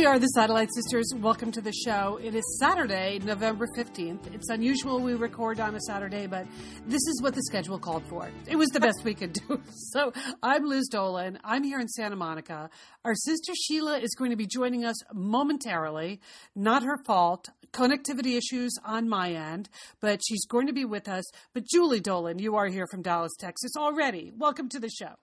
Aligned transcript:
We 0.00 0.06
are 0.06 0.18
the 0.18 0.28
Satellite 0.28 0.70
Sisters. 0.74 1.12
Welcome 1.14 1.52
to 1.52 1.60
the 1.60 1.74
show. 1.74 2.18
It 2.22 2.34
is 2.34 2.58
Saturday, 2.58 3.18
November 3.22 3.66
15th. 3.76 4.34
It's 4.34 4.48
unusual 4.48 4.98
we 4.98 5.12
record 5.12 5.60
on 5.60 5.74
a 5.74 5.80
Saturday, 5.80 6.26
but 6.26 6.46
this 6.86 7.02
is 7.06 7.20
what 7.20 7.34
the 7.34 7.42
schedule 7.42 7.78
called 7.78 8.04
for. 8.06 8.30
It 8.46 8.56
was 8.56 8.70
the 8.70 8.80
best 8.80 9.04
we 9.04 9.12
could 9.12 9.34
do. 9.34 9.60
So 9.92 10.14
I'm 10.42 10.64
Liz 10.64 10.88
Dolan. 10.88 11.38
I'm 11.44 11.64
here 11.64 11.80
in 11.80 11.88
Santa 11.88 12.16
Monica. 12.16 12.70
Our 13.04 13.14
sister 13.14 13.52
Sheila 13.54 13.98
is 13.98 14.14
going 14.14 14.30
to 14.30 14.38
be 14.38 14.46
joining 14.46 14.86
us 14.86 14.96
momentarily. 15.12 16.22
Not 16.56 16.82
her 16.82 16.96
fault. 17.04 17.50
Connectivity 17.70 18.38
issues 18.38 18.72
on 18.82 19.06
my 19.06 19.32
end, 19.32 19.68
but 20.00 20.22
she's 20.26 20.46
going 20.46 20.66
to 20.68 20.72
be 20.72 20.86
with 20.86 21.08
us. 21.08 21.24
But 21.52 21.64
Julie 21.70 22.00
Dolan, 22.00 22.38
you 22.38 22.56
are 22.56 22.68
here 22.68 22.86
from 22.86 23.02
Dallas, 23.02 23.32
Texas 23.38 23.72
already. 23.76 24.32
Welcome 24.34 24.70
to 24.70 24.80
the 24.80 24.88
show. 24.88 25.16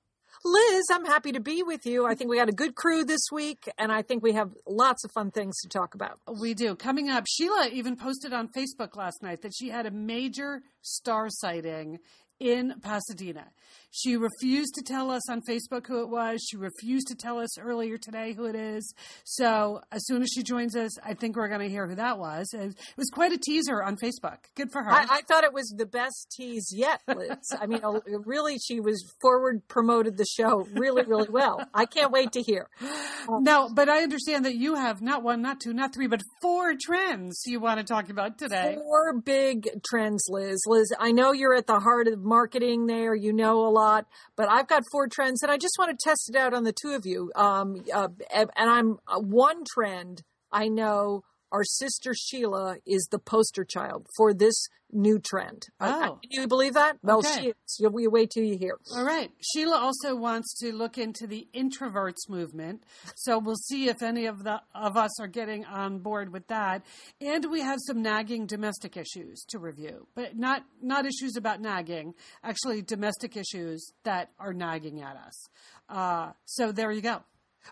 Liz, 0.44 0.86
I'm 0.92 1.06
happy 1.06 1.32
to 1.32 1.40
be 1.40 1.64
with 1.64 1.86
you. 1.86 2.06
I 2.06 2.16
think 2.16 2.30
we 2.30 2.38
got 2.38 2.50
a 2.50 2.54
good 2.54 2.76
crew 2.76 3.04
this 3.04 3.22
week, 3.32 3.70
and 3.78 3.92
I 3.92 4.02
think 4.02 4.24
we 4.24 4.34
have 4.34 4.52
lots 4.68 5.04
of 5.04 5.12
fun 5.12 5.32
things 5.32 5.56
to 5.62 5.70
talk 5.70 5.96
about. 5.96 6.20
We 6.40 6.54
do. 6.54 6.76
Coming 6.76 7.10
up, 7.10 7.26
Sheila 7.28 7.70
even 7.72 7.96
posted 7.96 8.34
on 8.34 8.50
Facebook 8.50 8.96
last 8.96 9.22
night 9.22 9.42
that 9.42 9.54
she 9.56 9.70
had 9.70 9.86
a 9.86 9.92
major 9.92 10.62
star 10.82 11.28
sighting 11.30 12.00
in 12.40 12.76
Pasadena. 12.82 13.48
She 13.92 14.18
refused 14.18 14.76
to 14.76 14.84
tell 14.84 15.10
us 15.10 15.30
on 15.30 15.42
Facebook 15.42 15.88
who 15.88 16.02
it 16.02 16.10
was. 16.10 16.46
She 16.48 16.58
refused 16.58 17.08
to 17.08 17.16
tell 17.16 17.40
us 17.40 17.58
earlier 17.58 17.98
today 17.98 18.34
who 18.34 18.46
it 18.46 18.56
is. 18.56 18.94
So 19.24 19.82
as 19.92 20.06
soon 20.06 20.22
as 20.22 20.30
she 20.34 20.44
joins 20.44 20.76
us, 20.76 20.92
I 21.04 21.14
think 21.14 21.36
we're 21.36 21.48
going 21.48 21.62
to 21.62 21.70
hear 21.70 21.88
who 21.88 21.96
that 21.96 22.20
was. 22.20 22.54
It 22.54 22.76
was 22.98 23.10
quite 23.10 23.32
a 23.32 23.38
teaser 23.38 23.82
on 23.82 23.96
Facebook. 23.98 24.38
Good 24.56 24.72
for 24.72 24.84
her. 24.84 24.92
I, 24.92 25.06
I 25.10 25.22
thought 25.28 25.44
it 25.44 25.54
was 25.54 25.74
the 25.76 25.86
best 25.86 26.34
tease 26.36 26.72
yet, 26.74 27.02
Liz. 27.08 27.38
I 27.60 27.66
mean, 27.66 27.82
really, 28.26 28.58
she 28.58 28.80
was 28.80 29.04
forward 29.22 29.68
promoted 29.68 30.18
the 30.18 30.26
show 30.26 30.66
really, 30.74 31.04
really 31.04 31.30
well. 31.30 31.62
I 31.74 31.86
can't 31.86 32.12
wait 32.12 32.34
to 32.34 32.42
hear. 32.42 32.68
Um, 32.82 33.44
now, 33.44 33.70
but 33.70 33.90
I 33.90 34.04
understand 34.04 34.46
that 34.46 34.56
you 34.56 34.76
have 34.76 35.02
not 35.02 35.24
one, 35.24 35.42
not 35.42 35.60
two, 35.60 35.74
not 35.74 35.94
three, 35.94 36.08
but 36.08 36.22
four 36.42 36.76
trends 36.80 37.44
you 37.46 37.60
want 37.60 37.80
to 37.80 37.86
talk 37.86 38.10
about 38.10 38.38
today. 38.38 38.76
Four 38.76 39.20
big 39.22 39.70
trends, 39.88 40.28
Liz. 40.30 40.62
Liz, 40.68 40.92
I 41.00 41.12
know 41.12 41.32
you're 41.32 41.56
at 41.56 41.68
the 41.68 41.80
heart 41.80 42.08
of 42.08 42.20
marketing 42.20 42.86
there. 42.86 43.16
You 43.16 43.34
know 43.34 43.68
a 43.68 43.70
lot, 43.78 44.06
but 44.36 44.50
I've 44.50 44.68
got 44.68 44.84
four 44.92 45.08
trends 45.08 45.42
and 45.42 45.52
I 45.52 45.58
just 45.58 45.76
want 45.80 45.98
to 45.98 46.10
test 46.10 46.30
it 46.30 46.36
out 46.36 46.54
on 46.54 46.64
the 46.64 46.74
two 46.74 46.92
of 46.92 47.06
you. 47.06 47.32
Um, 47.36 47.84
uh, 47.94 48.10
and 48.34 48.50
I'm 48.58 48.98
uh, 49.08 49.20
one 49.20 49.64
trend 49.74 50.24
I 50.52 50.68
know 50.68 51.24
our 51.52 51.64
sister 51.64 52.14
Sheila 52.14 52.78
is 52.86 53.08
the 53.12 53.20
poster 53.20 53.64
child 53.64 54.08
for 54.16 54.34
this 54.34 54.68
new 54.92 55.20
trend. 55.20 55.64
Oh. 55.82 56.20
Can 56.32 56.42
you 56.44 56.48
believe 56.48 56.74
that? 56.76 56.98
Well, 57.04 57.18
Okay. 57.18 57.42
she 57.42 57.48
is. 57.50 57.56
You, 57.78 57.92
you 58.00 58.10
wait 58.10 58.30
till 58.32 58.44
you 58.44 58.58
hear. 58.58 58.78
All 58.96 59.04
right. 59.04 59.30
Sheila 59.42 59.78
also 59.78 60.16
wants 60.16 60.58
to 60.60 60.72
look 60.72 60.98
into 60.98 61.28
the 61.28 61.46
introverts 61.54 62.30
movement. 62.30 62.84
So 63.16 63.38
we'll 63.38 63.56
see 63.58 63.90
if 63.90 64.02
any 64.02 64.26
of 64.28 64.44
the 64.46 64.62
of 64.74 64.96
us 64.96 65.20
are 65.20 65.28
getting 65.28 65.66
on 65.66 66.00
board 66.00 66.32
with 66.32 66.48
that. 66.48 66.84
And 67.20 67.52
we 67.52 67.60
have 67.62 67.80
some 67.86 68.02
nagging 68.02 68.46
domestic 68.46 68.96
issues 68.96 69.44
to 69.50 69.60
review. 69.60 70.08
But 70.16 70.38
not 70.38 70.64
not 70.82 71.06
issues 71.06 71.36
about 71.36 71.60
nagging, 71.60 72.14
actually 72.42 72.82
domestic 72.82 73.36
issues 73.36 73.92
that 74.04 74.32
are 74.40 74.54
nagging 74.54 75.02
at 75.02 75.18
us. 75.18 75.50
Uh, 75.90 76.32
so 76.46 76.72
there 76.72 76.92
you 76.94 77.02
go. 77.02 77.24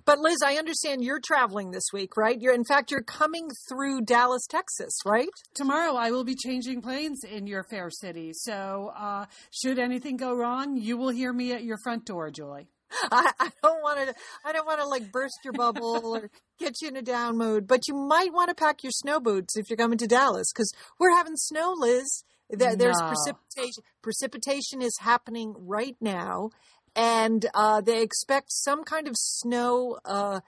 But 0.06 0.20
Liz, 0.20 0.38
I 0.44 0.56
understand 0.56 1.04
you're 1.04 1.22
traveling 1.24 1.72
this 1.72 1.86
week, 1.94 2.18
right? 2.18 2.40
You're, 2.40 2.54
in 2.54 2.66
fact, 2.66 2.92
you're 2.92 3.04
coming 3.04 3.48
through 3.70 4.02
Dallas, 4.02 4.46
Texas, 4.50 4.94
right? 5.06 5.30
Tomorrow 5.54 5.96
I 5.96 6.12
will 6.12 6.24
be 6.26 6.36
changing 6.36 6.82
planes 6.82 7.22
in 7.24 7.48
your 7.48 7.64
fair 7.64 7.90
city. 7.90 8.32
So 8.34 8.92
uh, 8.98 9.26
should 9.52 9.80
anything 9.80 10.18
go 10.18 10.36
wrong, 10.36 10.76
you 10.78 10.98
will 10.98 11.10
hear 11.10 11.32
me 11.32 11.54
at 11.54 11.64
your 11.64 11.78
front 11.84 12.06
door, 12.06 12.30
Julie. 12.32 12.68
I, 13.12 13.32
I 13.40 13.50
don't 13.64 13.82
want 13.82 14.00
to. 14.00 14.14
I 14.46 14.54
don't 14.54 14.66
want 14.68 14.80
to 14.80 14.88
like 14.88 15.12
burst 15.12 15.40
your 15.44 15.54
bubble 15.54 16.02
or 16.06 16.30
get 16.60 16.76
you 16.82 16.88
in 16.90 16.96
a 16.96 17.02
down 17.02 17.36
mood. 17.38 17.68
But 17.68 17.88
you 17.88 17.96
might 17.96 18.32
want 18.32 18.50
to 18.50 18.56
pack 18.56 18.84
your 18.84 18.92
snow 18.92 19.20
boots 19.20 19.58
if 19.58 19.70
you're 19.70 19.78
coming 19.78 19.98
to 19.98 20.08
Dallas 20.08 20.52
because 20.54 20.72
we're 21.00 21.16
having 21.16 21.36
snow, 21.36 21.74
Liz. 21.78 22.24
There, 22.52 22.76
There's 22.76 22.96
No. 23.02 23.08
precipitation. 23.08 23.84
Precipitation 24.04 24.82
is 24.84 24.96
happening 25.00 25.56
right 25.58 25.96
now, 26.00 26.52
and 26.96 27.46
uh, 27.54 27.82
they 27.82 28.02
expect 28.02 28.52
some 28.52 28.84
kind 28.84 29.08
of 29.08 29.16
snow 29.18 29.98
uh, 30.06 30.40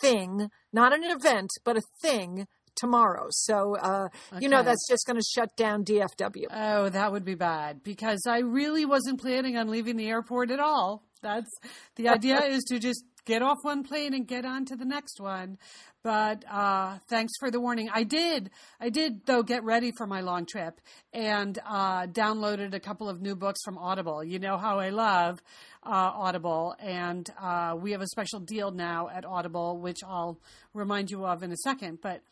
thing, 0.00 0.50
not 0.72 0.92
an 0.92 1.04
event, 1.04 1.50
but 1.64 1.76
a 1.76 1.82
thing 2.00 2.46
tomorrow. 2.76 3.26
So 3.30 3.76
uh, 3.76 4.08
you 4.38 4.48
know 4.48 4.62
that's 4.62 4.88
just 4.88 5.06
going 5.06 5.18
to 5.18 5.26
shut 5.34 5.56
down 5.56 5.84
DFW. 5.84 6.46
Oh, 6.50 6.88
that 6.88 7.12
would 7.12 7.24
be 7.24 7.34
bad 7.34 7.82
because 7.82 8.24
I 8.26 8.38
really 8.38 8.84
wasn't 8.84 9.20
planning 9.20 9.56
on 9.56 9.68
leaving 9.68 9.96
the 9.96 10.08
airport 10.08 10.50
at 10.50 10.60
all. 10.60 11.04
That's 11.22 11.50
the 11.96 12.08
idea 12.08 12.42
is 12.44 12.64
to 12.68 12.78
just 12.78 13.04
get 13.24 13.42
off 13.42 13.58
one 13.62 13.82
plane 13.82 14.14
and 14.14 14.26
get 14.26 14.44
on 14.44 14.64
to 14.66 14.76
the 14.76 14.84
next 14.84 15.20
one. 15.20 15.58
But 16.02 16.44
uh, 16.50 16.98
thanks 17.08 17.32
for 17.38 17.50
the 17.50 17.60
warning. 17.60 17.90
I 17.92 18.04
did, 18.04 18.50
I 18.80 18.88
did 18.88 19.26
though 19.26 19.42
get 19.42 19.64
ready 19.64 19.92
for 19.96 20.06
my 20.06 20.22
long 20.22 20.46
trip 20.46 20.80
and 21.12 21.58
uh, 21.66 22.06
downloaded 22.06 22.72
a 22.72 22.80
couple 22.80 23.08
of 23.08 23.20
new 23.20 23.36
books 23.36 23.60
from 23.64 23.76
Audible. 23.76 24.24
You 24.24 24.38
know 24.38 24.56
how 24.56 24.78
I 24.78 24.88
love 24.88 25.40
uh, 25.82 25.90
Audible, 26.14 26.74
and 26.78 27.28
uh, 27.40 27.76
we 27.78 27.92
have 27.92 28.00
a 28.00 28.06
special 28.06 28.40
deal 28.40 28.70
now 28.70 29.08
at 29.08 29.24
Audible, 29.24 29.78
which 29.78 29.98
I'll 30.06 30.40
remind 30.72 31.10
you 31.10 31.26
of 31.26 31.42
in 31.42 31.52
a 31.52 31.56
second. 31.56 31.98
But 32.02 32.22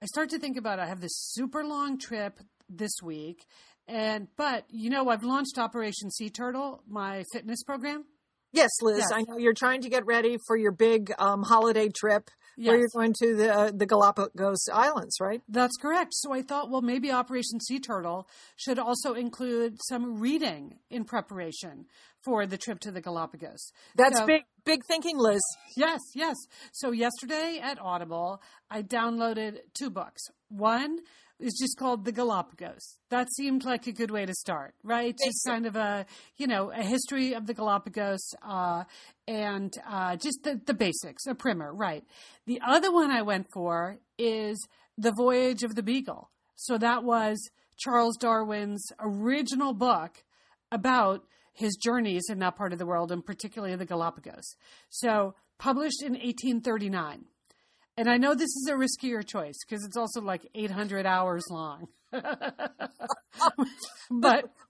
I 0.00 0.06
start 0.06 0.30
to 0.30 0.38
think 0.38 0.56
about 0.56 0.78
I 0.78 0.86
have 0.86 1.00
this 1.00 1.16
super 1.32 1.64
long 1.64 1.98
trip 1.98 2.38
this 2.68 2.92
week, 3.02 3.46
and 3.88 4.28
but 4.36 4.64
you 4.68 4.90
know 4.90 5.08
I've 5.08 5.24
launched 5.24 5.58
Operation 5.58 6.10
Sea 6.10 6.30
Turtle, 6.30 6.82
my 6.88 7.24
fitness 7.32 7.64
program. 7.64 8.04
Yes, 8.52 8.70
Liz, 8.82 8.98
Yes. 8.98 9.12
I 9.12 9.22
know 9.22 9.36
you're 9.38 9.52
trying 9.54 9.82
to 9.82 9.88
get 9.88 10.06
ready 10.06 10.38
for 10.46 10.56
your 10.56 10.72
big 10.72 11.12
um, 11.18 11.42
holiday 11.42 11.88
trip 11.88 12.30
where 12.56 12.76
you're 12.76 12.88
going 12.92 13.14
to 13.22 13.36
the 13.36 13.54
uh, 13.54 13.70
the 13.72 13.86
Galapagos 13.86 14.68
Islands, 14.72 15.16
right? 15.20 15.40
That's 15.48 15.76
correct. 15.76 16.08
So 16.12 16.32
I 16.32 16.42
thought, 16.42 16.70
well, 16.70 16.80
maybe 16.82 17.12
Operation 17.12 17.60
Sea 17.60 17.78
Turtle 17.78 18.26
should 18.56 18.78
also 18.80 19.14
include 19.14 19.76
some 19.88 20.18
reading 20.18 20.78
in 20.90 21.04
preparation 21.04 21.86
for 22.24 22.46
the 22.46 22.58
trip 22.58 22.80
to 22.80 22.90
the 22.90 23.00
Galapagos. 23.00 23.70
That's 23.94 24.18
So- 24.18 24.26
big 24.26 24.42
big 24.64 24.80
thinking, 24.88 25.18
Liz. 25.18 25.40
Yes, 25.76 26.00
yes. 26.16 26.34
So 26.72 26.90
yesterday 26.90 27.60
at 27.62 27.78
Audible, 27.80 28.42
I 28.70 28.82
downloaded 28.82 29.58
two 29.78 29.88
books. 29.90 30.22
One 30.48 30.98
is 31.40 31.56
just 31.58 31.76
called 31.78 32.04
The 32.04 32.12
Galapagos. 32.12 32.98
That 33.10 33.28
seemed 33.32 33.64
like 33.64 33.86
a 33.86 33.92
good 33.92 34.10
way 34.10 34.26
to 34.26 34.34
start, 34.34 34.74
right? 34.82 35.12
Just 35.12 35.44
Basic. 35.44 35.52
kind 35.52 35.66
of 35.66 35.76
a, 35.76 36.06
you 36.36 36.46
know, 36.46 36.70
a 36.70 36.82
history 36.82 37.34
of 37.34 37.46
the 37.46 37.54
Galapagos 37.54 38.34
uh, 38.42 38.84
and 39.26 39.72
uh, 39.88 40.16
just 40.16 40.42
the, 40.42 40.60
the 40.66 40.74
basics, 40.74 41.26
a 41.26 41.34
primer, 41.34 41.72
right? 41.72 42.04
The 42.46 42.60
other 42.66 42.92
one 42.92 43.10
I 43.10 43.22
went 43.22 43.46
for 43.52 43.98
is 44.18 44.66
The 44.96 45.12
Voyage 45.12 45.62
of 45.62 45.74
the 45.74 45.82
Beagle. 45.82 46.30
So 46.56 46.76
that 46.78 47.04
was 47.04 47.50
Charles 47.76 48.16
Darwin's 48.16 48.90
original 48.98 49.72
book 49.72 50.24
about 50.72 51.24
his 51.52 51.76
journeys 51.76 52.24
in 52.28 52.38
that 52.38 52.56
part 52.56 52.72
of 52.72 52.78
the 52.78 52.86
world, 52.86 53.10
and 53.10 53.24
particularly 53.24 53.74
the 53.74 53.84
Galapagos. 53.84 54.54
So, 54.90 55.34
published 55.58 56.02
in 56.02 56.12
1839. 56.12 57.24
And 57.98 58.08
I 58.08 58.16
know 58.16 58.32
this 58.34 58.54
is 58.54 58.70
a 58.70 58.74
riskier 58.74 59.26
choice 59.26 59.56
because 59.68 59.84
it's 59.84 59.96
also 59.96 60.20
like 60.20 60.48
800 60.54 61.04
hours 61.04 61.44
long. 61.50 61.88
but 62.12 62.22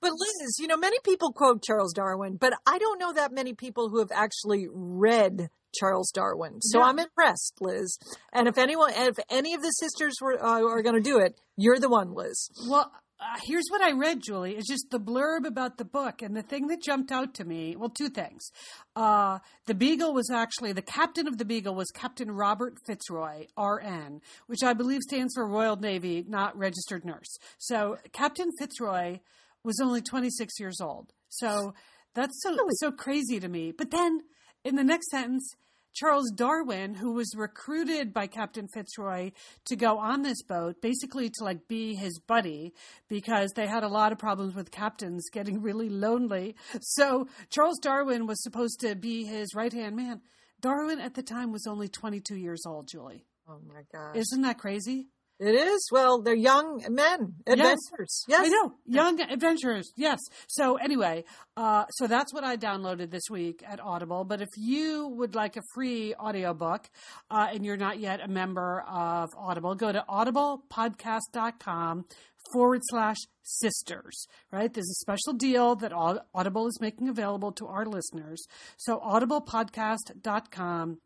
But 0.01 0.13
Liz, 0.13 0.57
you 0.59 0.67
know, 0.67 0.79
many 0.79 0.97
people 1.05 1.33
quote 1.33 1.63
Charles 1.63 1.93
Darwin, 1.93 2.37
but 2.37 2.55
I 2.67 2.79
don't 2.79 2.99
know 2.99 3.13
that 3.13 3.33
many 3.33 3.53
people 3.53 3.91
who 3.91 3.99
have 3.99 4.11
actually 4.15 4.67
read 4.73 5.51
Charles 5.79 6.11
Darwin. 6.11 6.63
So 6.63 6.79
Yeah. 6.79 6.87
I'm 6.87 6.99
impressed, 6.99 7.59
Liz. 7.61 7.99
And 8.33 8.49
if 8.49 8.57
anyone, 8.57 8.93
if 8.95 9.19
any 9.29 9.53
of 9.53 9.61
the 9.61 9.73
sisters 9.73 10.15
were 10.23 10.43
uh, 10.43 10.63
are 10.63 10.83
going 10.83 10.95
to 10.95 11.01
do 11.03 11.19
it, 11.19 11.39
you're 11.57 11.79
the 11.79 11.91
one, 11.91 12.15
Liz. 12.15 12.49
Well, 12.67 12.91
uh, 13.21 13.37
here's 13.43 13.65
what 13.69 13.83
I 13.83 13.93
read, 13.93 14.23
Julie. 14.23 14.55
It's 14.55 14.69
just 14.69 14.91
the 14.91 15.01
blurb 15.01 15.45
about 15.45 15.77
the 15.77 15.85
book. 15.85 16.23
And 16.23 16.37
the 16.37 16.43
thing 16.43 16.69
that 16.69 16.83
jumped 16.83 17.11
out 17.11 17.35
to 17.35 17.45
me 17.45 17.75
well, 17.77 17.89
two 17.89 18.09
things. 18.09 18.51
Uh, 18.95 19.41
the 19.67 19.75
Beagle 19.75 20.15
was 20.15 20.31
actually, 20.31 20.73
the 20.73 20.83
captain 20.83 21.27
of 21.27 21.39
the 21.39 21.45
Beagle 21.45 21.75
was 21.75 21.91
Captain 21.91 22.31
Robert 22.31 22.75
Fitzroy, 22.87 23.47
RN, 23.59 24.21
which 24.47 24.63
I 24.63 24.73
believe 24.73 25.03
stands 25.03 25.35
for 25.35 25.47
Royal 25.47 25.77
Navy, 25.77 26.25
not 26.29 26.57
registered 26.57 27.05
nurse. 27.05 27.39
So 27.59 27.99
Captain 28.13 28.51
Fitzroy 28.59 29.19
was 29.65 29.81
only 29.83 30.01
26 30.01 30.61
years 30.61 30.81
old. 30.81 31.13
So 31.29 31.75
that's 32.15 32.41
so, 32.43 32.57
so 32.71 32.93
crazy 32.93 33.41
to 33.41 33.49
me. 33.49 33.73
But 33.73 33.91
then 33.91 34.21
in 34.65 34.77
the 34.77 34.85
next 34.85 35.11
sentence, 35.11 35.55
Charles 35.99 36.31
Darwin, 36.31 36.95
who 36.95 37.13
was 37.13 37.35
recruited 37.37 38.15
by 38.15 38.29
Captain 38.29 38.69
Fitzroy 38.69 39.33
to 39.65 39.75
go 39.75 39.99
on 39.99 40.23
this 40.23 40.43
boat, 40.45 40.81
basically 40.81 41.29
to 41.29 41.45
like 41.45 41.67
be 41.67 41.97
his 41.97 42.21
buddy 42.21 42.73
because 43.09 43.51
they 43.57 43.67
had 43.67 43.83
a 43.83 43.89
lot 43.89 44.13
of 44.13 44.19
problems 44.19 44.55
with 44.55 44.71
captains 44.71 45.29
getting 45.33 45.61
really 45.63 45.89
lonely. 45.89 46.55
So 46.81 47.27
Charles 47.51 47.81
Darwin 47.81 48.29
was 48.29 48.41
supposed 48.45 48.79
to 48.81 48.95
be 48.95 49.25
his 49.25 49.57
right 49.57 49.73
hand 49.73 49.97
man. 49.97 50.21
Darwin 50.61 51.01
at 51.01 51.15
the 51.15 51.23
time 51.23 51.51
was 51.51 51.67
only 51.67 51.89
22 51.89 52.37
years 52.37 52.63
old, 52.65 52.87
Julie. 52.87 53.25
Oh 53.49 53.59
my 53.67 53.83
God. 53.93 54.17
Isn't 54.17 54.43
that 54.43 54.59
crazy? 54.59 55.09
It 55.41 55.55
is. 55.55 55.89
Well, 55.93 56.21
they're 56.21 56.35
young 56.35 56.85
men, 56.89 57.35
adventurers. 57.47 58.25
Yes. 58.27 58.47
I 58.47 58.49
know. 58.49 58.75
Young 58.87 59.21
adventurers. 59.21 59.93
Yes. 59.97 60.19
So 60.49 60.77
anyway, 60.77 61.25
uh, 61.57 61.85
so 61.91 62.09
that's 62.09 62.35
what 62.35 62.43
I 62.43 62.57
downloaded 62.57 63.11
this 63.11 63.23
week 63.31 63.63
at 63.67 63.79
Audible. 63.79 64.25
But 64.25 64.41
if 64.41 64.49
you 64.57 65.07
would 65.17 65.37
like 65.37 65.57
a 65.57 65.63
free 65.75 66.13
audiobook 66.17 66.91
uh, 67.31 67.51
and 67.53 67.65
you're 67.65 67.77
not 67.77 68.01
yet 68.01 68.21
a 68.21 68.27
member 68.27 68.83
of 68.89 69.29
Audible, 69.39 69.77
go 69.77 69.93
to 69.93 70.05
audiblepodcast.com 70.09 72.05
forward 72.53 72.81
slash 72.85 73.19
sisters, 73.43 74.27
right? 74.51 74.73
There's 74.73 74.91
a 74.91 75.01
special 75.01 75.35
deal 75.35 75.77
that 75.77 75.93
Audible 75.93 76.67
is 76.67 76.81
making 76.81 77.09
available 77.09 77.53
to 77.53 77.67
our 77.67 77.87
listeners. 77.87 78.45
So 78.77 78.99
audiblepodcast.com 78.99 80.99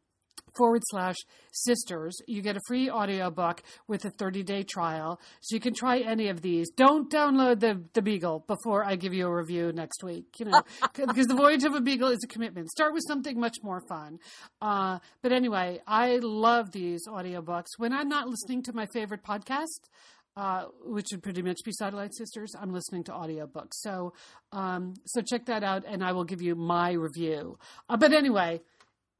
forward 0.57 0.83
slash 0.91 1.17
sisters. 1.53 2.17
You 2.27 2.43
get 2.43 2.57
a 2.57 2.61
free 2.67 2.91
audiobook 2.91 3.63
with 3.89 4.05
a 4.05 4.11
30 4.11 4.43
day 4.43 4.63
trial. 4.63 5.21
So 5.41 5.55
you 5.55 5.61
can 5.61 5.75
try 5.75 5.99
any 5.99 6.29
of 6.29 6.43
these. 6.43 6.71
Don't 6.71 7.11
download 7.11 7.61
the, 7.61 7.83
the 7.95 8.03
Beagle 8.03 8.45
before 8.47 8.85
I 8.85 8.97
give 8.97 9.15
you 9.15 9.27
a 9.27 9.35
review 9.35 9.73
next 9.73 10.03
week, 10.03 10.39
you 10.39 10.47
know, 10.47 10.63
because 10.95 11.27
the 11.27 11.35
voyage 11.35 11.65
of 11.65 11.75
a 11.75 11.81
Beagle 11.81 12.09
is 12.09 12.21
a 12.25 12.29
commitment. 12.29 12.71
Start 12.71 12.93
with 12.93 13.05
something 13.07 13.39
much 13.39 13.59
more 13.63 13.83
fun. 13.89 14.19
Uh, 14.61 14.99
but 15.23 15.33
anyway, 15.33 15.81
I 15.87 16.19
love 16.23 16.73
these 16.73 17.07
audiobooks. 17.09 17.69
When 17.79 17.93
I'm 17.93 18.09
not 18.09 18.29
listening 18.29 18.63
to 18.65 18.73
my 18.73 18.87
favorite 18.93 19.23
podcast, 19.25 19.89
uh, 20.37 20.65
which 20.85 21.09
would 21.13 21.23
pretty 21.23 21.43
much 21.43 21.59
be 21.65 21.73
Satellite 21.73 22.15
Sisters. 22.15 22.55
I'm 22.59 22.73
listening 22.73 23.05
to 23.05 23.13
audiobooks. 23.13 23.73
So, 23.73 24.15
um, 24.53 24.95
so 25.05 25.21
check 25.21 25.47
that 25.47 25.63
out 25.63 25.85
and 25.87 26.03
I 26.03 26.13
will 26.13 26.25
give 26.25 26.41
you 26.41 26.55
my 26.55 26.93
review. 26.93 27.59
Uh, 27.89 27.99
but 27.99 28.15
anyway, 28.15 28.63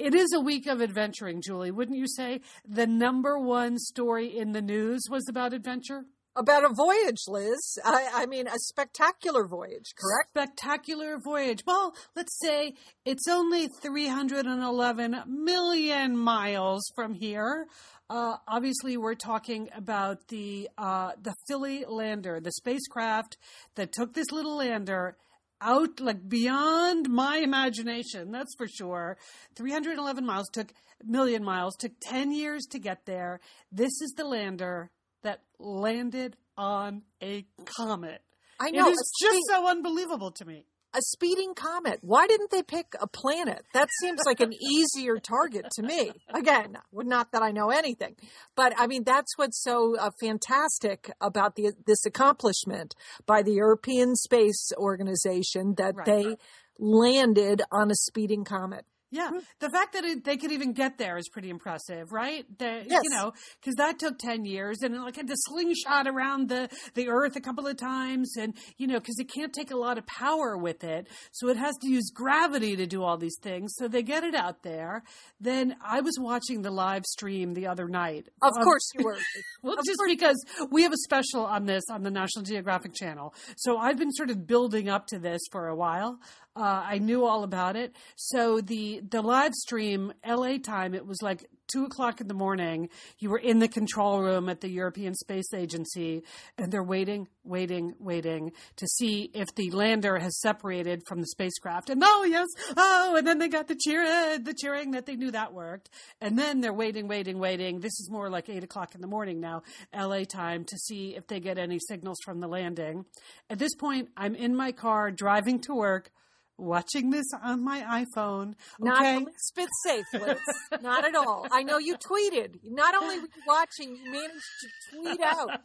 it 0.03 0.15
is 0.17 0.33
a 0.33 0.41
week 0.41 0.67
of 0.67 0.83
adventuring, 0.83 1.41
Julie. 1.41 1.71
Wouldn't 1.71 1.97
you 1.97 2.09
say 2.09 2.41
the 2.69 2.89
number 2.89 3.39
one 3.39 3.79
story 3.79 4.37
in 4.37 4.51
the 4.51 4.61
news 4.61 5.03
was 5.09 5.25
about 5.29 5.53
adventure? 5.53 6.05
About 6.35 6.65
a 6.65 6.75
voyage, 6.75 7.21
Liz. 7.29 7.79
I, 7.85 8.09
I, 8.15 8.27
mean, 8.27 8.49
a 8.49 8.59
spectacular 8.59 9.47
voyage, 9.47 9.95
correct? 9.97 10.31
Spectacular 10.31 11.19
voyage. 11.23 11.63
Well, 11.67 11.95
let's 12.17 12.37
say 12.41 12.75
it's 13.05 13.29
only 13.29 13.69
311 13.69 15.23
million 15.29 16.17
miles 16.17 16.91
from 16.97 17.15
here. 17.15 17.67
Uh, 18.11 18.39
obviously, 18.49 18.97
we're 18.97 19.15
talking 19.15 19.69
about 19.77 20.29
the 20.29 20.69
uh, 20.77 21.13
the 21.23 21.35
Philae 21.47 21.85
lander, 21.87 22.41
the 22.41 22.53
spacecraft 22.53 23.37
that 23.77 23.93
took 23.93 24.15
this 24.15 24.33
little 24.33 24.57
lander 24.57 25.17
out 25.63 26.01
like 26.01 26.29
beyond 26.29 27.09
my 27.09 27.39
imagination 27.39 28.31
that's 28.33 28.55
for 28.57 28.67
sure. 28.69 29.17
311 29.57 30.27
miles 30.27 30.49
took 30.51 30.73
million 31.05 31.43
miles 31.45 31.77
took 31.77 31.93
10 32.03 32.33
years 32.33 32.65
to 32.71 32.79
get 32.79 33.07
there. 33.07 33.41
This 33.71 34.01
is 34.01 34.13
the 34.17 34.25
lander 34.25 34.91
that 35.23 35.41
landed 35.59 36.37
on 36.57 37.03
a 37.23 37.45
comet. 37.77 38.23
I 38.61 38.71
know 38.71 38.89
it 38.89 38.93
is 38.93 39.13
just 39.21 39.41
so 39.49 39.67
unbelievable 39.67 40.31
to 40.33 40.45
me 40.45 40.67
a 40.95 41.01
speeding 41.01 41.55
comet. 41.55 41.99
Why 42.03 42.27
didn't 42.27 42.51
they 42.51 42.63
pick 42.63 42.95
a 43.01 43.07
planet? 43.07 43.65
That 43.75 43.89
seems 44.01 44.21
like 44.27 44.41
an 44.41 44.53
easier 44.53 45.19
target 45.19 45.67
to 45.77 45.83
me. 45.83 46.13
Again, 46.35 46.77
not 46.93 47.33
that 47.33 47.43
I 47.43 47.51
know 47.51 47.71
anything, 47.71 48.17
but 48.55 48.75
I 48.79 48.87
mean 48.87 49.05
that's 49.05 49.37
what's 49.37 49.63
so 49.63 49.97
uh, 49.99 50.11
fantastic 50.21 51.11
about 51.21 51.57
the 51.57 51.73
this 51.87 52.05
accomplishment 52.05 52.95
by 53.27 53.43
the 53.43 53.53
European 53.53 54.15
Space 54.17 54.71
Organization 54.77 55.75
that 55.79 55.95
right. 55.97 56.07
they 56.07 56.37
landed 56.79 57.63
on 57.71 57.91
a 57.91 57.95
speeding 57.95 58.45
comet. 58.45 58.85
Yeah, 59.13 59.31
the 59.61 59.69
fact 59.69 59.93
that 59.93 60.05
it, 60.05 60.25
they 60.25 60.39
could 60.39 60.53
even 60.53 60.73
get 60.73 60.97
there 60.97 61.19
is 61.19 61.29
pretty 61.29 61.51
impressive, 61.51 62.13
right? 62.13 62.47
The, 62.59 62.83
yes. 62.89 63.03
You 63.05 63.11
know, 63.11 63.35
because 63.61 63.75
that 63.75 63.99
took 63.99 64.19
ten 64.19 64.47
years, 64.47 64.79
and 64.81 64.97
like 65.03 65.17
had 65.17 65.27
to 65.27 65.35
slingshot 65.37 66.07
around 66.09 66.49
the 66.49 66.71
the 66.95 67.11
Earth 67.11 67.37
a 67.37 67.41
couple 67.41 67.67
of 67.67 67.77
times, 67.77 68.35
and 68.39 68.55
you 68.79 68.87
know, 68.87 68.99
because 68.99 69.19
it 69.19 69.31
can't 69.31 69.53
take 69.53 69.71
a 69.71 69.77
lot 69.77 69.99
of 69.99 70.07
power 70.07 70.57
with 70.57 70.83
it, 70.83 71.09
so 71.31 71.51
it 71.51 71.59
has 71.59 71.77
to 71.83 71.91
use 71.91 72.11
gravity 72.11 72.75
to 72.75 72.87
do 72.87 73.03
all 73.03 73.19
these 73.19 73.37
things. 73.43 73.75
So 73.77 73.87
they 73.87 74.03
get 74.03 74.25
it 74.25 74.35
out 74.35 74.63
there. 74.63 75.03
Then 75.39 75.77
I 75.85 76.01
was 76.01 76.15
watching 76.19 76.63
the 76.63 76.71
live 76.71 77.05
stream 77.05 77.53
the 77.53 77.67
other 77.67 77.89
night. 77.89 78.29
Of 78.41 78.55
um, 78.57 78.65
course 78.65 78.89
you 78.99 79.05
were. 79.05 79.19
well, 79.63 79.77
just 79.85 79.99
course. 79.99 80.11
because 80.11 80.45
we 80.71 80.85
have 80.85 80.93
a 80.93 81.03
special 81.05 81.45
on 81.45 81.67
this 81.67 81.85
on 81.91 82.03
the 82.03 82.11
National 82.11 82.47
Geographic 82.47 82.95
Channel, 82.95 83.35
so 83.59 83.77
I've 83.77 83.99
been 83.99 84.13
sort 84.13 84.31
of 84.31 84.47
building 84.47 84.89
up 84.89 85.07
to 85.09 85.19
this 85.19 85.43
for 85.51 85.69
a 85.69 85.77
while. 85.77 86.19
Uh, 86.55 86.85
I 86.87 86.99
knew 86.99 87.25
all 87.25 87.45
about 87.45 87.77
it. 87.77 87.97
So 88.17 88.61
the 88.61 89.01
the 89.09 89.23
live 89.23 89.55
stream, 89.55 90.13
LA 90.27 90.59
time, 90.59 90.95
it 90.95 91.07
was 91.07 91.23
like 91.23 91.49
two 91.73 91.85
o'clock 91.85 92.21
in 92.21 92.29
the 92.29 92.35
morning. 92.35 92.91
You 93.19 93.31
were 93.31 93.39
in 93.39 93.59
the 93.59 93.69
control 93.69 94.21
room 94.21 94.51
at 94.51 94.61
the 94.61 94.69
European 94.69 95.15
Space 95.15 95.55
Agency, 95.55 96.23
and 96.59 96.71
they're 96.71 96.83
waiting, 96.83 97.29
waiting, 97.45 97.95
waiting 97.99 98.53
to 98.77 98.87
see 98.87 99.31
if 99.33 99.55
the 99.55 99.71
lander 99.71 100.19
has 100.19 100.39
separated 100.41 101.07
from 101.07 101.21
the 101.21 101.27
spacecraft. 101.27 101.89
And 101.89 102.03
oh 102.05 102.25
yes, 102.25 102.49
oh, 102.77 103.15
and 103.17 103.27
then 103.27 103.39
they 103.39 103.49
got 103.49 103.69
the 103.69 103.77
cheer, 103.77 104.39
the 104.39 104.53
cheering 104.55 104.91
that 104.91 105.07
they 105.07 105.17
knew 105.17 105.31
that 105.31 105.55
worked. 105.55 105.89
And 106.21 106.39
then 106.39 106.61
they're 106.61 106.75
waiting, 106.75 107.09
waiting, 107.09 107.39
waiting. 107.39 107.81
This 107.81 107.99
is 107.99 108.11
more 108.11 108.29
like 108.29 108.51
eight 108.51 108.65
o'clock 108.65 108.95
in 108.95 109.01
the 109.01 109.07
morning 109.07 109.41
now, 109.41 109.63
LA 109.97 110.25
time, 110.25 110.65
to 110.65 110.77
see 110.77 111.17
if 111.17 111.27
they 111.29 111.41
get 111.41 111.57
any 111.57 111.79
signals 111.89 112.19
from 112.23 112.41
the 112.41 112.49
landing. 112.49 113.07
At 113.49 113.59
this 113.59 113.75
point, 113.75 114.11
I'm 114.19 114.35
in 114.35 114.55
my 114.55 114.73
car 114.73 115.11
driving 115.11 115.59
to 115.61 115.75
work 115.75 116.11
watching 116.59 117.11
this 117.11 117.27
on 117.43 117.65
my 117.65 118.05
iPhone. 118.05 118.55
Okay? 118.81 119.21
Not 119.21 119.25
spit 119.39 119.69
safe, 119.85 120.05
Liz. 120.15 120.39
Not 120.83 121.05
at 121.05 121.15
all. 121.15 121.47
I 121.51 121.63
know 121.63 121.79
you 121.79 121.97
tweeted. 121.97 122.57
Not 122.65 122.95
only 122.95 123.17
were 123.19 123.23
you 123.23 123.43
watching, 123.47 123.97
you 123.97 124.11
managed 124.11 124.33
to 124.61 124.97
tweet 124.97 125.21
out 125.21 125.61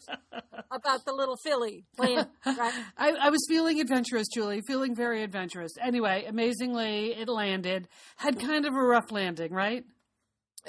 about 0.72 1.06
the 1.06 1.14
little 1.14 1.38
Philae 1.38 1.84
plant. 1.96 2.30
Right? 2.46 2.74
I, 2.98 3.12
I 3.12 3.30
was 3.30 3.46
feeling 3.48 3.80
adventurous, 3.80 4.28
Julie. 4.34 4.62
Feeling 4.68 4.96
very 4.96 5.24
adventurous. 5.24 5.72
Anyway, 5.82 6.26
amazingly, 6.28 7.14
it 7.14 7.30
landed. 7.30 7.88
Had 8.18 8.40
kind 8.40 8.66
of 8.66 8.74
a 8.74 8.82
rough 8.82 9.12
landing, 9.12 9.54
right? 9.54 9.84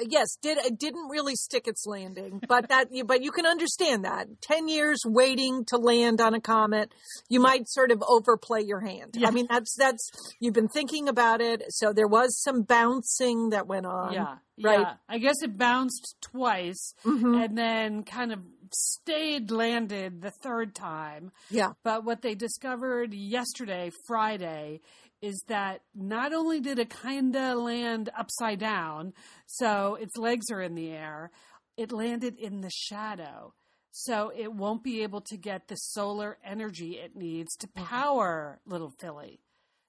Yes, 0.06 0.36
did 0.40 0.58
it 0.58 0.78
didn't 0.78 1.08
really 1.08 1.34
stick 1.34 1.66
its 1.66 1.86
landing, 1.86 2.40
but 2.48 2.68
that 2.68 2.88
but 3.06 3.22
you 3.22 3.30
can 3.30 3.46
understand 3.46 4.04
that 4.04 4.28
ten 4.40 4.68
years 4.68 5.00
waiting 5.04 5.64
to 5.66 5.76
land 5.76 6.20
on 6.20 6.34
a 6.34 6.40
comet, 6.40 6.92
you 7.28 7.40
might 7.40 7.68
sort 7.68 7.90
of 7.90 8.02
overplay 8.06 8.62
your 8.62 8.80
hand. 8.80 9.14
Yeah. 9.14 9.28
I 9.28 9.30
mean, 9.30 9.46
that's 9.48 9.74
that's 9.76 10.10
you've 10.40 10.54
been 10.54 10.68
thinking 10.68 11.08
about 11.08 11.40
it, 11.40 11.62
so 11.68 11.92
there 11.92 12.08
was 12.08 12.40
some 12.42 12.62
bouncing 12.62 13.50
that 13.50 13.66
went 13.66 13.86
on. 13.86 14.12
Yeah, 14.12 14.36
right. 14.62 14.80
Yeah. 14.80 14.94
I 15.08 15.18
guess 15.18 15.36
it 15.42 15.56
bounced 15.56 16.17
twice, 16.20 16.94
mm-hmm. 17.05 17.34
and 17.34 17.56
then 17.56 18.02
kind 18.05 18.32
of 18.32 18.40
stayed 18.72 19.50
landed 19.50 20.20
the 20.20 20.31
third 20.31 20.74
time. 20.74 21.32
Yeah. 21.50 21.72
But 21.82 22.05
what 22.05 22.22
they 22.22 22.34
discovered 22.34 23.14
yesterday, 23.14 23.90
Friday, 24.06 24.81
is 25.20 25.43
that 25.48 25.81
not 25.94 26.32
only 26.32 26.60
did 26.60 26.79
it 26.79 26.91
kind 26.91 27.34
of 27.34 27.58
land 27.58 28.10
upside 28.17 28.58
down, 28.58 29.13
so 29.46 29.96
its 29.96 30.17
legs 30.17 30.51
are 30.51 30.63
in 30.63 30.75
the 30.75 30.91
air, 30.91 31.31
it 31.77 31.93
landed 31.93 32.39
in 32.39 32.60
the 32.60 32.70
shadow. 32.70 33.55
So 33.91 34.31
it 34.37 34.53
won't 34.53 34.84
be 34.84 35.03
able 35.03 35.22
to 35.22 35.37
get 35.37 35.69
the 35.69 35.75
solar 35.75 36.39
energy 36.44 36.98
it 36.98 37.17
needs 37.17 37.56
to 37.56 37.67
mm-hmm. 37.67 37.84
power 37.84 38.60
little 38.67 38.93
Philae. 39.01 39.41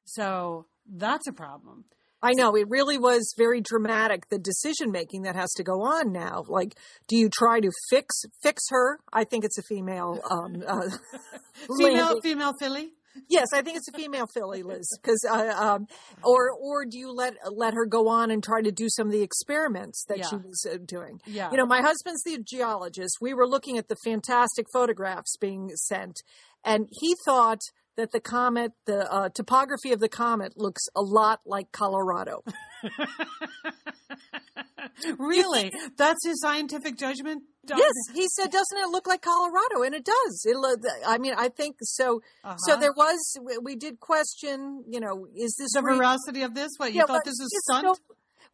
So 0.06 0.66
that's 0.88 1.28
a 1.28 1.34
problem. 1.34 1.86
I 2.22 2.34
know 2.34 2.56
it 2.56 2.68
really 2.70 2.98
was 2.98 3.34
very 3.38 3.62
dramatic. 3.62 4.28
The 4.30 4.40
decision 4.40 4.92
making 4.92 5.22
that 5.22 5.36
has 5.36 5.54
to 5.54 5.64
go 5.64 5.84
on 5.84 6.12
now. 6.12 6.44
Like, 6.48 6.76
do 7.08 7.16
you 7.16 7.30
try 7.30 7.62
to 7.62 7.72
fix 7.90 8.24
fix 8.44 8.62
her? 8.72 9.00
I 9.14 9.24
think 9.24 9.46
it's 9.46 9.58
a 9.58 9.62
female. 9.62 10.20
Um, 10.30 10.62
uh, 10.68 10.90
female, 11.78 12.20
female 12.22 12.54
Philae 12.60 12.90
yes, 13.30 13.48
I 13.54 13.62
think 13.62 13.78
it's 13.78 13.88
a 13.88 13.92
female 13.92 14.28
filly, 14.34 14.64
Liz. 14.64 14.88
Because, 15.02 15.26
uh, 15.30 15.54
um, 15.58 15.88
or 16.24 16.52
or 16.52 16.86
do 16.86 16.98
you 16.98 17.12
let 17.12 17.36
let 17.52 17.74
her 17.74 17.86
go 17.86 18.08
on 18.08 18.32
and 18.32 18.44
try 18.44 18.62
to 18.62 18.72
do 18.72 18.88
some 18.90 19.08
of 19.08 19.14
the 19.14 19.22
experiments 19.22 20.06
that 20.08 20.20
yeah. 20.20 20.30
she 20.30 20.36
was 20.38 20.66
uh, 20.70 20.78
doing? 20.86 21.20
Yeah. 21.26 21.52
You 21.52 21.58
know, 21.58 21.66
my 21.66 21.82
husband's 21.82 22.24
the 22.24 22.40
geologist. 22.44 23.18
We 23.22 23.34
were 23.34 23.48
looking 23.48 23.78
at 23.78 23.88
the 23.88 23.98
fantastic 24.04 24.66
photographs 24.72 25.38
being 25.38 25.70
sent, 25.76 26.22
and 26.64 26.88
he 26.92 27.16
thought 27.26 27.62
that 27.98 28.12
the 28.12 28.22
comet, 28.22 28.72
the 28.86 29.12
uh, 29.12 29.30
topography 29.30 29.92
of 29.92 30.00
the 30.00 30.10
comet, 30.10 30.54
looks 30.56 30.84
a 30.96 31.02
lot 31.02 31.42
like 31.46 31.72
Colorado. 31.72 32.44
really? 35.18 35.72
That's 35.98 36.26
his 36.26 36.42
scientific 36.42 36.98
judgment? 36.98 37.44
Yes, 37.68 37.94
he 38.14 38.28
said, 38.30 38.52
"Doesn't 38.52 38.78
it 38.78 38.90
look 38.90 39.06
like 39.06 39.22
Colorado?" 39.22 39.84
And 39.84 39.94
it 39.94 40.04
does. 40.04 40.46
It. 40.46 40.58
I 41.06 41.18
mean, 41.18 41.34
I 41.38 41.50
think 41.50 41.76
so. 41.82 42.22
Uh-huh. 42.44 42.58
So 42.58 42.78
there 42.78 42.94
was. 42.94 43.38
We 43.62 43.76
did 43.76 44.00
question. 44.00 44.84
You 44.90 45.00
know, 45.00 45.28
is 45.36 45.56
this 45.60 45.74
the 45.74 45.82
veracity 45.82 46.42
of 46.42 46.56
this? 46.56 46.72
What 46.78 46.94
you 46.94 47.02
yeah, 47.02 47.06
thought 47.06 47.26
this 47.26 47.38
was 47.40 47.50
stunt? 47.70 48.00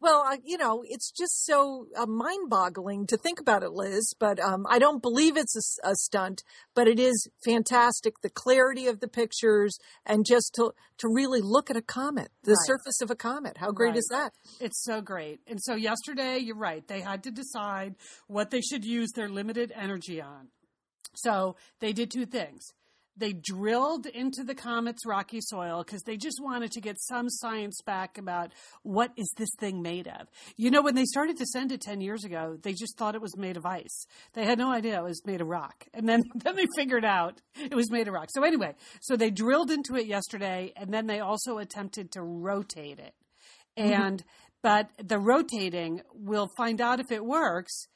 Well, 0.00 0.24
uh, 0.26 0.36
you 0.44 0.58
know, 0.58 0.82
it's 0.86 1.10
just 1.10 1.44
so 1.46 1.86
uh, 1.96 2.06
mind-boggling 2.06 3.06
to 3.06 3.16
think 3.16 3.40
about 3.40 3.62
it, 3.62 3.72
Liz. 3.72 4.14
But 4.18 4.38
um, 4.40 4.66
I 4.68 4.78
don't 4.78 5.00
believe 5.00 5.36
it's 5.36 5.78
a, 5.84 5.90
a, 5.90 5.94
stunt. 5.94 6.42
But 6.74 6.86
it 6.86 6.98
is 6.98 7.28
fantastic, 7.44 8.20
the 8.22 8.30
clarity 8.30 8.86
of 8.86 9.00
the 9.00 9.08
pictures, 9.08 9.78
and 10.04 10.26
just 10.26 10.54
to 10.56 10.72
to 10.98 11.08
really 11.08 11.40
look 11.42 11.70
at 11.70 11.76
a 11.76 11.82
comet, 11.82 12.28
the 12.42 12.52
right. 12.52 12.66
surface 12.66 13.00
of 13.00 13.10
a 13.10 13.16
comet. 13.16 13.56
How 13.58 13.70
great 13.70 13.90
right. 13.90 13.98
is 13.98 14.08
that? 14.10 14.32
It's 14.60 14.82
so 14.82 15.00
great. 15.00 15.40
And 15.46 15.60
so 15.62 15.74
yesterday, 15.74 16.38
you're 16.38 16.56
right. 16.56 16.86
They 16.86 17.00
had 17.00 17.22
to 17.24 17.30
decide 17.30 17.96
what 18.26 18.50
they 18.50 18.60
should 18.60 18.84
use 18.84 19.10
their 19.12 19.28
limited 19.28 19.72
energy 19.74 20.20
on. 20.20 20.48
So 21.14 21.56
they 21.80 21.92
did 21.92 22.10
two 22.10 22.26
things 22.26 22.72
they 23.16 23.32
drilled 23.32 24.06
into 24.06 24.44
the 24.44 24.54
comet's 24.54 25.06
rocky 25.06 25.40
soil 25.40 25.82
because 25.84 26.02
they 26.02 26.16
just 26.16 26.40
wanted 26.42 26.70
to 26.72 26.80
get 26.80 27.00
some 27.00 27.28
science 27.28 27.80
back 27.84 28.18
about 28.18 28.52
what 28.82 29.10
is 29.16 29.32
this 29.36 29.48
thing 29.58 29.82
made 29.82 30.06
of. 30.06 30.28
You 30.56 30.70
know, 30.70 30.82
when 30.82 30.94
they 30.94 31.04
started 31.04 31.36
to 31.38 31.46
send 31.46 31.72
it 31.72 31.80
10 31.80 32.00
years 32.00 32.24
ago, 32.24 32.58
they 32.62 32.72
just 32.72 32.96
thought 32.98 33.14
it 33.14 33.22
was 33.22 33.36
made 33.36 33.56
of 33.56 33.64
ice. 33.64 34.06
They 34.34 34.44
had 34.44 34.58
no 34.58 34.70
idea 34.70 34.98
it 34.98 35.04
was 35.04 35.24
made 35.24 35.40
of 35.40 35.48
rock. 35.48 35.86
And 35.94 36.08
then, 36.08 36.22
then 36.34 36.56
they 36.56 36.66
figured 36.76 37.04
out 37.04 37.40
it 37.56 37.74
was 37.74 37.90
made 37.90 38.08
of 38.08 38.14
rock. 38.14 38.28
So 38.30 38.44
anyway, 38.44 38.74
so 39.00 39.16
they 39.16 39.30
drilled 39.30 39.70
into 39.70 39.96
it 39.96 40.06
yesterday 40.06 40.72
and 40.76 40.92
then 40.92 41.06
they 41.06 41.20
also 41.20 41.58
attempted 41.58 42.12
to 42.12 42.22
rotate 42.22 42.98
it. 42.98 43.14
Mm-hmm. 43.78 43.92
And, 43.92 44.18
mm-hmm. 44.18 44.28
but 44.62 44.90
the 45.02 45.18
rotating, 45.18 46.02
we'll 46.14 46.50
find 46.56 46.80
out 46.80 47.00
if 47.00 47.10
it 47.10 47.24
works 47.24 47.86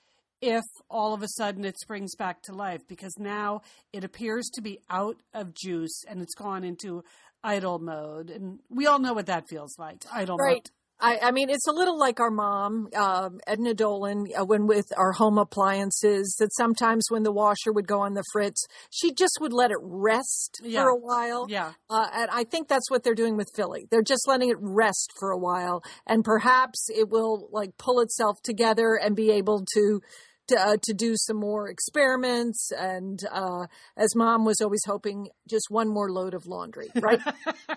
if 0.40 0.64
all 0.88 1.14
of 1.14 1.22
a 1.22 1.28
sudden 1.28 1.64
it 1.64 1.78
springs 1.78 2.14
back 2.14 2.42
to 2.42 2.52
life 2.52 2.80
because 2.88 3.14
now 3.18 3.60
it 3.92 4.04
appears 4.04 4.48
to 4.54 4.62
be 4.62 4.78
out 4.88 5.16
of 5.34 5.54
juice 5.54 6.04
and 6.08 6.22
it's 6.22 6.34
gone 6.34 6.64
into 6.64 7.02
idle 7.42 7.78
mode 7.78 8.30
and 8.30 8.60
we 8.68 8.86
all 8.86 8.98
know 8.98 9.12
what 9.12 9.26
that 9.26 9.48
feels 9.48 9.78
like 9.78 10.04
idle 10.12 10.36
right. 10.36 10.56
mode 10.56 10.70
I, 11.02 11.18
I, 11.22 11.30
mean, 11.30 11.48
it's 11.48 11.66
a 11.66 11.72
little 11.72 11.98
like 11.98 12.20
our 12.20 12.30
mom, 12.30 12.88
uh, 12.94 13.30
Edna 13.46 13.74
Dolan, 13.74 14.26
uh, 14.38 14.44
when 14.44 14.66
with 14.66 14.86
our 14.96 15.12
home 15.12 15.38
appliances, 15.38 16.36
that 16.38 16.54
sometimes 16.54 17.06
when 17.08 17.22
the 17.22 17.32
washer 17.32 17.72
would 17.72 17.86
go 17.86 18.00
on 18.00 18.14
the 18.14 18.24
fritz, 18.32 18.66
she 18.90 19.14
just 19.14 19.38
would 19.40 19.52
let 19.52 19.70
it 19.70 19.78
rest 19.80 20.60
yeah. 20.62 20.82
for 20.82 20.88
a 20.88 20.96
while. 20.96 21.46
Yeah. 21.48 21.72
Uh, 21.88 22.06
and 22.12 22.30
I 22.30 22.44
think 22.44 22.68
that's 22.68 22.90
what 22.90 23.02
they're 23.02 23.14
doing 23.14 23.36
with 23.36 23.48
Philae. 23.56 23.86
They're 23.90 24.02
just 24.02 24.28
letting 24.28 24.50
it 24.50 24.58
rest 24.60 25.12
for 25.18 25.30
a 25.30 25.38
while. 25.38 25.82
And 26.06 26.24
perhaps 26.24 26.88
it 26.90 27.08
will 27.08 27.48
like 27.50 27.78
pull 27.78 28.00
itself 28.00 28.42
together 28.42 29.00
and 29.02 29.16
be 29.16 29.30
able 29.30 29.64
to 29.74 30.02
to, 30.50 30.60
uh, 30.60 30.76
to 30.82 30.92
do 30.92 31.14
some 31.16 31.36
more 31.38 31.68
experiments. 31.68 32.70
And 32.76 33.20
uh, 33.32 33.66
as 33.96 34.14
mom 34.14 34.44
was 34.44 34.60
always 34.60 34.82
hoping, 34.86 35.28
just 35.48 35.66
one 35.70 35.88
more 35.88 36.10
load 36.10 36.34
of 36.34 36.46
laundry, 36.46 36.88
right? 36.96 37.20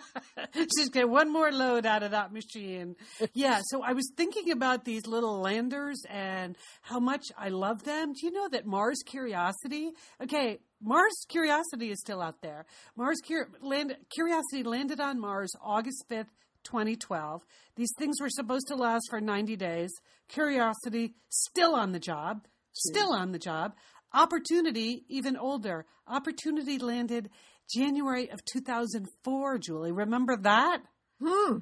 just 0.53 0.91
get 0.91 1.09
one 1.09 1.31
more 1.31 1.51
load 1.51 1.85
out 1.85 2.03
of 2.03 2.11
that 2.11 2.33
machine. 2.33 2.95
Yeah. 3.33 3.61
So 3.69 3.81
I 3.83 3.93
was 3.93 4.11
thinking 4.15 4.51
about 4.51 4.85
these 4.85 5.07
little 5.07 5.39
landers 5.39 6.01
and 6.09 6.57
how 6.81 6.99
much 6.99 7.25
I 7.37 7.49
love 7.49 7.83
them. 7.83 8.13
Do 8.13 8.25
you 8.25 8.31
know 8.31 8.49
that 8.49 8.65
Mars 8.65 8.99
Curiosity? 9.05 9.91
Okay. 10.21 10.59
Mars 10.81 11.25
Curiosity 11.29 11.91
is 11.91 11.99
still 11.99 12.21
out 12.21 12.41
there. 12.41 12.65
Mars 12.97 13.19
Cur- 13.25 13.49
land- 13.61 13.95
Curiosity 14.13 14.63
landed 14.63 14.99
on 14.99 15.19
Mars 15.19 15.51
August 15.63 16.03
5th, 16.09 16.27
2012. 16.63 17.41
These 17.75 17.91
things 17.97 18.19
were 18.19 18.29
supposed 18.29 18.67
to 18.67 18.75
last 18.75 19.03
for 19.09 19.21
90 19.21 19.55
days. 19.55 19.91
Curiosity 20.27 21.15
still 21.29 21.75
on 21.75 21.91
the 21.91 21.99
job 21.99 22.45
still 22.73 23.13
on 23.13 23.31
the 23.31 23.39
job. 23.39 23.73
Opportunity, 24.13 25.05
even 25.07 25.37
older. 25.37 25.85
Opportunity 26.07 26.77
landed 26.77 27.29
January 27.73 28.29
of 28.29 28.43
2004, 28.45 29.57
Julie. 29.57 29.91
Remember 29.91 30.35
that? 30.37 30.81
Hmm. 31.23 31.59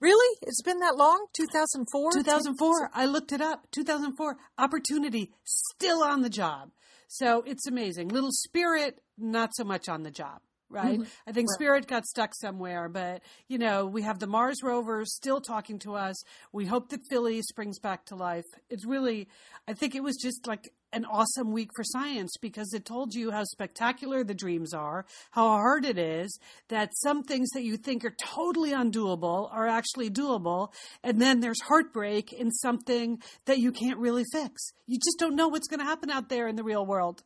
Really? 0.00 0.38
It's 0.42 0.62
been 0.62 0.80
that 0.80 0.96
long? 0.96 1.26
2004? 1.34 2.12
2004. 2.12 2.90
I 2.94 3.06
looked 3.06 3.32
it 3.32 3.40
up. 3.40 3.66
2004. 3.72 4.36
Opportunity, 4.58 5.32
still 5.44 6.02
on 6.02 6.22
the 6.22 6.30
job. 6.30 6.70
So 7.08 7.42
it's 7.46 7.66
amazing. 7.66 8.08
Little 8.08 8.32
Spirit, 8.32 9.00
not 9.18 9.50
so 9.54 9.64
much 9.64 9.88
on 9.88 10.02
the 10.02 10.10
job 10.10 10.40
right? 10.74 10.98
Mm-hmm. 10.98 11.28
I 11.28 11.32
think 11.32 11.48
right. 11.48 11.54
Spirit 11.54 11.86
got 11.86 12.04
stuck 12.04 12.34
somewhere, 12.34 12.88
but 12.88 13.22
you 13.48 13.58
know, 13.58 13.86
we 13.86 14.02
have 14.02 14.18
the 14.18 14.26
Mars 14.26 14.58
rover 14.62 15.04
still 15.04 15.40
talking 15.40 15.78
to 15.80 15.94
us. 15.94 16.22
We 16.52 16.66
hope 16.66 16.90
that 16.90 17.00
Philae 17.08 17.42
springs 17.42 17.78
back 17.78 18.06
to 18.06 18.16
life. 18.16 18.44
It's 18.68 18.86
really, 18.86 19.28
I 19.68 19.74
think 19.74 19.94
it 19.94 20.02
was 20.02 20.16
just 20.16 20.46
like 20.46 20.72
an 20.92 21.04
awesome 21.06 21.52
week 21.52 21.70
for 21.74 21.82
science 21.82 22.36
because 22.40 22.72
it 22.72 22.84
told 22.84 23.14
you 23.14 23.32
how 23.32 23.42
spectacular 23.44 24.22
the 24.22 24.34
dreams 24.34 24.72
are, 24.72 25.04
how 25.32 25.48
hard 25.48 25.84
it 25.84 25.98
is, 25.98 26.38
that 26.68 26.90
some 27.02 27.24
things 27.24 27.48
that 27.50 27.64
you 27.64 27.76
think 27.76 28.04
are 28.04 28.14
totally 28.22 28.70
undoable 28.70 29.52
are 29.52 29.66
actually 29.66 30.08
doable, 30.08 30.72
and 31.02 31.20
then 31.20 31.40
there's 31.40 31.60
heartbreak 31.62 32.32
in 32.32 32.50
something 32.50 33.20
that 33.46 33.58
you 33.58 33.72
can't 33.72 33.98
really 33.98 34.24
fix. 34.32 34.72
You 34.86 34.98
just 34.98 35.18
don't 35.18 35.36
know 35.36 35.48
what's 35.48 35.68
going 35.68 35.80
to 35.80 35.86
happen 35.86 36.10
out 36.10 36.28
there 36.28 36.46
in 36.46 36.56
the 36.56 36.64
real 36.64 36.86
world. 36.86 37.22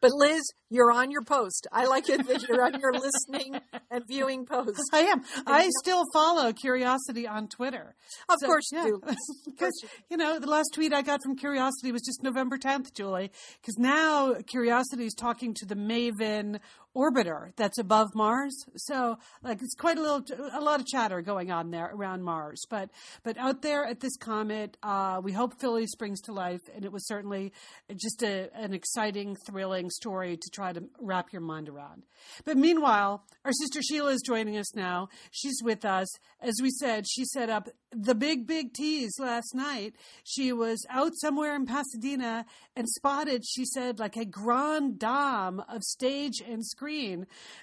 But 0.00 0.12
Liz, 0.12 0.42
you're 0.68 0.92
on 0.92 1.10
your 1.10 1.22
post. 1.22 1.66
I 1.72 1.86
like 1.86 2.08
it 2.08 2.26
that 2.26 2.48
you're 2.48 2.62
on 2.62 2.80
your 2.80 2.92
listening 2.92 3.60
and 3.90 4.04
viewing 4.06 4.46
post. 4.46 4.80
I 4.92 5.00
am. 5.00 5.22
I 5.46 5.70
still 5.80 6.04
follow 6.12 6.52
Curiosity 6.52 7.26
on 7.26 7.48
Twitter. 7.48 7.94
Of 8.28 8.36
so, 8.40 8.46
course 8.46 8.70
you 8.72 8.82
do. 8.82 9.00
Because, 9.50 9.84
you 10.08 10.16
know, 10.16 10.38
the 10.38 10.46
last 10.46 10.70
tweet 10.74 10.92
I 10.92 11.02
got 11.02 11.20
from 11.22 11.36
Curiosity 11.36 11.92
was 11.92 12.02
just 12.02 12.22
November 12.22 12.56
10th, 12.56 12.94
Julie. 12.94 13.30
Because 13.60 13.76
now 13.78 14.34
Curiosity 14.46 15.04
is 15.04 15.14
talking 15.14 15.54
to 15.54 15.66
the 15.66 15.74
Maven 15.74 16.60
orbiter 16.96 17.54
that's 17.56 17.78
above 17.78 18.08
Mars. 18.14 18.64
So, 18.76 19.18
like, 19.42 19.62
it's 19.62 19.74
quite 19.74 19.98
a 19.98 20.02
little, 20.02 20.24
a 20.52 20.60
lot 20.60 20.80
of 20.80 20.86
chatter 20.86 21.22
going 21.22 21.50
on 21.50 21.70
there 21.70 21.90
around 21.94 22.22
Mars. 22.22 22.62
But, 22.68 22.90
but 23.22 23.38
out 23.38 23.62
there 23.62 23.84
at 23.84 24.00
this 24.00 24.16
comet, 24.16 24.76
uh, 24.82 25.20
we 25.22 25.32
hope 25.32 25.60
Philae 25.60 25.86
springs 25.86 26.20
to 26.22 26.32
life, 26.32 26.60
and 26.74 26.84
it 26.84 26.92
was 26.92 27.06
certainly 27.06 27.52
just 27.94 28.22
a, 28.22 28.50
an 28.54 28.74
exciting, 28.74 29.36
thrilling 29.46 29.90
story 29.90 30.36
to 30.36 30.50
try 30.50 30.72
to 30.72 30.82
wrap 31.00 31.32
your 31.32 31.42
mind 31.42 31.68
around. 31.68 32.04
But 32.44 32.56
meanwhile, 32.56 33.24
our 33.44 33.52
sister 33.52 33.80
Sheila 33.82 34.10
is 34.10 34.22
joining 34.22 34.56
us 34.56 34.74
now. 34.74 35.08
She's 35.30 35.60
with 35.62 35.84
us. 35.84 36.08
As 36.40 36.54
we 36.62 36.70
said, 36.70 37.06
she 37.08 37.24
set 37.24 37.50
up 37.50 37.68
the 37.92 38.14
big, 38.14 38.46
big 38.46 38.72
tease 38.72 39.14
last 39.18 39.54
night. 39.54 39.94
She 40.24 40.52
was 40.52 40.84
out 40.88 41.12
somewhere 41.14 41.54
in 41.54 41.66
Pasadena 41.66 42.46
and 42.76 42.88
spotted, 42.88 43.44
she 43.46 43.64
said, 43.64 43.98
like 43.98 44.16
a 44.16 44.24
grand 44.24 44.98
dame 44.98 45.62
of 45.68 45.82
stage 45.82 46.40
and 46.40 46.64
screen. 46.64 46.79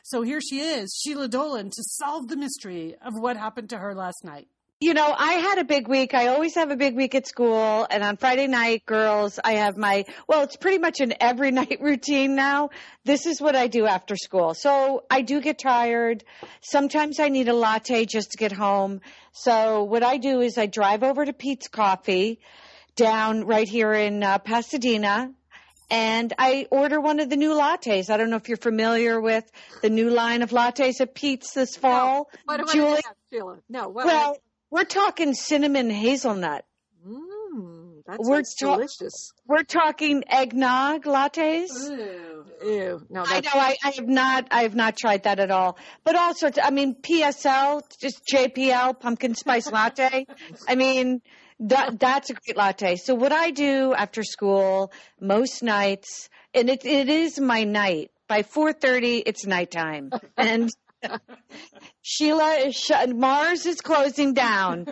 So 0.04 0.22
here 0.22 0.42
she 0.42 0.60
is, 0.60 1.00
Sheila 1.04 1.28
Dolan, 1.28 1.70
to 1.70 1.84
solve 1.84 2.28
the 2.28 2.38
mystery 2.38 2.96
of 3.02 3.14
what 3.18 3.38
happened 3.38 3.70
to 3.72 3.78
her 3.78 3.96
last 3.96 4.24
night 4.24 4.48
you 4.80 4.94
know, 4.94 5.12
I 5.18 5.34
had 5.34 5.58
a 5.58 5.64
big 5.64 5.88
week. 5.88 6.14
I 6.14 6.28
always 6.28 6.54
have 6.54 6.70
a 6.70 6.76
big 6.76 6.96
week 6.96 7.16
at 7.16 7.26
school. 7.26 7.88
And 7.90 8.04
on 8.04 8.16
Friday 8.18 8.46
night, 8.46 8.86
girls, 8.86 9.40
I 9.44 9.54
have 9.54 9.76
my, 9.76 10.06
well, 10.28 10.44
it's 10.44 10.56
pretty 10.56 10.78
much 10.78 11.00
an 11.00 11.16
every 11.20 11.50
night 11.62 11.80
routine 11.82 12.36
now. 12.36 12.70
This 13.04 13.26
is 13.26 13.42
what 13.42 13.56
I 13.56 13.68
do 13.68 13.88
after 13.88 14.16
school. 14.16 14.54
So 14.54 15.04
I 15.10 15.24
do 15.24 15.42
get 15.42 15.58
tired. 15.58 16.24
Sometimes 16.62 17.20
I 17.20 17.30
need 17.30 17.48
a 17.48 17.54
latte 17.54 18.06
just 18.06 18.32
to 18.32 18.38
get 18.38 18.52
home. 18.52 19.02
So 19.32 19.84
what 19.84 20.04
I 20.04 20.18
do 20.18 20.42
is 20.42 20.60
I 20.60 20.68
drive 20.68 21.02
over 21.02 21.26
to 21.26 21.34
Peet's 21.34 21.68
Coffee 21.68 22.40
down 22.96 23.46
right 23.46 23.68
here 23.68 23.94
in 23.94 24.22
uh, 24.22 24.38
Pasadena 24.38 25.32
and 25.90 26.34
I 26.38 26.68
order 26.70 27.00
one 27.00 27.20
of 27.20 27.30
the 27.30 27.38
new 27.38 27.52
lattes. 27.52 28.10
I 28.10 28.18
don't 28.18 28.30
know 28.30 28.36
if 28.36 28.50
you're 28.50 28.58
familiar 28.58 29.20
with 29.22 29.50
the 29.82 29.90
new 29.90 30.10
line 30.10 30.42
of 30.42 30.50
lattes 30.50 31.00
at 31.00 31.16
Peet's 31.16 31.54
this 31.54 31.76
fall. 31.76 32.30
No, 32.48 32.56
what 32.56 32.68
do 32.68 32.74
Julie? 32.74 32.92
I 32.92 33.02
have, 33.06 33.16
Sheila? 33.32 33.58
No, 33.70 33.88
what 33.90 34.06
well, 34.06 34.38
we're 34.70 34.84
talking 34.84 35.34
cinnamon 35.34 35.90
hazelnut. 35.90 36.66
Mmm, 37.08 38.04
that 38.06 38.20
we're 38.20 38.42
ta- 38.42 38.76
delicious. 38.76 39.32
We're 39.46 39.64
talking 39.64 40.24
eggnog 40.28 41.04
lattes. 41.04 41.70
Ew, 41.90 42.46
ew. 42.64 43.08
No, 43.10 43.24
I 43.26 43.40
know. 43.40 43.50
I, 43.54 43.76
I, 43.84 43.90
have 43.92 44.08
not. 44.08 44.48
I 44.52 44.64
have 44.64 44.76
not 44.76 44.98
tried 44.98 45.24
that 45.24 45.40
at 45.40 45.52
all. 45.52 45.78
But 46.04 46.16
all 46.16 46.34
sorts. 46.36 46.60
I 46.62 46.72
mean, 46.72 46.96
PSL, 46.96 47.82
just 48.02 48.22
JPL, 48.32 49.00
pumpkin 49.00 49.36
spice 49.36 49.72
latte. 49.72 50.28
I 50.68 50.76
mean, 50.76 51.22
that 51.60 52.00
that's 52.00 52.30
a 52.30 52.34
great 52.34 52.58
latte. 52.58 52.96
So 52.96 53.16
what 53.16 53.32
I 53.32 53.52
do 53.52 53.94
after 53.94 54.24
school 54.24 54.92
most 55.20 55.64
nights, 55.64 56.30
and 56.54 56.70
it 56.70 56.86
it 56.86 57.10
is 57.10 57.40
my 57.40 57.64
night. 57.64 58.12
By 58.28 58.44
four 58.44 58.74
thirty, 58.74 59.18
it's 59.18 59.46
nighttime, 59.46 60.12
and 60.38 60.70
Sheila. 62.02 62.72
Mars 63.08 63.66
is 63.66 63.82
closing 63.82 64.34
down. 64.34 64.88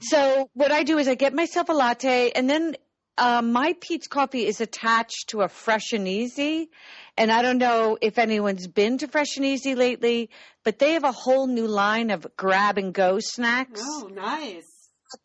so 0.00 0.50
what 0.54 0.72
I 0.72 0.82
do 0.82 0.98
is 0.98 1.08
I 1.08 1.14
get 1.14 1.34
myself 1.34 1.68
a 1.68 1.72
latte, 1.72 2.30
and 2.30 2.48
then 2.48 2.76
uh, 3.16 3.42
my 3.42 3.74
Peet's 3.80 4.08
coffee 4.08 4.46
is 4.46 4.60
attached 4.60 5.28
to 5.28 5.42
a 5.42 5.48
Fresh 5.48 5.92
and 5.92 6.06
Easy, 6.06 6.70
and 7.16 7.30
I 7.30 7.42
don't 7.42 7.58
know 7.58 7.96
if 8.00 8.18
anyone's 8.18 8.66
been 8.66 8.98
to 8.98 9.08
Fresh 9.08 9.36
and 9.36 9.46
Easy 9.46 9.74
lately, 9.74 10.30
but 10.64 10.78
they 10.78 10.92
have 10.92 11.04
a 11.04 11.12
whole 11.12 11.46
new 11.46 11.66
line 11.66 12.10
of 12.10 12.26
grab 12.36 12.76
and 12.76 12.92
go 12.92 13.18
snacks. 13.20 13.80
Oh, 13.82 14.10
nice! 14.12 14.73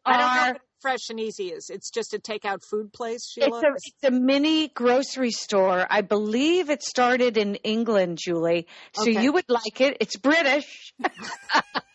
I 0.05 0.17
don't 0.17 0.53
know 0.53 0.59
Fresh 0.81 1.09
and 1.09 1.19
Easy 1.19 1.49
is. 1.49 1.69
It's 1.69 1.89
just 1.89 2.13
a 2.13 2.19
takeout 2.19 2.61
food 2.69 2.93
place, 2.93 3.29
Sheila? 3.29 3.47
It's 3.47 3.63
a, 3.63 3.73
it's 3.75 4.03
a 4.05 4.11
mini 4.11 4.69
grocery 4.69 5.31
store. 5.31 5.85
I 5.89 6.01
believe 6.01 6.69
it 6.69 6.83
started 6.83 7.37
in 7.37 7.55
England, 7.55 8.17
Julie. 8.21 8.67
So 8.93 9.09
okay. 9.09 9.21
you 9.21 9.33
would 9.33 9.49
like 9.49 9.81
it. 9.81 9.97
It's 9.99 10.15
British. 10.15 10.93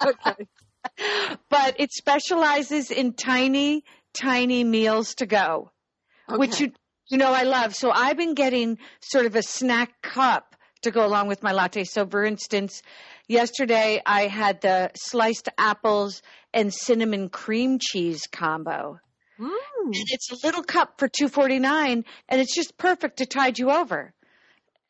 okay. 0.07 0.47
but 1.49 1.81
it 1.81 1.93
specializes 1.93 2.91
in 2.91 3.15
tiny, 3.15 3.85
tiny 4.13 4.65
meals 4.65 5.15
to 5.17 5.27
go, 5.27 5.71
which 6.29 6.61
you 6.61 6.73
you 7.09 7.19
know 7.19 7.33
I 7.33 7.45
love. 7.45 7.75
So 7.75 7.91
I've 7.91 8.17
been 8.17 8.35
getting 8.35 8.79
sort 9.01 9.27
of 9.27 9.35
a 9.35 9.43
snack 9.43 10.03
cup 10.03 10.57
to 10.83 10.91
go 10.91 11.05
along 11.05 11.29
with 11.29 11.43
my 11.43 11.53
latte. 11.53 11.85
So 11.85 12.07
for 12.07 12.25
instance, 12.25 12.83
yesterday 13.29 14.01
I 14.05 14.27
had 14.27 14.61
the 14.61 14.91
sliced 14.95 15.49
apples 15.59 16.23
and 16.53 16.73
cinnamon 16.73 17.29
cream 17.29 17.79
cheese 17.81 18.27
combo. 18.31 19.01
Mm. 19.39 19.51
And 19.85 19.95
it's 20.11 20.31
a 20.31 20.47
little 20.47 20.63
cup 20.63 20.99
for 20.99 21.09
two 21.09 21.29
forty 21.29 21.59
nine, 21.59 22.05
and 22.29 22.41
it's 22.41 22.55
just 22.55 22.79
perfect 22.79 23.19
to 23.19 23.27
tide 23.27 23.59
you 23.59 23.71
over. 23.71 24.15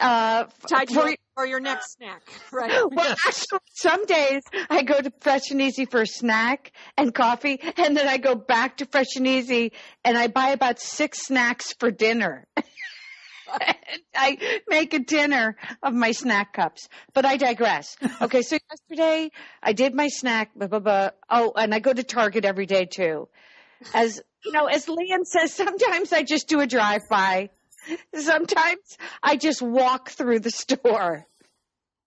Uh, 0.00 0.44
Tide 0.68 0.90
for- 0.90 1.00
over 1.00 1.14
for 1.34 1.46
your 1.46 1.60
next 1.60 1.94
snack, 1.94 2.22
right? 2.52 2.84
well, 2.90 3.16
actually, 3.26 3.58
some 3.74 4.04
days 4.06 4.42
I 4.68 4.82
go 4.82 5.00
to 5.00 5.12
Fresh 5.20 5.50
and 5.50 5.60
Easy 5.60 5.84
for 5.84 6.02
a 6.02 6.06
snack 6.06 6.72
and 6.96 7.14
coffee, 7.14 7.58
and 7.76 7.96
then 7.96 8.06
I 8.06 8.18
go 8.18 8.34
back 8.34 8.78
to 8.78 8.86
Fresh 8.86 9.16
and 9.16 9.26
Easy 9.26 9.72
and 10.04 10.16
I 10.18 10.28
buy 10.28 10.48
about 10.50 10.78
six 10.78 11.26
snacks 11.26 11.72
for 11.78 11.90
dinner. 11.90 12.46
And 13.52 13.76
I 14.14 14.60
make 14.68 14.94
a 14.94 14.98
dinner 14.98 15.56
of 15.82 15.94
my 15.94 16.12
snack 16.12 16.52
cups, 16.54 16.88
but 17.12 17.24
I 17.24 17.36
digress. 17.36 17.96
Okay, 18.22 18.42
so 18.42 18.56
yesterday 18.70 19.30
I 19.62 19.72
did 19.72 19.94
my 19.94 20.08
snack, 20.08 20.54
blah, 20.54 20.68
blah, 20.68 20.78
blah. 20.78 21.10
Oh, 21.28 21.52
and 21.56 21.74
I 21.74 21.80
go 21.80 21.92
to 21.92 22.02
Target 22.02 22.44
every 22.44 22.64
day 22.64 22.86
too. 22.86 23.28
As 23.92 24.22
you 24.44 24.52
know, 24.52 24.66
as 24.66 24.86
Leanne 24.86 25.24
says, 25.24 25.52
sometimes 25.54 26.12
I 26.12 26.22
just 26.22 26.48
do 26.48 26.60
a 26.60 26.66
drive 26.66 27.02
by. 27.10 27.50
Sometimes 28.14 28.96
I 29.22 29.36
just 29.36 29.60
walk 29.60 30.10
through 30.10 30.40
the 30.40 30.50
store. 30.50 31.26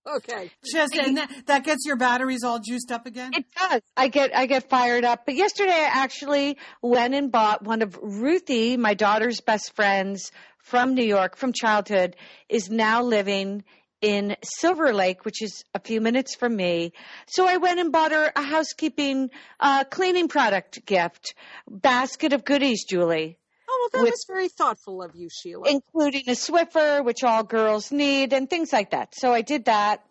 Okay. 0.07 0.49
Just 0.63 0.95
and 0.95 1.17
that, 1.17 1.29
that 1.47 1.65
gets 1.65 1.85
your 1.85 1.97
batteries 1.97 2.43
all 2.43 2.59
juiced 2.59 2.91
up 2.91 3.05
again. 3.05 3.31
It 3.35 3.45
does. 3.53 3.81
I 3.95 4.07
get 4.07 4.35
I 4.35 4.45
get 4.45 4.69
fired 4.69 5.03
up. 5.03 5.25
But 5.25 5.35
yesterday 5.35 5.71
I 5.71 5.89
actually 5.91 6.57
went 6.81 7.13
and 7.13 7.31
bought 7.31 7.63
one 7.63 7.81
of 7.81 7.99
Ruthie, 8.01 8.77
my 8.77 8.93
daughter's 8.93 9.41
best 9.41 9.75
friends 9.75 10.31
from 10.59 10.93
New 10.95 11.03
York 11.05 11.35
from 11.35 11.53
childhood, 11.53 12.15
is 12.49 12.69
now 12.69 13.01
living 13.03 13.63
in 14.01 14.35
Silver 14.43 14.93
Lake, 14.93 15.25
which 15.25 15.41
is 15.41 15.63
a 15.73 15.79
few 15.79 16.01
minutes 16.01 16.35
from 16.35 16.55
me. 16.55 16.93
So 17.27 17.47
I 17.47 17.57
went 17.57 17.79
and 17.79 17.91
bought 17.91 18.11
her 18.11 18.31
a 18.35 18.41
housekeeping 18.43 19.31
uh, 19.59 19.85
cleaning 19.85 20.27
product 20.27 20.85
gift, 20.85 21.33
basket 21.67 22.33
of 22.33 22.45
goodies, 22.45 22.85
Julie, 22.85 23.37
Oh, 23.69 23.89
well, 23.93 23.99
that 23.99 24.03
With- 24.03 24.11
was 24.13 24.25
very 24.27 24.47
thoughtful 24.47 25.03
of 25.03 25.13
you, 25.15 25.27
Sheila. 25.29 25.69
including 25.69 26.23
a 26.27 26.35
Swiffer, 26.35 27.03
which 27.03 27.23
all 27.23 27.43
girls 27.43 27.91
need, 27.91 28.31
and 28.31 28.49
things 28.49 28.71
like 28.71 28.91
that. 28.91 29.13
So 29.15 29.33
I 29.33 29.41
did 29.41 29.65
that. 29.65 30.05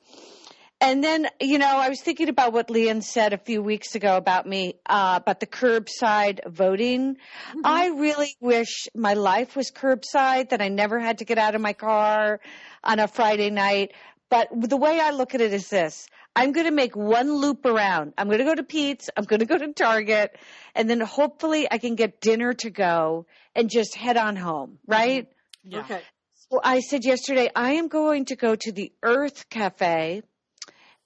And 0.80 1.02
then, 1.02 1.28
you 1.40 1.58
know, 1.58 1.78
I 1.78 1.88
was 1.88 2.02
thinking 2.02 2.28
about 2.28 2.52
what 2.52 2.68
Leanne 2.68 3.02
said 3.02 3.32
a 3.32 3.38
few 3.38 3.62
weeks 3.62 3.94
ago 3.94 4.16
about 4.16 4.46
me, 4.46 4.74
uh, 4.84 5.18
about 5.22 5.40
the 5.40 5.46
curbside 5.46 6.40
voting. 6.46 7.16
I 7.64 7.88
really 7.88 8.36
wish 8.40 8.86
my 8.94 9.14
life 9.14 9.56
was 9.56 9.70
curbside, 9.70 10.50
that 10.50 10.60
I 10.60 10.68
never 10.68 11.00
had 11.00 11.18
to 11.18 11.24
get 11.24 11.38
out 11.38 11.54
of 11.54 11.62
my 11.62 11.72
car 11.72 12.40
on 12.84 12.98
a 12.98 13.08
Friday 13.08 13.48
night. 13.48 13.92
But 14.28 14.48
the 14.52 14.76
way 14.76 15.00
I 15.00 15.10
look 15.10 15.34
at 15.34 15.40
it 15.40 15.54
is 15.54 15.68
this. 15.68 16.08
I'm 16.34 16.52
going 16.52 16.66
to 16.66 16.72
make 16.72 16.94
one 16.94 17.32
loop 17.32 17.64
around. 17.64 18.12
I'm 18.18 18.26
going 18.26 18.40
to 18.40 18.44
go 18.44 18.54
to 18.54 18.62
Peet's. 18.62 19.08
I'm 19.16 19.24
going 19.24 19.40
to 19.40 19.46
go 19.46 19.56
to 19.56 19.72
Target 19.72 20.36
and 20.74 20.90
then 20.90 21.00
hopefully 21.00 21.66
I 21.70 21.78
can 21.78 21.94
get 21.94 22.20
dinner 22.20 22.52
to 22.52 22.68
go 22.68 23.24
and 23.54 23.70
just 23.70 23.96
head 23.96 24.18
on 24.18 24.36
home, 24.36 24.78
right? 24.86 25.26
yeah. 25.64 25.80
Okay. 25.80 26.00
Well, 26.50 26.60
I 26.62 26.80
said 26.80 27.04
yesterday, 27.04 27.50
I 27.56 27.72
am 27.72 27.88
going 27.88 28.26
to 28.26 28.36
go 28.36 28.54
to 28.54 28.72
the 28.72 28.92
Urth 29.02 29.46
Caffé 29.48 30.22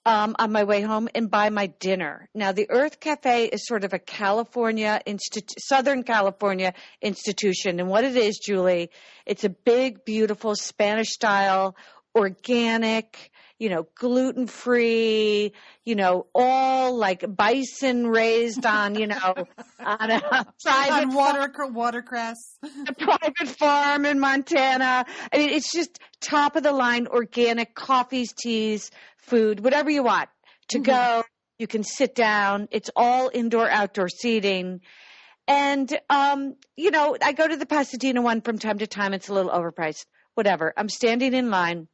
um, 0.05 0.35
on 0.39 0.51
my 0.51 0.63
way 0.63 0.81
home 0.81 1.07
and 1.13 1.29
buy 1.29 1.49
my 1.49 1.67
dinner. 1.67 2.27
Now, 2.33 2.51
the 2.51 2.67
Urth 2.67 2.99
Caffé 2.99 3.49
is 3.51 3.67
sort 3.67 3.83
of 3.83 3.93
a 3.93 3.99
California, 3.99 5.01
institu- 5.05 5.53
Southern 5.59 6.03
California 6.03 6.73
institution. 7.01 7.79
And 7.79 7.89
what 7.89 8.03
it 8.03 8.15
is, 8.15 8.39
Julie, 8.39 8.89
it's 9.25 9.43
a 9.43 9.49
big, 9.49 10.03
beautiful 10.03 10.55
Spanish 10.55 11.09
style, 11.09 11.75
organic, 12.15 13.31
you 13.61 13.69
know, 13.69 13.85
gluten 13.93 14.47
free, 14.47 15.53
you 15.85 15.93
know, 15.93 16.25
all 16.33 16.97
like 16.97 17.23
bison 17.37 18.07
raised 18.07 18.65
on, 18.65 18.95
you 18.95 19.05
know, 19.05 19.35
on 19.79 20.09
a 20.09 20.19
private 20.63 21.09
On 21.09 21.13
water 21.13 21.53
watercress. 21.69 22.57
a 22.87 22.93
private 22.93 23.47
farm 23.59 24.07
in 24.07 24.19
Montana. 24.19 25.05
I 25.31 25.37
mean, 25.37 25.51
it's 25.51 25.71
just 25.71 25.99
top 26.21 26.55
of 26.55 26.63
the 26.63 26.71
line 26.71 27.05
organic 27.05 27.75
coffees, 27.75 28.33
teas, 28.33 28.89
food, 29.17 29.59
whatever 29.59 29.91
you 29.91 30.01
want 30.01 30.29
to 30.69 30.79
go. 30.79 31.23
You 31.59 31.67
can 31.67 31.83
sit 31.83 32.15
down. 32.15 32.67
It's 32.71 32.89
all 32.95 33.29
indoor, 33.31 33.69
outdoor 33.69 34.09
seating. 34.09 34.81
And, 35.47 35.99
um, 36.09 36.55
you 36.75 36.89
know, 36.89 37.15
I 37.21 37.33
go 37.33 37.47
to 37.47 37.57
the 37.57 37.67
Pasadena 37.67 38.23
one 38.23 38.41
from 38.41 38.57
time 38.57 38.79
to 38.79 38.87
time. 38.87 39.13
It's 39.13 39.29
a 39.29 39.35
little 39.35 39.51
overpriced. 39.51 40.07
Whatever. 40.33 40.73
I'm 40.75 40.89
standing 40.89 41.35
in 41.35 41.51
line. 41.51 41.87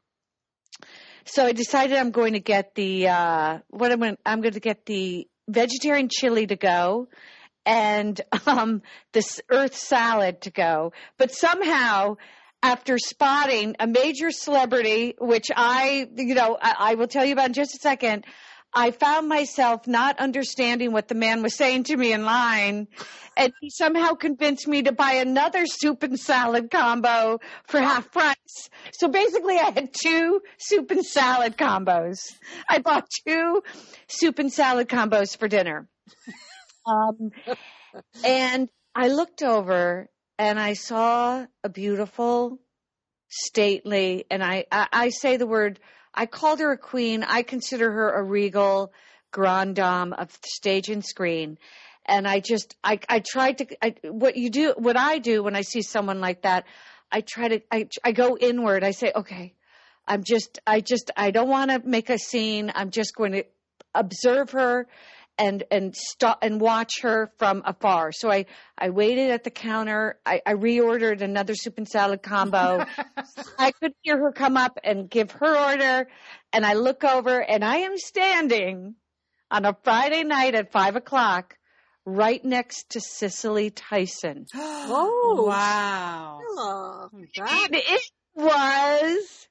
So 1.27 1.45
I 1.45 1.51
decided 1.51 1.97
I'm 1.97 2.11
going 2.11 2.33
to 2.33 2.39
get 2.39 2.73
the, 2.73 3.09
uh, 3.09 3.59
what 3.69 3.91
I'm 3.91 3.99
going, 3.99 4.17
I'm 4.25 4.39
going 4.41 4.53
to 4.53 4.61
get 4.61 4.85
the 4.85 5.27
vegetarian 5.49 6.07
chili 6.09 6.47
to 6.47 6.55
go 6.55 7.09
and 7.65 8.19
um, 8.47 8.81
this 9.11 9.41
earth 9.49 9.75
salad 9.75 10.41
to 10.41 10.51
go. 10.51 10.93
But 11.17 11.33
somehow, 11.33 12.15
after 12.63 12.97
spotting 12.97 13.75
a 13.77 13.87
major 13.87 14.31
celebrity, 14.31 15.15
which 15.19 15.47
I, 15.55 16.09
you 16.15 16.33
know, 16.33 16.57
I, 16.59 16.75
I 16.79 16.95
will 16.95 17.07
tell 17.07 17.25
you 17.25 17.33
about 17.33 17.47
in 17.47 17.53
just 17.53 17.75
a 17.75 17.79
second, 17.79 18.25
I 18.73 18.91
found 18.91 19.27
myself 19.27 19.85
not 19.85 20.19
understanding 20.19 20.93
what 20.93 21.09
the 21.09 21.15
man 21.15 21.41
was 21.41 21.55
saying 21.55 21.83
to 21.85 21.97
me 21.97 22.13
in 22.13 22.23
line. 22.23 22.87
And 23.37 23.53
he 23.61 23.69
somehow 23.69 24.13
convinced 24.13 24.67
me 24.67 24.83
to 24.83 24.91
buy 24.91 25.13
another 25.13 25.65
soup 25.65 26.01
and 26.01 26.19
salad 26.19 26.71
combo 26.71 27.39
for 27.67 27.79
half 27.79 28.11
price. 28.11 28.69
So 28.93 29.07
basically, 29.07 29.57
I 29.57 29.69
had 29.69 29.93
two 29.93 30.41
soup 30.57 30.89
and 30.89 31.05
salad 31.05 31.55
combos. 31.55 32.17
I 32.67 32.79
bought 32.79 33.07
two 33.27 33.61
soup 34.07 34.39
and 34.39 34.51
salad 34.51 34.89
combos 34.89 35.37
for 35.37 35.47
dinner. 35.47 35.87
Um, 36.85 37.31
and 38.25 38.69
I 38.95 39.09
looked 39.09 39.43
over 39.43 40.09
and 40.39 40.59
I 40.59 40.73
saw 40.73 41.45
a 41.63 41.69
beautiful, 41.69 42.59
stately, 43.29 44.25
and 44.31 44.43
I, 44.43 44.65
I, 44.71 44.87
I 44.91 45.09
say 45.09 45.37
the 45.37 45.47
word, 45.47 45.79
I 46.13 46.25
called 46.25 46.59
her 46.59 46.71
a 46.71 46.77
queen. 46.77 47.23
I 47.23 47.43
consider 47.43 47.91
her 47.91 48.09
a 48.11 48.23
regal 48.23 48.91
grand 49.31 49.75
dame 49.75 50.13
of 50.13 50.31
stage 50.45 50.89
and 50.89 51.05
screen. 51.05 51.57
And 52.07 52.27
I 52.27 52.39
just, 52.39 52.75
I, 52.83 52.99
I 53.09 53.19
tried 53.19 53.57
to, 53.59 53.67
I, 53.83 53.95
what 54.03 54.37
you 54.37 54.49
do, 54.49 54.73
what 54.77 54.97
I 54.97 55.17
do 55.19 55.43
when 55.43 55.55
I 55.55 55.61
see 55.61 55.81
someone 55.81 56.21
like 56.21 56.43
that, 56.43 56.65
I 57.11 57.21
try 57.21 57.47
to, 57.49 57.61
I, 57.71 57.87
I 58.03 58.11
go 58.11 58.37
inward. 58.37 58.83
I 58.83 58.91
say, 58.91 59.11
okay, 59.15 59.53
I'm 60.07 60.23
just, 60.23 60.59
I 60.65 60.81
just, 60.81 61.11
I 61.17 61.31
don't 61.31 61.49
want 61.49 61.71
to 61.71 61.81
make 61.85 62.09
a 62.09 62.17
scene. 62.17 62.71
I'm 62.73 62.91
just 62.91 63.15
going 63.15 63.33
to 63.33 63.43
observe 63.93 64.51
her 64.51 64.87
and 65.37 65.63
and 65.69 65.95
stop 65.95 66.39
and 66.41 66.59
watch 66.59 67.01
her 67.01 67.31
from 67.37 67.61
afar. 67.65 68.11
So 68.11 68.31
I 68.31 68.45
I 68.77 68.89
waited 68.89 69.31
at 69.31 69.43
the 69.43 69.51
counter. 69.51 70.19
I, 70.25 70.41
I 70.45 70.53
reordered 70.53 71.21
another 71.21 71.53
soup 71.55 71.77
and 71.77 71.87
salad 71.87 72.23
combo. 72.23 72.85
I 73.59 73.71
could 73.71 73.93
hear 74.01 74.17
her 74.17 74.31
come 74.31 74.57
up 74.57 74.79
and 74.83 75.09
give 75.09 75.31
her 75.31 75.57
order, 75.57 76.09
and 76.53 76.65
I 76.65 76.73
look 76.73 77.03
over 77.03 77.41
and 77.41 77.63
I 77.63 77.77
am 77.77 77.97
standing 77.97 78.95
on 79.51 79.65
a 79.65 79.77
Friday 79.83 80.23
night 80.23 80.55
at 80.55 80.71
five 80.71 80.95
o'clock, 80.95 81.55
right 82.07 82.43
next 82.43 82.91
to 82.91 83.01
Cicely 83.01 83.69
Tyson. 83.69 84.45
Oh. 84.89 85.43
wow. 85.45 86.39
Sheila, 86.41 87.09
that- 87.35 87.65
And 87.65 87.75
it 87.75 88.01
was 88.35 89.47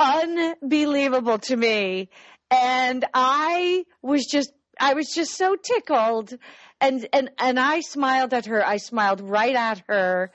unbelievable 0.00 1.38
to 1.38 1.56
me. 1.56 2.10
And 2.50 3.04
I 3.14 3.84
was 4.02 4.26
just, 4.26 4.52
I 4.78 4.94
was 4.94 5.12
just 5.14 5.36
so 5.36 5.54
tickled. 5.56 6.34
And, 6.80 7.06
and, 7.12 7.30
and 7.38 7.60
I 7.60 7.80
smiled 7.80 8.34
at 8.34 8.46
her. 8.46 8.66
I 8.66 8.78
smiled 8.78 9.20
right 9.20 9.54
at 9.54 9.84
her. 9.88 10.32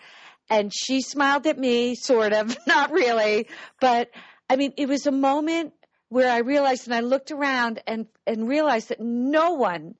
And 0.49 0.71
she 0.73 1.01
smiled 1.01 1.45
at 1.47 1.57
me, 1.59 1.95
sort 1.95 2.31
of, 2.31 2.55
not 2.67 2.91
really. 2.91 3.49
But 3.81 4.11
I 4.49 4.55
mean, 4.55 4.73
it 4.77 4.87
was 4.87 5.05
a 5.07 5.11
moment 5.11 5.73
where 6.09 6.31
I 6.31 6.37
realized 6.39 6.85
and 6.87 6.95
I 6.95 7.01
looked 7.01 7.31
around 7.31 7.81
and, 7.85 8.05
and 8.25 8.47
realized 8.47 8.89
that 8.89 9.01
no 9.01 9.53
one 9.55 9.95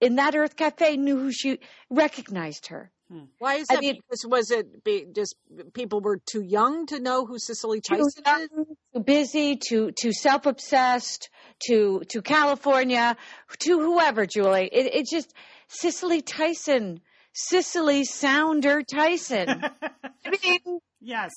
in 0.00 0.16
that 0.16 0.34
Urth 0.34 0.54
Caffé 0.56 0.96
knew 0.98 1.16
who 1.18 1.32
she 1.32 1.58
recognized 1.90 2.68
her. 2.68 2.90
Hmm. 3.10 3.24
Why 3.38 3.54
is 3.54 3.68
that? 3.68 3.72
I 3.72 3.76
that? 3.76 3.80
mean- 3.82 3.94
because 3.96 4.24
was 4.26 4.50
it 4.50 4.84
be, 4.84 5.06
just 5.14 5.34
people 5.72 6.00
were 6.00 6.20
too 6.30 6.42
young 6.42 6.86
to 6.86 7.00
know 7.00 7.24
who 7.24 7.38
Cicely 7.38 7.80
too 7.80 7.96
Tyson 7.96 8.24
is? 8.60 8.66
too 8.94 9.00
busy, 9.02 9.56
too 9.56 9.92
too 9.92 10.12
self 10.12 10.44
obsessed, 10.46 11.30
to 11.68 12.02
to 12.10 12.20
California, 12.20 13.16
to 13.60 13.78
whoever, 13.80 14.26
Julie. 14.26 14.68
It 14.70 14.94
it 14.94 15.06
just 15.10 15.32
Cicely 15.68 16.20
Tyson, 16.20 17.00
Cicely 17.32 18.04
Sounder 18.04 18.82
Tyson. 18.82 19.62
I 20.26 20.30
mean, 20.44 20.80
yes. 21.00 21.32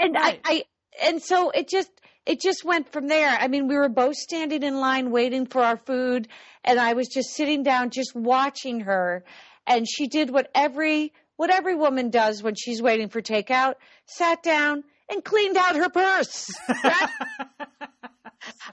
and 0.00 0.14
Right. 0.14 0.40
I, 0.44 0.64
I 1.00 1.06
and 1.08 1.22
so 1.22 1.50
it 1.50 1.68
just 1.68 1.90
it 2.26 2.40
just 2.40 2.64
went 2.64 2.92
from 2.92 3.08
there. 3.08 3.28
I 3.28 3.48
mean, 3.48 3.68
we 3.68 3.76
were 3.76 3.88
both 3.88 4.14
standing 4.16 4.62
in 4.62 4.78
line 4.78 5.10
waiting 5.10 5.46
for 5.46 5.62
our 5.62 5.76
food, 5.76 6.28
and 6.64 6.78
I 6.78 6.92
was 6.92 7.08
just 7.08 7.30
sitting 7.30 7.62
down, 7.62 7.90
just 7.90 8.14
watching 8.14 8.80
her. 8.80 9.24
And 9.66 9.86
she 9.88 10.06
did 10.08 10.30
what 10.30 10.50
every 10.54 11.12
what 11.36 11.50
every 11.50 11.74
woman 11.74 12.10
does 12.10 12.42
when 12.42 12.54
she's 12.54 12.80
waiting 12.82 13.08
for 13.08 13.20
takeout: 13.20 13.74
sat 14.06 14.42
down 14.42 14.84
and 15.08 15.24
cleaned 15.24 15.56
out 15.56 15.76
her 15.76 15.88
purse. 15.88 16.50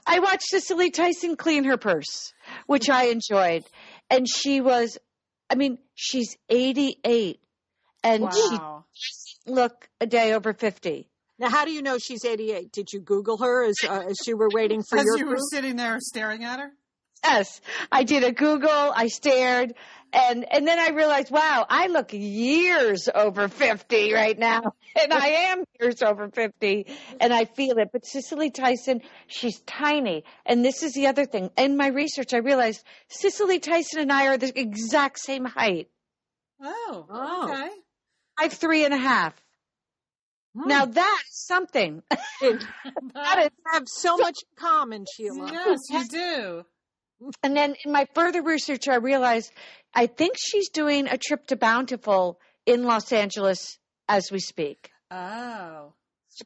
I 0.06 0.18
watched 0.20 0.48
Cicely 0.48 0.90
Tyson 0.90 1.36
clean 1.36 1.64
her 1.64 1.76
purse, 1.76 2.32
which 2.66 2.88
I 2.88 3.06
enjoyed, 3.06 3.64
and 4.08 4.26
she 4.28 4.60
was, 4.60 4.98
I 5.48 5.54
mean, 5.54 5.78
she's 5.94 6.36
88, 6.48 7.40
and 8.02 8.22
wow. 8.24 8.84
she 8.92 9.50
look 9.50 9.88
a 10.00 10.06
day 10.06 10.32
over 10.32 10.52
50. 10.52 11.08
Now, 11.40 11.48
how 11.48 11.64
do 11.64 11.72
you 11.72 11.80
know 11.82 11.96
she's 11.98 12.24
88? 12.24 12.70
Did 12.70 12.92
you 12.92 13.00
Google 13.00 13.38
her 13.38 13.64
as, 13.64 13.74
uh, 13.88 14.02
as 14.10 14.18
you 14.26 14.36
were 14.36 14.50
waiting 14.52 14.82
for 14.82 14.98
As 14.98 15.06
your 15.06 15.16
you 15.18 15.26
were 15.26 15.38
sitting 15.50 15.74
there 15.76 15.96
staring 16.00 16.44
at 16.44 16.60
her? 16.60 16.70
Yes, 17.24 17.60
I 17.90 18.04
did 18.04 18.24
a 18.24 18.32
Google. 18.32 18.70
I 18.70 19.08
stared, 19.08 19.74
and 20.12 20.44
and 20.50 20.66
then 20.66 20.78
I 20.78 20.88
realized, 20.90 21.30
wow, 21.30 21.66
I 21.68 21.88
look 21.88 22.10
years 22.12 23.10
over 23.14 23.48
fifty 23.48 24.14
right 24.14 24.38
now, 24.38 24.62
and 25.02 25.12
I 25.12 25.26
am 25.50 25.64
years 25.78 26.02
over 26.02 26.30
fifty, 26.30 26.86
and 27.20 27.30
I 27.32 27.44
feel 27.44 27.76
it. 27.76 27.88
But 27.92 28.06
Cicely 28.06 28.50
Tyson, 28.50 29.02
she's 29.26 29.60
tiny, 29.60 30.24
and 30.46 30.64
this 30.64 30.82
is 30.82 30.94
the 30.94 31.08
other 31.08 31.26
thing. 31.26 31.50
In 31.58 31.76
my 31.76 31.88
research, 31.88 32.32
I 32.32 32.38
realized 32.38 32.82
Cicely 33.08 33.58
Tyson 33.58 34.00
and 34.00 34.10
I 34.12 34.28
are 34.28 34.38
the 34.38 34.58
exact 34.58 35.18
same 35.20 35.44
height. 35.44 35.88
Oh, 36.62 37.06
Oh. 37.10 37.50
okay. 37.50 37.68
I'm 38.38 38.48
three 38.50 38.84
and 38.86 38.94
a 38.94 38.98
half. 38.98 39.34
Hmm. 40.56 40.68
Now 40.68 40.84
that 40.84 41.18
is 41.28 41.46
something. 41.46 42.02
that 42.10 43.38
is 43.38 43.50
have 43.72 43.84
so 43.86 44.16
much 44.16 44.36
in 44.42 44.56
common, 44.56 45.04
Sheila. 45.16 45.50
yes, 45.52 45.78
you 45.90 46.08
do. 46.08 46.64
And 47.42 47.56
then 47.56 47.74
in 47.84 47.92
my 47.92 48.06
further 48.14 48.42
research, 48.42 48.88
I 48.88 48.96
realized 48.96 49.52
I 49.94 50.06
think 50.06 50.36
she's 50.38 50.70
doing 50.70 51.06
a 51.06 51.18
trip 51.18 51.46
to 51.48 51.56
Bountiful 51.56 52.40
in 52.66 52.84
Los 52.84 53.12
Angeles 53.12 53.78
as 54.08 54.30
we 54.32 54.40
speak. 54.40 54.90
Oh. 55.10 55.92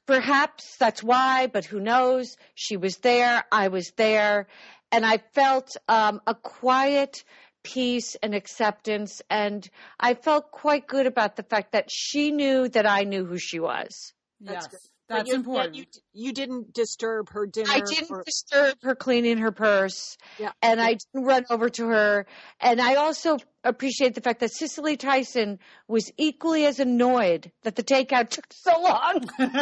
Perhaps 0.07 0.77
that's 0.79 1.03
why, 1.03 1.47
but 1.47 1.64
who 1.64 1.79
knows? 1.79 2.37
She 2.55 2.77
was 2.77 2.97
there. 2.99 3.45
I 3.53 3.69
was 3.69 3.93
there. 3.97 4.49
And 4.90 5.05
I 5.05 5.19
felt 5.35 5.77
um, 5.88 6.21
a 6.27 6.35
quiet 6.35 7.25
peace 7.64 8.14
and 8.22 8.35
acceptance. 8.35 9.20
And 9.29 9.68
I 9.98 10.14
felt 10.14 10.53
quite 10.53 10.87
good 10.87 11.07
about 11.07 11.35
the 11.35 11.42
fact 11.42 11.72
that 11.72 11.90
she 11.90 12.31
knew 12.31 12.68
that 12.68 12.87
I 12.87 13.03
knew 13.03 13.24
who 13.24 13.38
she 13.38 13.59
was. 13.59 14.12
Yes. 14.40 14.68
good. 14.68 14.79
That's 15.09 15.29
you- 15.29 15.35
important. 15.35 15.77
You, 15.77 15.85
you 16.12 16.33
didn't 16.33 16.72
disturb 16.72 17.29
her 17.31 17.44
dinner. 17.46 17.70
I 17.70 17.81
didn't 17.81 18.11
or- 18.11 18.22
disturb 18.24 18.77
her 18.83 18.94
cleaning 18.94 19.38
her 19.38 19.53
purse. 19.53 20.16
Yeah. 20.38 20.53
And 20.62 20.81
I 20.81 20.94
didn't 20.94 21.27
run 21.27 21.44
over 21.50 21.68
to 21.70 21.88
her. 21.88 22.27
And 22.61 22.81
I 22.81 22.94
also 22.94 23.38
appreciate 23.64 24.14
the 24.14 24.22
fact 24.22 24.40
that 24.40 24.53
Cicely 24.53 24.96
Tyson 24.96 25.59
was 25.88 26.11
equally 26.16 26.64
as 26.64 26.81
annoyed 26.81 27.53
that 27.64 27.77
the 27.77 27.83
takeout 27.83 28.31
took 28.31 28.46
so 28.50 28.81
long. 28.81 29.29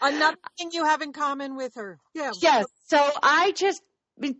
Another 0.00 0.36
thing 0.56 0.70
you 0.72 0.84
have 0.84 1.02
in 1.02 1.12
common 1.12 1.56
with 1.56 1.74
her. 1.74 1.98
Yeah. 2.14 2.30
yes. 2.40 2.66
So 2.86 3.10
I 3.22 3.52
just 3.52 3.82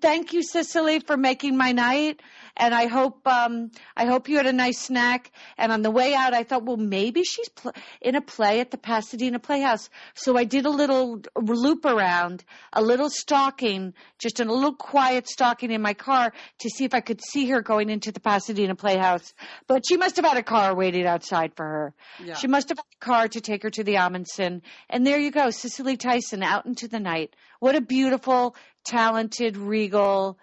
thank 0.00 0.32
you, 0.32 0.42
Cicely, 0.42 1.00
for 1.00 1.16
making 1.16 1.56
my 1.56 1.72
night. 1.72 2.20
And 2.59 2.75
I 2.75 2.87
hope 2.87 3.27
um, 3.27 3.71
I 3.97 4.07
hope 4.07 4.29
you 4.29 4.37
had 4.37 4.47
a 4.47 4.53
nice 4.53 4.79
snack. 4.81 5.31
And 5.57 5.71
on 5.71 5.83
the 5.83 5.90
way 5.90 6.14
out, 6.14 6.35
I 6.35 6.42
thought, 6.42 6.64
well, 6.64 6.77
maybe 6.77 7.23
she's 7.23 7.49
pl- 7.49 7.73
in 8.01 8.14
a 8.16 8.21
play 8.21 8.61
at 8.61 8.71
the 8.71 8.79
Pasadena 8.79 9.38
Playhouse. 9.38 9.88
So 10.14 10.37
I 10.37 10.44
did 10.44 10.66
a 10.66 10.71
little 10.71 11.23
loop 11.37 11.85
around, 11.85 12.44
a 12.73 12.83
little 12.83 13.11
stalking, 13.11 13.94
just 14.18 14.40
a 14.40 14.44
little 14.44 14.75
quiet 14.75 15.29
stalking 15.29 15.71
in 15.71 15.81
my 15.81 15.94
car 15.94 16.33
to 16.59 16.68
see 16.68 16.85
if 16.85 16.94
I 16.94 17.01
could 17.01 17.21
see 17.25 17.49
her 17.51 17.62
going 17.62 17.90
into 17.90 18.12
the 18.12 18.21
Pasadena 18.21 18.75
Playhouse. 18.75 19.33
But 19.66 19.85
she 19.88 19.97
must 19.97 20.16
have 20.16 20.25
had 20.25 20.37
a 20.37 20.42
car 20.42 20.75
waiting 20.75 21.07
outside 21.07 21.53
for 21.55 21.64
her. 21.64 21.94
Yeah. 22.25 22.35
She 22.35 22.49
must 22.49 22.68
have 22.71 22.79
had 22.79 22.85
a 23.01 23.05
car 23.05 23.29
to 23.29 23.40
take 23.40 23.62
her 23.62 23.71
to 23.71 23.85
the 23.85 23.94
Ahmanson. 23.94 24.62
And 24.90 25.07
there 25.07 25.18
you 25.18 25.31
go, 25.31 25.51
Cicely 25.51 25.97
Tyson 25.97 26.42
out 26.42 26.66
into 26.66 26.88
the 26.88 27.01
night. 27.01 27.35
What 27.61 27.77
a 27.77 27.81
beautiful, 27.81 28.57
talented, 28.85 29.57
regal. 29.57 30.38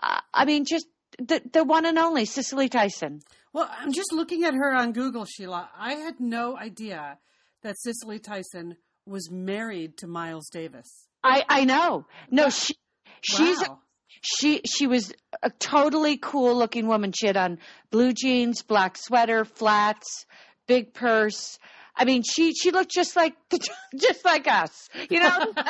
Uh, 0.00 0.20
I 0.32 0.44
mean, 0.44 0.64
just 0.64 0.86
the 1.18 1.42
the 1.52 1.64
one 1.64 1.84
and 1.84 1.98
only 1.98 2.24
Cicely 2.24 2.68
Tyson. 2.68 3.20
Well, 3.52 3.70
I'm 3.78 3.92
just 3.92 4.12
looking 4.12 4.44
at 4.44 4.54
her 4.54 4.74
on 4.74 4.92
Google, 4.92 5.24
Sheila. 5.24 5.70
I 5.76 5.94
had 5.94 6.20
no 6.20 6.56
idea 6.56 7.18
that 7.62 7.76
Cicely 7.78 8.18
Tyson 8.18 8.76
was 9.06 9.30
married 9.30 9.96
to 9.98 10.06
Miles 10.06 10.48
Davis. 10.50 11.08
I 11.22 11.44
I 11.48 11.64
know. 11.64 12.06
No, 12.30 12.50
she 12.50 12.74
she's 13.20 13.58
wow. 13.60 13.80
she 14.22 14.60
she 14.64 14.86
was 14.86 15.12
a 15.42 15.50
totally 15.50 16.16
cool 16.16 16.56
looking 16.56 16.86
woman. 16.86 17.12
She 17.12 17.26
had 17.26 17.36
on 17.36 17.58
blue 17.90 18.12
jeans, 18.12 18.62
black 18.62 18.96
sweater, 18.96 19.44
flats, 19.44 20.26
big 20.66 20.94
purse. 20.94 21.58
I 21.96 22.04
mean, 22.04 22.22
she 22.22 22.54
she 22.54 22.70
looked 22.70 22.92
just 22.92 23.16
like 23.16 23.34
just 23.96 24.24
like 24.24 24.46
us, 24.46 24.88
you 25.10 25.20
know. 25.20 25.52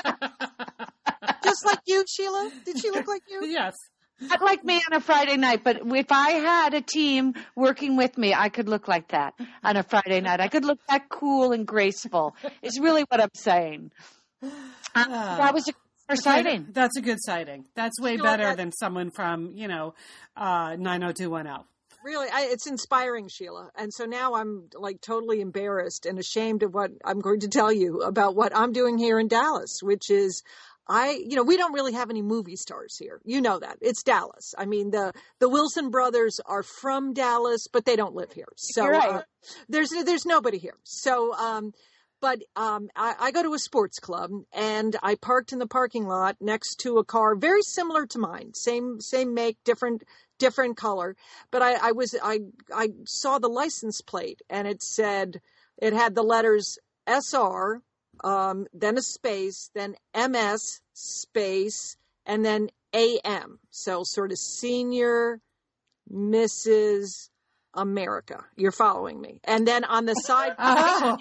Just 1.43 1.65
like 1.65 1.81
you, 1.87 2.05
Sheila? 2.09 2.51
Did 2.65 2.79
she 2.79 2.91
look 2.91 3.07
like 3.09 3.23
you? 3.29 3.47
yes. 3.47 3.75
Not 4.21 4.43
like 4.43 4.65
me 4.65 4.83
on 4.91 4.97
a 4.97 5.01
Friday 5.01 5.37
night, 5.37 5.63
but 5.63 5.81
if 5.85 6.11
I 6.11 6.31
had 6.31 6.75
a 6.75 6.81
team 6.81 7.35
working 7.55 7.97
with 7.97 8.19
me, 8.19 8.35
I 8.35 8.49
could 8.49 8.69
look 8.69 8.89
like 8.89 9.09
that 9.09 9.35
on 9.63 9.77
a 9.77 9.83
Friday 9.83 10.21
night. 10.21 10.41
I 10.41 10.49
could 10.49 10.65
look 10.65 10.81
that 10.89 11.09
cool 11.09 11.53
and 11.53 11.67
graceful. 11.67 12.35
Is 12.63 12.81
really 12.81 13.05
what 13.09 13.21
I'm 13.21 13.31
saying. 13.35 13.93
Uh, 14.43 14.49
that 14.95 15.55
was 15.55 15.69
a 15.69 15.73
first 16.09 16.25
sighting. 16.25 16.67
That's 16.71 16.97
a 16.97 17.01
good 17.01 17.19
sighting. 17.21 17.67
That's 17.75 18.01
way 18.01 18.17
Sheila, 18.17 18.23
better 18.25 18.43
that- 18.45 18.57
than 18.57 18.73
someone 18.73 19.11
from, 19.11 19.53
you 19.55 19.69
know, 19.69 19.95
uh, 20.37 20.77
90210. 20.77 21.65
Really, 22.05 22.29
I, 22.33 22.43
it's 22.53 22.69
inspiring, 22.69 23.29
Sheila. 23.29 23.71
And 23.77 23.93
so 23.93 24.05
now 24.05 24.35
I'm 24.35 24.69
like 24.75 25.01
totally 25.01 25.41
embarrassed 25.41 26.07
and 26.07 26.19
ashamed 26.19 26.63
of 26.63 26.73
what 26.73 26.93
I'm 27.05 27.19
going 27.21 27.41
to 27.41 27.49
tell 27.49 27.73
you 27.73 28.03
about 28.03 28.37
what 28.37 28.57
I'm 28.57 28.73
doing 28.73 28.99
here 28.99 29.19
in 29.19 29.27
Dallas, 29.27 29.81
which 29.83 30.09
is 30.09 30.43
I, 30.89 31.23
you 31.25 31.37
know, 31.37 31.43
we 31.43 31.57
don't 31.57 31.73
really 31.73 31.93
have 31.93 32.11
any 32.11 32.23
movie 32.23 32.57
stars 32.57 32.97
here. 32.99 33.21
You 33.25 33.41
know 33.41 33.59
that. 33.59 33.79
It's 33.81 34.03
Dallas. 34.03 34.55
I 34.57 34.65
mean, 34.65 34.91
the 34.91 35.13
the 35.39 35.49
Wilson 35.49 35.91
brothers 35.91 36.41
are 36.47 36.63
from 36.63 37.13
Dallas, 37.13 37.67
but 37.73 37.85
they 37.85 37.97
don't 37.97 38.15
live 38.15 38.33
here. 38.33 38.49
So 38.57 38.87
right. 38.87 39.09
uh, 39.09 39.23
there's 39.69 39.91
there's 39.91 40.25
nobody 40.25 40.59
here. 40.59 40.77
So 40.85 41.35
um 41.35 41.73
but 42.21 42.41
um, 42.57 42.89
I, 42.97 43.15
I 43.19 43.31
go 43.31 43.43
to 43.43 43.55
a 43.55 43.59
sports 43.59 43.99
club 44.01 44.31
and 44.53 44.97
I 45.03 45.15
parked 45.15 45.53
in 45.53 45.59
the 45.59 45.67
parking 45.67 46.07
lot 46.07 46.37
next 46.41 46.81
to 46.81 46.99
a 46.99 47.05
car 47.05 47.37
very 47.37 47.63
similar 47.63 48.07
to 48.07 48.19
mine, 48.19 48.55
same 48.55 49.01
same 49.01 49.35
make, 49.35 49.57
different 49.65 50.03
different 50.39 50.77
color. 50.77 51.17
But 51.51 51.63
I, 51.63 51.89
I 51.89 51.93
was 51.93 52.17
I 52.23 52.41
I 52.75 52.89
saw 53.05 53.39
the 53.39 53.49
license 53.49 54.01
plate 54.01 54.43
and 54.51 54.67
it 54.67 54.83
said 54.83 55.41
it 55.81 55.93
had 55.93 56.15
the 56.15 56.23
letters 56.23 56.79
SR, 57.07 57.83
um, 58.25 58.67
then 58.73 58.97
a 58.99 59.03
space, 59.03 59.71
then 59.75 59.95
MS 60.15 60.81
space, 60.95 61.97
and 62.27 62.45
then 62.45 62.69
AM. 62.95 63.59
So 63.71 64.03
sort 64.05 64.33
of 64.33 64.39
senior 64.39 65.41
Mrs. 66.13 67.29
America. 67.75 68.45
You're 68.57 68.73
following 68.73 69.21
me. 69.21 69.41
And 69.45 69.67
then 69.67 69.85
on 69.85 70.05
the 70.07 70.15
side 70.15 70.55
Oh, 70.59 71.17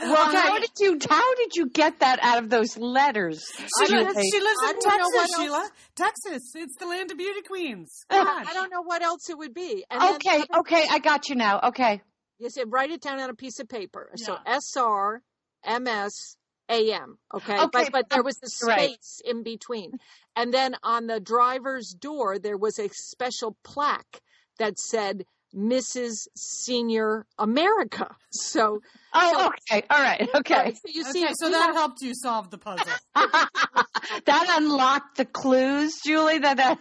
Well, 0.00 0.28
Okay. 0.28 0.36
how 0.36 0.58
did 0.58 0.70
you 0.78 0.98
how 1.08 1.34
did 1.36 1.54
you 1.54 1.68
get 1.70 2.00
that 2.00 2.18
out 2.22 2.42
of 2.42 2.50
those 2.50 2.76
letters? 2.76 3.42
she, 3.56 3.94
I 3.94 4.02
lives, 4.02 4.18
she 4.30 4.40
lives 4.40 4.58
in 4.68 4.74
don't 4.80 4.84
know 4.98 5.08
what 5.08 5.20
Texas, 5.22 5.36
Sheila. 5.36 5.70
Texas. 5.94 6.52
It's 6.54 6.76
the 6.78 6.86
land 6.86 7.10
of 7.12 7.18
beauty 7.18 7.42
queens. 7.42 8.04
I 8.10 8.50
don't 8.52 8.70
know 8.70 8.82
what 8.82 9.02
else 9.02 9.30
it 9.30 9.38
would 9.38 9.54
be. 9.54 9.84
And 9.90 10.16
Okay, 10.16 10.38
the 10.38 10.46
other- 10.52 10.60
okay, 10.60 10.84
I 10.90 10.98
got 10.98 11.28
you 11.28 11.36
now. 11.36 11.60
Okay. 11.68 12.02
You 12.38 12.50
said 12.50 12.70
write 12.70 12.90
it 12.90 13.00
down 13.00 13.18
on 13.20 13.30
a 13.30 13.34
piece 13.34 13.58
of 13.60 13.68
paper. 13.68 14.10
So 14.16 14.36
SR, 14.44 15.22
MS, 15.66 16.36
AM. 16.68 17.18
Okay. 17.34 17.58
Okay, 17.58 17.68
But, 17.72 17.92
but 17.92 18.10
there 18.10 18.22
was 18.22 18.36
the 18.38 18.66
right. 18.66 18.90
space 18.90 19.20
in 19.24 19.42
between. 19.42 19.92
And 20.34 20.52
then 20.52 20.76
on 20.82 21.06
the 21.06 21.20
driver's 21.20 21.90
door, 21.90 22.38
there 22.38 22.56
was 22.56 22.78
a 22.78 22.88
special 22.90 23.56
plaque 23.64 24.20
that 24.58 24.78
said 24.78 25.24
Mrs. 25.54 26.26
Senior 26.36 27.26
America. 27.38 28.14
So, 28.32 28.80
Oh, 29.14 29.50
okay. 29.70 29.82
All 29.88 30.02
right. 30.02 30.28
Okay. 30.34 30.74
so 30.74 30.80
you 30.92 31.04
see, 31.04 31.24
Okay, 31.24 31.32
so 31.38 31.48
that 31.48 31.66
have- 31.68 31.74
helped 31.74 32.02
you 32.02 32.12
solve 32.14 32.50
the 32.50 32.58
puzzle. 32.58 32.84
that 33.14 34.56
unlocked 34.58 35.16
the 35.16 35.24
clues, 35.24 35.94
Julie. 36.04 36.38
That 36.38 36.58
that 36.58 36.78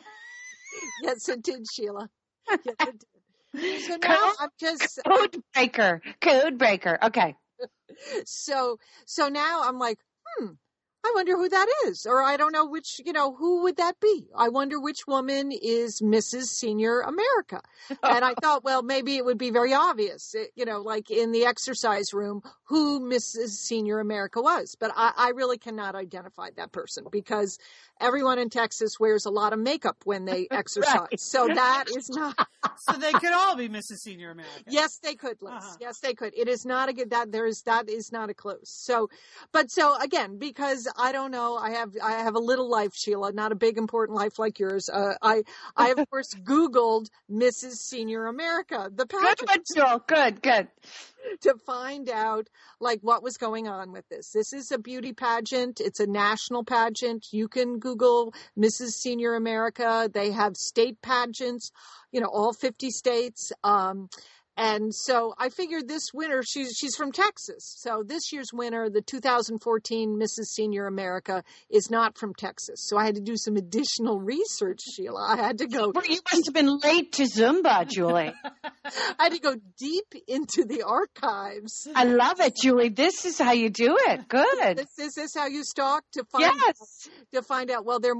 yes, 1.04 1.30
it 1.30 1.42
did, 1.42 1.66
Sheila. 1.74 2.10
Yes, 2.50 2.60
it 2.66 3.06
did. 3.54 3.82
So 3.84 3.98
now 4.04 4.32
I'm 4.42 4.50
just 4.60 5.00
code 5.08 5.42
breaker. 5.54 6.02
Code 6.22 6.58
breaker. 6.58 6.98
Okay. 7.04 7.36
So 8.26 8.78
so 9.06 9.30
now 9.30 9.64
I'm 9.64 9.80
like, 9.80 10.00
hmm, 10.38 10.54
I 11.06 11.12
wonder 11.14 11.38
who 11.38 11.48
that 11.50 11.68
is, 11.86 12.08
or 12.08 12.24
I 12.24 12.36
don't 12.36 12.52
know 12.52 12.66
which, 12.66 13.00
you 13.06 13.14
know, 13.14 13.36
who 13.36 13.62
would 13.62 13.78
that 13.78 14.00
be? 14.00 14.28
I 14.36 14.50
wonder 14.50 14.80
which 14.80 15.06
woman 15.08 15.52
is 15.52 16.02
Mrs. 16.02 16.46
Senior 16.46 17.02
America. 17.02 17.62
and 18.02 18.26
I 18.26 18.34
thought, 18.42 18.64
well, 18.64 18.82
maybe 18.82 19.16
it 19.18 19.24
would 19.24 19.38
be 19.38 19.52
very 19.52 19.72
obvious, 19.72 20.34
it- 20.34 20.52
you 20.56 20.66
know, 20.66 20.82
like 20.82 21.12
in 21.12 21.32
the 21.32 21.46
exercise 21.46 22.12
room, 22.12 22.42
who 22.64 23.00
Mrs. 23.02 23.50
Senior 23.50 24.00
America 24.00 24.42
was. 24.42 24.76
But 24.80 24.92
I, 24.96 25.12
I 25.16 25.30
really 25.36 25.60
cannot 25.60 25.94
identify 25.94 26.50
that 26.58 26.72
person 26.72 27.06
because 27.12 27.60
everyone 28.02 28.40
in 28.40 28.50
Texas 28.50 29.00
wears 29.00 29.26
a 29.28 29.30
lot 29.32 29.54
of 29.54 29.60
makeup 29.60 29.98
when 30.06 30.26
they 30.26 30.48
exercise. 30.52 31.08
So 31.18 31.48
that 31.48 31.86
is 31.96 32.10
not. 32.10 32.36
So 32.80 32.94
they 32.98 33.14
could 33.14 33.32
all 33.32 33.56
be 33.56 33.70
Mrs. 33.70 34.00
Senior 34.00 34.32
America. 34.32 34.64
Yes, 34.68 34.98
they 35.04 35.14
could, 35.16 35.38
Liz. 35.42 35.54
Uh-huh. 35.54 35.78
Yes, 35.80 36.00
they 36.00 36.14
could. 36.16 36.34
It 36.36 36.48
is 36.48 36.66
not 36.66 36.90
a 36.90 36.94
good 36.94 37.12
that 37.12 37.32
there 37.32 37.46
is 37.46 37.62
that 37.64 37.90
is 37.90 38.12
not 38.12 38.30
a 38.30 38.34
close. 38.34 38.70
So, 38.70 39.10
but 39.52 39.70
so 39.72 39.96
again, 40.00 40.38
because 40.38 40.88
I 40.98 41.12
don't 41.12 41.32
know, 41.32 41.58
I 41.58 41.72
have 41.72 41.96
I 42.02 42.12
have 42.24 42.36
a 42.36 42.40
little 42.40 42.70
life, 42.70 42.96
Sheila, 42.96 43.32
not 43.32 43.52
a 43.52 43.56
big 43.56 43.78
important 43.78 44.18
life 44.18 44.40
like 44.40 44.60
yours. 44.60 44.90
Uh, 44.90 45.14
I 45.22 45.44
I 45.76 45.90
of 45.90 46.10
course 46.10 46.34
Googled 46.44 47.10
Mrs. 47.32 47.74
Senior 47.74 48.28
America, 48.28 48.90
the 48.94 49.06
Good 49.06 49.22
pageant 49.22 49.50
one, 49.50 49.64
Jewel. 49.76 50.04
Good, 50.08 50.42
good. 50.42 50.68
to 51.42 51.56
find 51.66 52.10
out 52.10 52.48
like 52.80 53.00
what 53.02 53.24
was 53.24 53.38
going 53.38 53.68
on 53.68 53.92
with 53.92 54.08
this. 54.10 54.32
This 54.32 54.54
is 54.54 54.72
a 54.72 54.78
beauty 54.78 55.14
pageant. 55.14 55.82
It's 55.82 56.00
a 56.00 56.08
national 56.08 56.64
pageant. 56.64 57.28
You 57.32 57.48
can 57.48 57.80
Google 57.80 58.34
Mrs. 58.58 58.92
Senior 58.92 59.36
America. 59.36 60.10
They 60.12 60.32
have 60.32 60.56
state 60.56 61.02
pageants, 61.02 61.72
you 62.12 62.22
know, 62.22 62.28
all 62.28 62.54
50 62.54 62.92
states. 62.92 63.52
Um, 63.64 64.10
and 64.58 64.96
so 64.96 65.34
I 65.38 65.50
figured 65.50 65.88
this 65.88 66.14
winner, 66.14 66.42
she's 66.44 66.76
she's 66.78 66.96
from 66.96 67.12
Texas. 67.12 67.76
So 67.80 68.04
this 68.06 68.32
year's 68.32 68.52
winner, 68.54 68.90
the 68.90 69.02
2014 69.02 70.18
Mrs. 70.18 70.46
Senior 70.46 70.88
America, 70.88 71.44
is 71.70 71.90
not 71.92 72.18
from 72.18 72.34
Texas. 72.34 72.86
So 72.88 72.98
I 72.98 73.06
had 73.06 73.16
to 73.16 73.22
do 73.22 73.36
some 73.36 73.58
additional 73.58 74.20
research, 74.20 74.80
Sheila. 74.82 75.36
I 75.38 75.38
had 75.38 75.58
to 75.58 75.68
go 75.68 75.92
Well, 75.94 76.06
you 76.06 76.20
must 76.32 76.46
have 76.46 76.54
been 76.54 76.80
late 76.80 77.12
to 77.14 77.24
Zumba, 77.24 77.86
Julie. 77.88 78.34
I 79.20 79.24
had 79.24 79.34
to 79.34 79.40
go 79.40 79.56
deep 79.78 80.14
into 80.28 80.64
the 80.64 80.84
archives. 80.84 81.88
I 81.94 82.06
love 82.06 82.40
it, 82.40 82.56
Julie. 82.62 82.90
This 82.90 83.26
is 83.26 83.38
how 83.38 83.52
you 83.52 83.70
do 83.70 83.98
it. 84.08 84.28
Good. 84.30 84.78
This, 84.78 85.00
is 85.00 85.14
this 85.16 85.32
how 85.36 85.48
you 85.48 85.64
stalk 85.64 86.04
to 86.14 86.24
find 86.24 86.44
Yes. 86.44 87.10
to 87.34 87.42
find 87.42 87.72
out? 87.72 87.84
Well, 87.86 88.00
there 88.00 88.14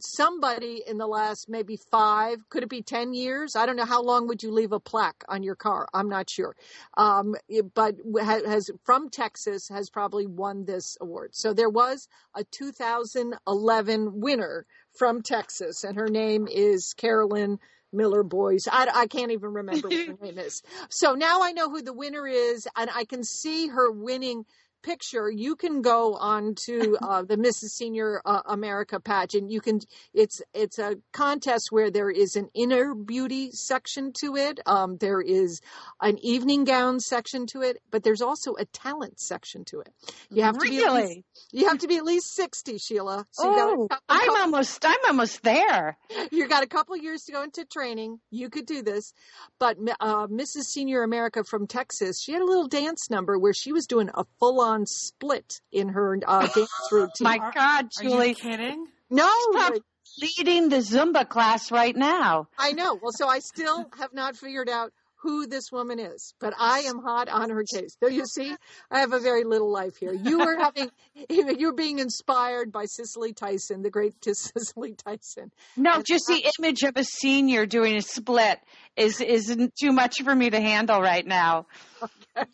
somebody 0.00 0.82
in 0.86 0.98
the 0.98 1.06
last 1.06 1.48
maybe 1.48 1.78
five, 1.90 2.38
could 2.48 2.62
it 2.62 2.68
be 2.68 2.82
ten 2.82 3.12
years? 3.12 3.54
I 3.54 3.66
don't 3.66 3.76
know. 3.76 3.84
How 3.84 4.02
long 4.02 4.26
would 4.28 4.42
you 4.42 4.50
leave 4.50 4.72
a 4.72 4.80
plaque 4.80 5.22
on 5.28 5.42
your 5.42 5.54
car? 5.54 5.67
I'm 5.94 6.08
not 6.08 6.30
sure. 6.30 6.56
Um, 6.96 7.34
but 7.74 7.96
has 8.22 8.70
from 8.84 9.10
Texas 9.10 9.68
has 9.68 9.90
probably 9.90 10.26
won 10.26 10.64
this 10.64 10.96
award. 11.00 11.30
So 11.34 11.52
there 11.52 11.70
was 11.70 12.08
a 12.34 12.44
2011 12.44 14.20
winner 14.20 14.66
from 14.92 15.22
Texas, 15.22 15.84
and 15.84 15.96
her 15.96 16.08
name 16.08 16.48
is 16.50 16.94
Carolyn. 16.96 17.58
Miller 17.90 18.22
Boys. 18.22 18.68
I, 18.70 18.86
I 18.94 19.06
can't 19.06 19.32
even 19.32 19.50
remember 19.50 19.88
what 19.88 20.06
her 20.08 20.16
name 20.22 20.38
is. 20.38 20.62
So 20.90 21.14
now 21.14 21.42
I 21.42 21.52
know 21.52 21.70
who 21.70 21.80
the 21.80 21.94
winner 21.94 22.26
is, 22.26 22.68
and 22.76 22.90
I 22.94 23.06
can 23.06 23.24
see 23.24 23.68
her 23.68 23.90
winning 23.90 24.44
picture. 24.82 25.30
You 25.30 25.56
can 25.56 25.82
go 25.82 26.14
on 26.14 26.54
to 26.66 26.96
uh, 27.02 27.22
the 27.22 27.36
Mrs. 27.36 27.70
Senior 27.70 28.20
uh, 28.24 28.42
America 28.46 29.00
pageant. 29.00 29.50
You 29.50 29.60
can. 29.60 29.80
It's 30.14 30.40
it's 30.54 30.78
a 30.78 30.96
contest 31.12 31.68
where 31.70 31.90
there 31.90 32.10
is 32.10 32.36
an 32.36 32.48
inner 32.54 32.94
beauty 32.94 33.50
section 33.52 34.12
to 34.20 34.36
it. 34.36 34.60
Um, 34.66 34.96
there 34.98 35.20
is 35.20 35.60
an 36.00 36.18
evening 36.18 36.64
gown 36.64 37.00
section 37.00 37.46
to 37.48 37.62
it, 37.62 37.78
but 37.90 38.02
there's 38.02 38.22
also 38.22 38.54
a 38.58 38.64
talent 38.66 39.20
section 39.20 39.64
to 39.66 39.80
it. 39.80 39.92
You 40.30 40.42
have 40.42 40.58
to 40.58 40.68
be 40.68 40.78
at 40.84 40.92
least, 40.92 41.08
Really? 41.08 41.24
you 41.52 41.68
have 41.68 41.78
to 41.78 41.88
be 41.88 41.96
at 41.96 42.04
least 42.04 42.34
sixty, 42.34 42.78
Sheila. 42.78 43.26
So 43.32 43.50
you 43.50 43.56
got 43.56 43.68
a 43.68 43.72
Oh, 43.72 43.88
couple- 43.88 44.04
I'm 44.08 44.36
almost. 44.42 44.84
I'm 44.84 44.98
almost 45.08 45.42
there. 45.42 45.96
you 46.30 46.48
got 46.48 46.62
a 46.62 46.66
couple 46.68 46.96
years 46.96 47.24
to 47.24 47.32
go 47.32 47.42
into 47.42 47.64
training. 47.64 48.20
You 48.30 48.48
could 48.50 48.66
do 48.66 48.82
this. 48.82 49.12
But 49.58 49.76
uh, 50.00 50.26
Mrs. 50.28 50.64
Senior 50.64 51.02
America 51.02 51.42
from 51.44 51.66
Texas, 51.66 52.20
she 52.22 52.32
had 52.32 52.42
a 52.42 52.44
little 52.44 52.68
dance 52.68 53.10
number 53.10 53.38
where 53.38 53.52
she 53.52 53.72
was 53.72 53.86
doing 53.86 54.08
a 54.14 54.24
full 54.38 54.60
on 54.60 54.67
split 54.86 55.60
in 55.72 55.88
her 55.90 56.18
uh, 56.26 56.46
dance 56.54 56.70
routine. 56.92 57.24
My 57.24 57.38
Are- 57.38 57.52
God, 57.52 57.86
Are 57.98 58.04
you 58.04 58.10
Julie, 58.10 58.34
kidding? 58.34 58.86
no, 59.10 59.28
Stop. 59.52 59.74
leading 60.20 60.68
the 60.68 60.76
Zumba 60.78 61.28
class 61.28 61.70
right 61.72 61.94
now. 61.96 62.48
I 62.58 62.72
know. 62.72 62.94
Well, 63.00 63.12
so 63.12 63.26
I 63.28 63.38
still 63.38 63.86
have 63.98 64.12
not 64.12 64.36
figured 64.36 64.68
out 64.68 64.92
who 65.20 65.46
this 65.46 65.72
woman 65.72 65.98
is, 65.98 66.34
but 66.40 66.54
I 66.58 66.80
am 66.80 66.98
hot 66.98 67.28
on 67.28 67.50
her 67.50 67.64
case. 67.64 67.96
Do 68.00 68.12
you 68.12 68.24
see? 68.24 68.54
I 68.90 69.00
have 69.00 69.12
a 69.12 69.18
very 69.18 69.44
little 69.44 69.72
life 69.72 69.96
here. 69.98 70.12
You 70.12 70.38
were 70.38 70.56
having, 70.62 70.90
you're 71.28 71.74
being 71.74 71.98
inspired 71.98 72.70
by 72.70 72.84
Cicely 72.84 73.32
Tyson, 73.32 73.82
the 73.82 73.90
great 73.90 74.14
Cicely 74.24 74.94
Tyson. 74.94 75.50
No, 75.76 76.02
just 76.02 76.26
the 76.26 76.50
image 76.58 76.82
of 76.82 76.96
a 76.96 77.04
senior 77.04 77.66
doing 77.66 77.96
a 77.96 78.02
split 78.02 78.60
is 78.96 79.20
isn't 79.20 79.74
too 79.80 79.92
much 79.92 80.22
for 80.22 80.34
me 80.34 80.50
to 80.50 80.60
handle 80.60 81.00
right 81.00 81.26
now. 81.26 81.66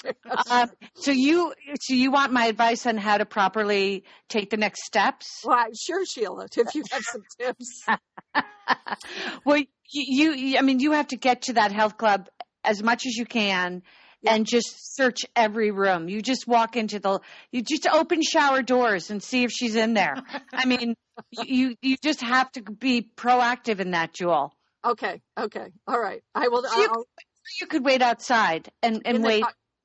Um, 0.50 0.70
so 0.94 1.10
you 1.10 1.52
so 1.78 1.92
you 1.92 2.10
want 2.10 2.32
my 2.32 2.46
advice 2.46 2.86
on 2.86 2.96
how 2.96 3.18
to 3.18 3.26
properly 3.26 4.04
take 4.30 4.48
the 4.48 4.56
next 4.56 4.84
steps? 4.84 5.26
Well, 5.44 5.66
sure, 5.78 6.04
Sheila, 6.06 6.46
if 6.56 6.74
you 6.74 6.82
have 6.90 7.02
some 7.02 7.22
tips. 7.38 7.84
well, 9.44 9.62
you, 9.90 10.32
you 10.32 10.58
I 10.58 10.62
mean 10.62 10.80
you 10.80 10.92
have 10.92 11.08
to 11.08 11.16
get 11.16 11.42
to 11.42 11.54
that 11.54 11.70
health 11.70 11.98
club 11.98 12.28
as 12.64 12.82
much 12.82 13.06
as 13.06 13.16
you 13.16 13.24
can 13.24 13.82
and 14.26 14.46
just 14.46 14.96
search 14.96 15.20
every 15.36 15.70
room. 15.70 16.08
You 16.08 16.22
just 16.22 16.46
walk 16.46 16.76
into 16.76 16.98
the 16.98 17.20
you 17.52 17.62
just 17.62 17.86
open 17.86 18.22
shower 18.22 18.62
doors 18.62 19.10
and 19.10 19.22
see 19.22 19.44
if 19.44 19.50
she's 19.52 19.76
in 19.76 19.94
there. 19.94 20.16
I 20.52 20.64
mean, 20.66 20.94
you 21.30 21.74
you 21.82 21.96
just 22.02 22.20
have 22.20 22.50
to 22.52 22.62
be 22.62 23.08
proactive 23.16 23.80
in 23.80 23.92
that, 23.92 24.12
Jewel. 24.14 24.54
Okay, 24.84 25.20
okay, 25.38 25.66
all 25.86 25.98
right. 25.98 26.22
I 26.34 26.48
will. 26.48 26.62
So 26.64 26.80
you, 26.80 27.04
you 27.60 27.66
could 27.66 27.84
wait 27.84 28.02
outside 28.02 28.70
and, 28.82 29.02
and 29.04 29.22
wait. 29.22 29.44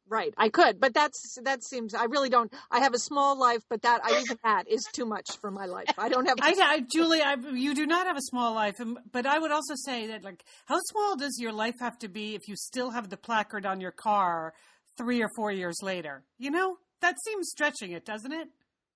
Right, 0.09 0.33
I 0.37 0.49
could, 0.49 0.79
but 0.79 0.93
that's 0.93 1.37
that 1.43 1.63
seems. 1.63 1.93
I 1.93 2.05
really 2.05 2.29
don't. 2.29 2.51
I 2.71 2.79
have 2.79 2.93
a 2.93 2.99
small 2.99 3.39
life, 3.39 3.61
but 3.69 3.81
that 3.83 4.01
I 4.03 4.19
even 4.21 4.37
that 4.43 4.67
is 4.67 4.85
too 4.91 5.05
much 5.05 5.37
for 5.39 5.51
my 5.51 5.65
life. 5.65 5.87
I 5.97 6.09
don't 6.09 6.25
have. 6.25 6.37
I, 6.41 6.55
I 6.59 6.81
Julie, 6.81 7.21
I, 7.21 7.35
you 7.53 7.75
do 7.75 7.85
not 7.85 8.07
have 8.07 8.17
a 8.17 8.21
small 8.21 8.53
life, 8.53 8.75
but 9.11 9.25
I 9.25 9.39
would 9.39 9.51
also 9.51 9.75
say 9.75 10.07
that, 10.07 10.23
like, 10.23 10.43
how 10.65 10.79
small 10.79 11.15
does 11.15 11.37
your 11.39 11.53
life 11.53 11.75
have 11.79 11.97
to 11.99 12.07
be 12.07 12.35
if 12.35 12.47
you 12.47 12.55
still 12.55 12.91
have 12.91 13.09
the 13.09 13.17
placard 13.17 13.65
on 13.65 13.79
your 13.79 13.91
car 13.91 14.53
three 14.97 15.21
or 15.21 15.29
four 15.35 15.51
years 15.51 15.79
later? 15.81 16.23
You 16.37 16.51
know, 16.51 16.77
that 17.01 17.15
seems 17.23 17.49
stretching 17.49 17.91
it, 17.91 18.05
doesn't 18.05 18.31
it? 18.31 18.49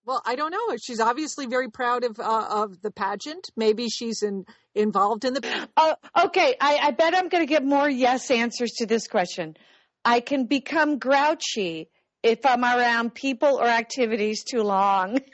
well, 0.05 0.21
I 0.25 0.35
don't 0.35 0.51
know. 0.51 0.77
She's 0.81 0.99
obviously 0.99 1.45
very 1.45 1.69
proud 1.69 2.03
of 2.03 2.19
uh, 2.19 2.47
of 2.49 2.81
the 2.81 2.91
pageant. 2.91 3.49
Maybe 3.55 3.87
she's 3.89 4.21
in, 4.21 4.45
involved 4.75 5.25
in 5.25 5.33
the. 5.33 5.67
Oh, 5.77 5.95
okay. 6.25 6.55
I, 6.59 6.79
I 6.83 6.91
bet 6.91 7.15
I'm 7.15 7.29
going 7.29 7.41
to 7.41 7.49
get 7.49 7.63
more 7.63 7.89
yes 7.89 8.29
answers 8.29 8.71
to 8.77 8.85
this 8.85 9.07
question. 9.07 9.55
I 10.05 10.19
can 10.19 10.45
become 10.45 10.99
grouchy 10.99 11.89
if 12.21 12.45
I'm 12.45 12.63
around 12.63 13.13
people 13.13 13.59
or 13.59 13.67
activities 13.67 14.43
too 14.43 14.63
long. 14.63 15.19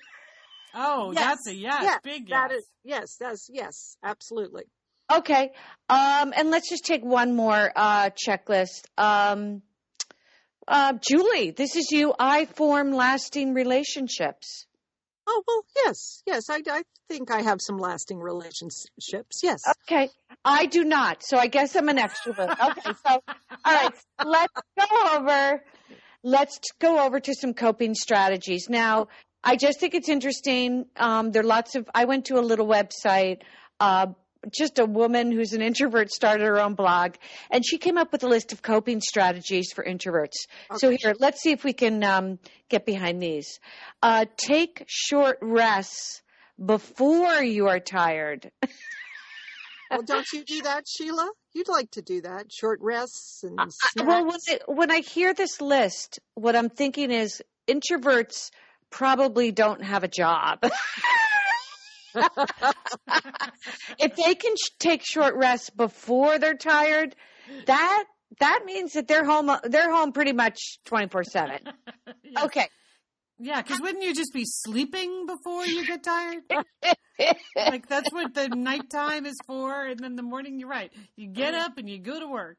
Oh, 0.72 1.12
Yes, 1.14 1.24
that's 1.24 1.48
a 1.48 1.56
yes, 1.56 1.84
yeah, 1.84 1.98
big 2.04 2.30
yes. 2.30 2.40
That 2.40 2.52
is 2.56 2.68
yes. 2.84 3.16
That's 3.20 3.50
yes. 3.52 3.98
Absolutely. 4.04 4.66
Okay. 5.12 5.52
Um, 5.90 6.32
and 6.38 6.52
let's 6.52 6.70
just 6.70 6.86
take 6.86 7.04
one 7.04 7.36
more 7.36 7.72
uh, 7.76 8.12
checklist. 8.12 8.86
Um, 8.96 9.64
uh, 10.68 10.94
Julie, 11.02 11.50
this 11.50 11.76
is 11.76 11.90
you. 11.92 12.14
I 12.20 12.46
form 12.46 12.92
lasting 12.92 13.56
relationships. 13.56 14.68
Oh 15.32 15.44
well, 15.48 15.64
yes, 15.86 16.24
yes. 16.26 16.50
I, 16.50 16.62
I 16.68 16.82
think 17.08 17.30
I 17.30 17.42
have 17.42 17.60
some 17.62 17.78
lasting 17.78 18.18
relationships. 18.18 19.42
Yes. 19.44 19.62
Okay. 19.86 20.10
I 20.44 20.66
do 20.66 20.84
not. 20.84 21.22
So 21.24 21.38
I 21.38 21.46
guess 21.46 21.76
I'm 21.76 21.88
an 21.88 21.98
extrovert. 21.98 22.50
Okay. 22.50 22.92
So, 23.08 23.22
all 23.66 23.74
right. 23.74 23.94
Let's 24.26 24.54
go 24.80 25.18
over. 25.18 25.64
Let's 26.24 26.60
go 26.80 27.06
over 27.06 27.20
to 27.20 27.34
some 27.36 27.54
coping 27.54 27.94
strategies. 27.94 28.70
Now, 28.70 29.08
I 29.44 29.56
just 29.56 29.80
think 29.80 29.94
it's 29.94 30.10
interesting. 30.10 30.86
Um, 30.98 31.32
there 31.32 31.44
are 31.44 31.46
lots 31.46 31.76
of, 31.76 31.88
I 31.94 32.06
went 32.06 32.26
to 32.26 32.40
a 32.40 32.42
little 32.42 32.66
website, 32.68 33.42
uh, 33.80 34.08
just 34.56 34.80
a 34.80 34.86
woman 34.86 35.32
who's 35.32 35.54
an 35.54 35.62
introvert 35.62 36.12
started 36.12 36.46
her 36.46 36.60
own 36.60 36.74
blog 36.74 37.16
and 37.52 37.66
she 37.66 37.78
came 37.78 37.98
up 37.98 38.12
with 38.12 38.24
a 38.24 38.28
list 38.28 38.52
of 38.52 38.62
coping 38.62 39.02
strategies 39.02 39.72
for 39.74 39.84
introverts. 39.84 40.48
So 40.78 40.90
here, 40.90 41.14
let's 41.20 41.42
see 41.42 41.52
if 41.52 41.64
we 41.64 41.74
can 41.74 42.04
um, 42.04 42.40
get 42.70 42.86
behind 42.86 43.22
these. 43.22 43.60
Uh, 44.02 44.26
take 44.38 44.84
short 44.88 45.38
rests 45.42 46.22
before 46.64 47.44
you 47.44 47.68
are 47.68 47.80
tired. 47.80 48.52
Well, 49.92 50.04
don't 50.04 50.28
you 50.34 50.44
do 50.44 50.62
that, 50.62 50.86
Sheila? 50.88 51.32
You'd 51.54 51.68
like 51.68 51.90
to 51.92 52.04
do 52.04 52.22
that. 52.22 52.52
Short 52.54 52.80
rests 52.80 53.44
and 53.44 53.58
snacks. 53.58 54.08
Well, 54.08 54.26
when 54.26 54.38
I, 54.48 54.60
when 54.68 54.92
I 54.92 55.00
hear 55.00 55.34
this 55.34 55.62
list, 55.62 56.20
what 56.36 56.56
I'm 56.56 56.70
thinking 56.70 57.10
is 57.10 57.42
introverts 57.68 58.52
probably 58.92 59.52
don't 59.52 59.84
have 59.84 60.04
a 60.04 60.08
job. 60.08 60.60
if 64.00 64.16
they 64.16 64.36
can 64.36 64.56
sh- 64.56 64.76
take 64.80 65.02
short 65.06 65.36
rests 65.36 65.70
before 65.70 66.40
they're 66.40 66.58
tired, 66.58 67.16
that 67.66 68.04
that 68.40 68.62
means 68.66 68.94
that 68.94 69.08
they're 69.08 69.26
home 69.26 69.52
they're 69.64 69.92
home 69.92 70.12
pretty 70.12 70.34
much 70.34 70.80
24/7. 70.86 71.60
Okay. 72.44 72.68
Yeah, 73.40 73.62
because 73.62 73.80
wouldn't 73.82 74.04
you 74.04 74.14
just 74.14 74.34
be 74.34 74.44
sleeping 74.46 75.26
before 75.26 75.66
you 75.66 75.86
get 75.86 76.04
tired? 76.04 76.44
like 77.56 77.88
that's 77.88 78.12
what 78.12 78.34
the 78.34 78.50
nighttime 78.50 79.26
is 79.26 79.38
for, 79.48 79.86
and 79.86 80.00
then 80.00 80.16
the 80.16 80.24
morning. 80.24 80.60
You're 80.60 80.70
right. 80.70 80.92
You 81.16 81.28
get 81.28 81.54
up 81.54 81.78
and 81.78 81.90
you 81.90 82.00
go 82.00 82.20
to 82.20 82.28
work. 82.28 82.58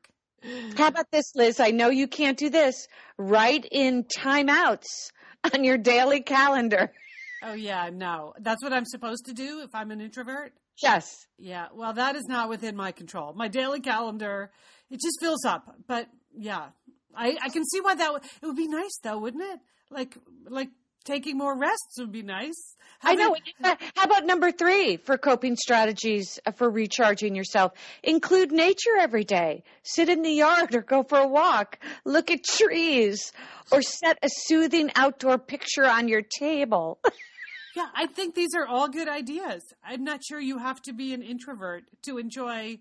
How 0.76 0.88
about 0.88 1.10
this, 1.12 1.32
Liz? 1.34 1.60
I 1.60 1.70
know 1.70 1.90
you 1.90 2.08
can't 2.08 2.38
do 2.38 2.48
this. 2.48 2.88
Write 3.18 3.66
in 3.70 4.04
timeouts 4.04 5.10
on 5.52 5.64
your 5.64 5.76
daily 5.76 6.22
calendar. 6.22 6.92
Oh 7.42 7.54
yeah, 7.54 7.90
no, 7.92 8.34
that's 8.38 8.62
what 8.62 8.72
I'm 8.72 8.84
supposed 8.84 9.26
to 9.26 9.32
do 9.32 9.62
if 9.62 9.74
I'm 9.74 9.90
an 9.90 10.00
introvert. 10.00 10.52
Yes. 10.82 11.26
Yeah. 11.38 11.68
Well, 11.74 11.92
that 11.94 12.16
is 12.16 12.24
not 12.26 12.48
within 12.48 12.76
my 12.76 12.92
control. 12.92 13.32
My 13.34 13.48
daily 13.48 13.80
calendar, 13.80 14.50
it 14.90 15.00
just 15.00 15.18
fills 15.20 15.44
up. 15.44 15.74
But 15.86 16.08
yeah, 16.36 16.68
I, 17.14 17.36
I 17.42 17.48
can 17.48 17.64
see 17.64 17.80
why 17.80 17.94
that 17.94 18.12
would, 18.12 18.22
it 18.24 18.46
would 18.46 18.56
be 18.56 18.68
nice 18.68 18.98
though, 19.02 19.18
wouldn't 19.18 19.42
it? 19.42 19.60
Like, 19.90 20.16
like 20.48 20.68
taking 21.04 21.36
more 21.36 21.58
rests 21.58 21.98
would 21.98 22.12
be 22.12 22.22
nice. 22.22 22.76
I 23.02 23.14
know. 23.14 23.34
How 23.62 24.04
about 24.04 24.26
number 24.26 24.52
three 24.52 24.98
for 24.98 25.16
coping 25.16 25.56
strategies 25.56 26.38
uh, 26.44 26.52
for 26.52 26.68
recharging 26.68 27.34
yourself? 27.34 27.72
Include 28.02 28.52
nature 28.52 28.98
every 28.98 29.24
day. 29.24 29.64
Sit 29.82 30.10
in 30.10 30.20
the 30.20 30.30
yard 30.30 30.74
or 30.74 30.82
go 30.82 31.02
for 31.02 31.18
a 31.18 31.26
walk. 31.26 31.78
Look 32.04 32.30
at 32.30 32.44
trees 32.44 33.32
or 33.72 33.80
set 33.80 34.18
a 34.22 34.28
soothing 34.28 34.90
outdoor 34.96 35.38
picture 35.38 35.86
on 35.86 36.08
your 36.08 36.22
table. 36.22 36.98
yeah, 37.76 37.86
I 37.94 38.06
think 38.06 38.34
these 38.34 38.54
are 38.56 38.66
all 38.66 38.88
good 38.88 39.08
ideas. 39.08 39.62
I'm 39.84 40.04
not 40.04 40.20
sure 40.24 40.40
you 40.40 40.58
have 40.58 40.82
to 40.82 40.92
be 40.92 41.14
an 41.14 41.22
introvert 41.22 41.84
to 42.02 42.18
enjoy 42.18 42.78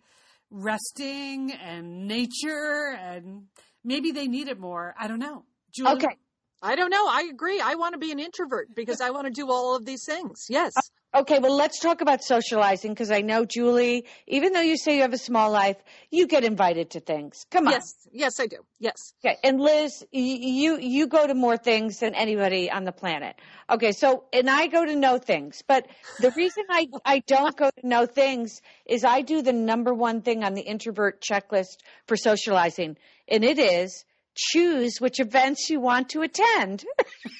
resting 0.51 1.51
and 1.51 2.07
nature 2.07 2.97
and 2.99 3.43
maybe 3.83 4.11
they 4.11 4.27
need 4.27 4.47
it 4.47 4.59
more. 4.59 4.95
I 4.99 5.07
don't 5.07 5.19
know. 5.19 5.45
Julie? 5.73 5.91
Okay. 5.93 6.17
I 6.61 6.75
don't 6.75 6.89
know. 6.89 7.07
I 7.07 7.29
agree. 7.31 7.61
I 7.61 7.75
want 7.75 7.93
to 7.93 7.99
be 7.99 8.11
an 8.11 8.19
introvert 8.19 8.75
because 8.75 8.99
I 8.99 9.11
want 9.11 9.27
to 9.27 9.31
do 9.31 9.49
all 9.49 9.75
of 9.75 9.85
these 9.85 10.03
things. 10.05 10.45
Yes. 10.49 10.73
Okay, 11.11 11.39
well, 11.39 11.55
let's 11.55 11.79
talk 11.79 12.01
about 12.01 12.23
socializing 12.23 12.93
because 12.93 13.09
I 13.09 13.21
know, 13.21 13.43
Julie, 13.43 14.05
even 14.27 14.53
though 14.53 14.61
you 14.61 14.77
say 14.77 14.95
you 14.95 15.01
have 15.01 15.13
a 15.13 15.17
small 15.17 15.49
life, 15.51 15.77
you 16.11 16.27
get 16.27 16.43
invited 16.43 16.91
to 16.91 16.99
things. 16.99 17.47
Come 17.49 17.65
on. 17.65 17.73
Yes, 17.73 18.07
yes, 18.11 18.39
I 18.39 18.45
do. 18.45 18.57
Yes. 18.77 19.13
Okay, 19.25 19.37
and 19.43 19.59
Liz, 19.59 20.05
you 20.11 20.77
you 20.77 21.07
go 21.07 21.25
to 21.25 21.33
more 21.33 21.57
things 21.57 21.99
than 21.99 22.13
anybody 22.13 22.69
on 22.69 22.83
the 22.83 22.91
planet. 22.91 23.35
Okay, 23.71 23.91
so 23.91 24.25
and 24.31 24.47
I 24.47 24.67
go 24.67 24.85
to 24.85 24.95
know 24.95 25.17
things, 25.17 25.63
but 25.67 25.87
the 26.19 26.29
reason 26.37 26.65
I 26.69 26.87
I 27.03 27.19
don't 27.25 27.57
go 27.57 27.71
to 27.71 27.87
know 27.87 28.05
things 28.05 28.61
is 28.85 29.03
I 29.03 29.23
do 29.23 29.41
the 29.41 29.53
number 29.53 29.95
one 29.95 30.21
thing 30.21 30.43
on 30.43 30.53
the 30.53 30.61
introvert 30.61 31.23
checklist 31.23 31.77
for 32.05 32.17
socializing, 32.17 32.97
and 33.27 33.43
it 33.43 33.57
is 33.57 34.05
choose 34.51 34.99
which 34.99 35.19
events 35.19 35.69
you 35.69 35.79
want 35.79 36.09
to 36.09 36.21
attend. 36.21 36.85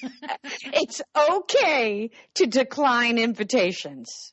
it's 0.64 1.00
okay 1.16 2.10
to 2.34 2.46
decline 2.46 3.18
invitations. 3.18 4.32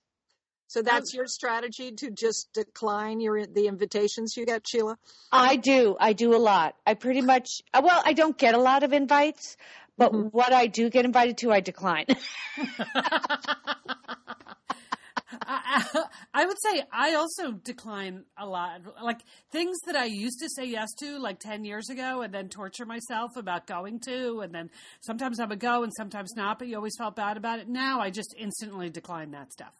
So 0.68 0.82
that's 0.82 1.14
your 1.14 1.28
strategy 1.28 1.94
to 1.94 2.12
just 2.12 2.50
decline 2.54 3.22
your 3.22 3.46
the 3.46 3.68
invitations 3.68 4.36
you 4.36 4.46
get, 4.46 4.68
Sheila? 4.68 4.98
I 5.32 5.56
do. 5.56 5.96
I 5.98 6.12
do 6.12 6.36
a 6.36 6.38
lot. 6.38 6.76
I 6.86 6.94
pretty 6.94 7.22
much 7.22 7.48
well, 7.74 8.02
I 8.04 8.14
don't 8.14 8.38
get 8.38 8.54
a 8.54 8.60
lot 8.60 8.84
of 8.84 8.92
invites, 8.92 9.56
but 9.98 10.12
mm-hmm. 10.12 10.28
what 10.28 10.52
I 10.52 10.68
do 10.68 10.90
get 10.90 11.06
invited 11.06 11.38
to, 11.40 11.54
I 11.54 11.62
decline. 11.62 12.06
I, 15.42 16.04
I, 16.34 16.46
would 16.46 16.58
say 16.62 16.84
I 16.92 17.16
also 17.16 17.52
decline 17.52 18.24
a 18.38 18.46
lot. 18.46 18.82
Like 19.02 19.20
things 19.52 19.78
that 19.86 19.96
I 19.96 20.06
used 20.06 20.40
to 20.40 20.50
say 20.50 20.66
yes 20.66 20.90
to 21.00 21.20
like 21.20 21.40
10 21.40 21.66
years 21.66 21.90
ago 21.90 22.22
and 22.22 22.34
then 22.34 22.50
torture 22.50 22.86
myself 22.86 23.32
about 23.36 23.68
going 23.68 24.00
to. 24.02 24.40
And 24.40 24.54
then 24.54 24.70
sometimes 25.02 25.40
I 25.40 25.46
would 25.46 25.60
go 25.60 25.84
and 25.84 25.92
sometimes 25.96 26.34
not, 26.36 26.60
but 26.60 26.68
you 26.68 26.76
always 26.76 26.96
felt 26.98 27.16
bad 27.16 27.38
about 27.38 27.60
it. 27.60 27.68
Now 27.68 28.00
I 28.00 28.10
just 28.10 28.36
instantly 28.38 28.90
decline 28.90 29.32
that 29.32 29.52
stuff. 29.52 29.74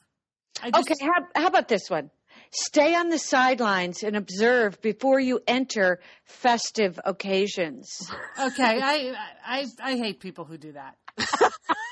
Just, 0.62 0.76
okay. 0.76 1.06
How, 1.06 1.42
how 1.42 1.48
about 1.48 1.68
this 1.68 1.90
one? 1.90 2.10
Stay 2.52 2.96
on 2.96 3.10
the 3.10 3.20
sidelines 3.20 4.04
and 4.04 4.16
observe 4.16 4.82
before 4.82 5.20
you 5.20 5.40
enter 5.48 6.00
festive 6.26 7.00
occasions. 7.04 8.12
Okay. 8.40 8.64
I, 8.84 9.14
I, 9.46 9.66
I 9.82 9.98
hate 9.98 10.20
people 10.20 10.46
who 10.46 10.58
do 10.58 10.74
that. 10.74 10.96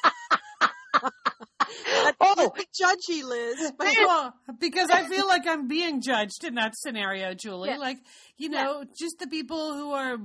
oh, 2.20 2.54
judgy, 2.82 3.24
Liz. 3.24 3.72
But 3.78 3.88
well, 4.00 4.34
because 4.60 4.89
I 4.89 5.08
feel 5.08 5.28
like 5.28 5.48
I'm 5.48 5.68
being 5.68 6.02
judged 6.02 6.44
in 6.44 6.56
that 6.56 6.74
scenario, 6.76 7.34
Julie. 7.34 7.78
Like, 7.78 7.98
you 8.38 8.50
know, 8.50 8.80
yeah. 8.80 8.86
just 8.98 9.20
the 9.20 9.28
people 9.28 9.74
who 9.74 9.91
are 9.91 10.18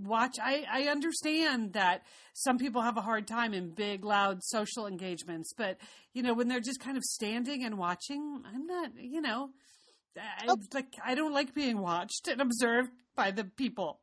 watch. 0.00 0.36
I, 0.42 0.64
I 0.70 0.82
understand 0.84 1.74
that 1.74 2.02
some 2.34 2.58
people 2.58 2.82
have 2.82 2.96
a 2.96 3.02
hard 3.02 3.26
time 3.26 3.54
in 3.54 3.70
big, 3.70 4.04
loud 4.04 4.42
social 4.42 4.86
engagements, 4.86 5.52
but 5.56 5.78
you 6.12 6.22
know, 6.22 6.34
when 6.34 6.48
they're 6.48 6.60
just 6.60 6.80
kind 6.80 6.96
of 6.96 7.02
standing 7.02 7.64
and 7.64 7.78
watching, 7.78 8.42
I'm 8.46 8.66
not. 8.66 8.90
You 8.98 9.20
know, 9.20 9.50
I, 10.16 10.46
oh. 10.48 10.56
like 10.74 10.94
I 11.04 11.14
don't 11.14 11.32
like 11.32 11.54
being 11.54 11.78
watched 11.80 12.28
and 12.28 12.40
observed 12.40 12.90
by 13.16 13.30
the 13.30 13.44
people. 13.44 14.00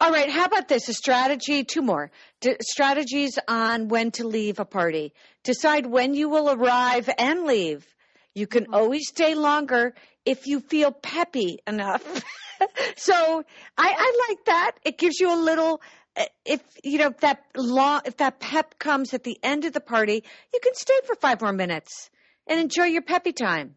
All 0.00 0.10
right. 0.10 0.30
How 0.30 0.44
about 0.44 0.68
this? 0.68 0.88
A 0.88 0.94
strategy, 0.94 1.64
two 1.64 1.82
more 1.82 2.10
D- 2.40 2.56
strategies 2.62 3.38
on 3.48 3.88
when 3.88 4.10
to 4.12 4.26
leave 4.26 4.58
a 4.58 4.64
party. 4.64 5.12
Decide 5.42 5.86
when 5.86 6.14
you 6.14 6.28
will 6.28 6.50
arrive 6.50 7.08
and 7.18 7.44
leave. 7.44 7.86
You 8.34 8.46
can 8.46 8.64
mm-hmm. 8.64 8.74
always 8.74 9.08
stay 9.08 9.34
longer 9.34 9.94
if 10.24 10.46
you 10.46 10.60
feel 10.60 10.92
peppy 10.92 11.58
enough. 11.66 12.02
so 12.96 13.44
I, 13.76 13.94
I 13.98 14.26
like 14.28 14.44
that. 14.46 14.72
It 14.84 14.98
gives 14.98 15.18
you 15.18 15.34
a 15.34 15.36
little, 15.40 15.80
eh, 16.16 16.26
if 16.44 16.60
you 16.84 16.98
know 16.98 17.08
if 17.08 17.20
that 17.20 17.42
long, 17.56 18.02
if 18.04 18.18
that 18.18 18.38
pep 18.40 18.78
comes 18.78 19.14
at 19.14 19.24
the 19.24 19.38
end 19.42 19.64
of 19.64 19.72
the 19.72 19.80
party, 19.80 20.22
you 20.52 20.60
can 20.62 20.74
stay 20.74 20.98
for 21.06 21.14
five 21.16 21.40
more 21.40 21.52
minutes 21.52 22.10
and 22.46 22.60
enjoy 22.60 22.84
your 22.84 23.02
peppy 23.02 23.32
time. 23.32 23.74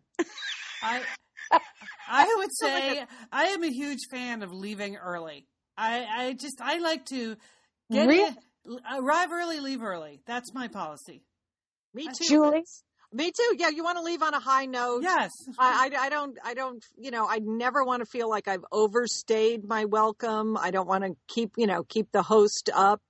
I, 0.82 1.02
I 2.08 2.36
would 2.38 2.50
say 2.54 3.06
I 3.32 3.46
am 3.46 3.64
a 3.64 3.72
huge 3.72 4.02
fan 4.12 4.44
of 4.44 4.52
leaving 4.52 4.98
early. 4.98 5.48
I, 5.78 6.06
I 6.06 6.34
just 6.34 6.62
I 6.62 6.78
like 6.80 7.06
to 7.08 7.36
get 7.92 8.10
in, 8.10 8.36
arrive 8.92 9.32
early, 9.32 9.60
leave 9.60 9.84
early. 9.84 10.22
That's 10.26 10.54
my 10.54 10.68
policy. 10.68 11.24
Me 11.94 12.08
too, 12.08 12.26
Julie. 12.26 12.64
Me 13.12 13.32
too. 13.32 13.56
Yeah, 13.60 13.70
you 13.70 13.84
want 13.84 14.00
to 14.00 14.04
leave 14.04 14.24
on 14.24 14.34
a 14.34 14.40
high 14.40 14.66
note. 14.66 15.04
Yes. 15.04 15.32
I, 15.60 15.90
I, 15.94 16.06
I, 16.06 16.10
don't. 16.10 16.38
I 16.44 16.54
don't. 16.56 16.84
You 16.98 17.12
know, 17.12 17.28
I 17.30 17.40
never 17.40 17.84
want 17.84 18.02
to 18.02 18.08
feel 18.08 18.28
like 18.28 18.48
I've 18.48 18.66
overstayed 18.72 19.64
my 19.64 19.86
welcome. 19.86 20.58
I 20.58 20.72
don't 20.72 20.88
want 20.88 21.04
to 21.04 21.16
keep. 21.28 21.52
You 21.58 21.68
know, 21.68 21.84
keep 21.84 22.12
the 22.12 22.24
host 22.24 22.70
up. 22.74 23.02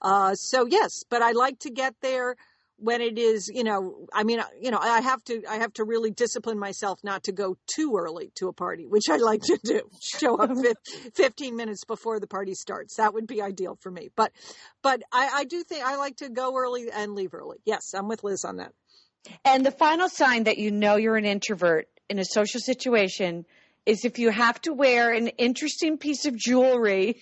Uh, 0.00 0.34
so 0.36 0.66
yes, 0.66 1.04
but 1.10 1.22
I 1.22 1.32
like 1.32 1.58
to 1.60 1.70
get 1.70 1.94
there 2.02 2.36
when 2.78 3.00
it 3.00 3.18
is, 3.18 3.50
you 3.52 3.64
know, 3.64 4.06
I 4.12 4.22
mean, 4.22 4.40
you 4.60 4.70
know, 4.70 4.78
I 4.80 5.00
have 5.00 5.22
to, 5.24 5.42
I 5.48 5.56
have 5.56 5.72
to 5.74 5.84
really 5.84 6.10
discipline 6.10 6.58
myself 6.58 7.00
not 7.02 7.24
to 7.24 7.32
go 7.32 7.56
too 7.74 7.96
early 7.96 8.30
to 8.36 8.48
a 8.48 8.52
party, 8.52 8.86
which 8.86 9.08
I 9.10 9.16
like 9.16 9.42
to 9.42 9.58
do. 9.62 9.82
Show 10.00 10.36
up 10.36 10.50
15 11.14 11.56
minutes 11.56 11.84
before 11.84 12.20
the 12.20 12.28
party 12.28 12.54
starts. 12.54 12.96
That 12.96 13.14
would 13.14 13.26
be 13.26 13.42
ideal 13.42 13.76
for 13.80 13.90
me. 13.90 14.10
But, 14.14 14.32
but 14.80 15.02
I, 15.12 15.30
I 15.34 15.44
do 15.44 15.64
think 15.64 15.84
I 15.84 15.96
like 15.96 16.18
to 16.18 16.28
go 16.28 16.56
early 16.56 16.88
and 16.90 17.14
leave 17.14 17.34
early. 17.34 17.58
Yes, 17.64 17.94
I'm 17.94 18.06
with 18.06 18.22
Liz 18.22 18.44
on 18.44 18.56
that. 18.56 18.72
And 19.44 19.66
the 19.66 19.72
final 19.72 20.08
sign 20.08 20.44
that 20.44 20.58
you 20.58 20.70
know 20.70 20.96
you're 20.96 21.16
an 21.16 21.24
introvert 21.24 21.88
in 22.08 22.18
a 22.18 22.24
social 22.24 22.60
situation 22.60 23.44
is 23.86 24.04
if 24.04 24.18
you 24.18 24.30
have 24.30 24.60
to 24.62 24.72
wear 24.72 25.12
an 25.12 25.28
interesting 25.28 25.98
piece 25.98 26.26
of 26.26 26.36
jewelry 26.36 27.20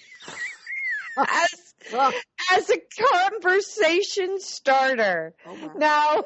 as 1.19 1.66
as 1.93 2.71
a 2.71 2.79
conversation 3.15 4.41
starter. 4.41 5.35
Oh 5.47 5.73
now, 5.77 6.25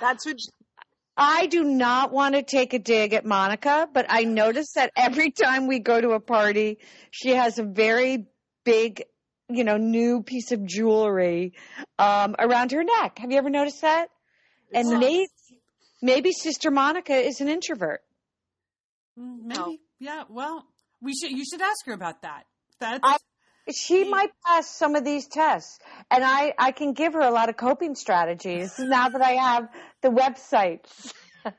that's 0.00 0.26
what. 0.26 0.36
I 1.16 1.46
do 1.46 1.64
not 1.64 2.12
want 2.12 2.34
to 2.34 2.42
take 2.42 2.72
a 2.72 2.78
dig 2.78 3.12
at 3.12 3.26
Monica, 3.26 3.88
but 3.92 4.06
I 4.08 4.24
notice 4.24 4.72
that 4.74 4.90
every 4.96 5.30
time 5.30 5.66
we 5.66 5.78
go 5.78 6.00
to 6.00 6.10
a 6.12 6.20
party, 6.20 6.78
she 7.10 7.30
has 7.30 7.58
a 7.58 7.62
very 7.62 8.26
big, 8.64 9.02
you 9.50 9.64
know, 9.64 9.76
new 9.76 10.22
piece 10.22 10.50
of 10.50 10.64
jewelry 10.64 11.52
um, 11.98 12.36
around 12.38 12.72
her 12.72 12.82
neck. 12.84 13.18
Have 13.18 13.30
you 13.30 13.36
ever 13.36 13.50
noticed 13.50 13.82
that? 13.82 14.08
and 14.72 14.98
maybe, 14.98 15.26
maybe 16.00 16.32
Sister 16.32 16.70
Monica 16.70 17.14
is 17.14 17.40
an 17.40 17.48
introvert. 17.48 18.00
Mm, 19.18 19.42
maybe, 19.42 19.80
yeah. 19.98 20.24
Well, 20.28 20.64
we 21.02 21.12
should. 21.14 21.32
You 21.32 21.44
should 21.44 21.60
ask 21.60 21.84
her 21.86 21.92
about 21.92 22.22
that. 22.22 22.44
That's. 22.78 23.00
I, 23.02 23.16
she 23.68 24.04
might 24.04 24.30
pass 24.44 24.68
some 24.68 24.94
of 24.94 25.04
these 25.04 25.26
tests 25.26 25.78
and 26.10 26.24
I, 26.24 26.54
I 26.58 26.72
can 26.72 26.92
give 26.92 27.14
her 27.14 27.20
a 27.20 27.30
lot 27.30 27.48
of 27.48 27.56
coping 27.56 27.94
strategies 27.94 28.74
now 28.78 29.08
that 29.08 29.22
I 29.22 29.32
have 29.32 29.68
the 30.02 30.08
websites 30.08 31.12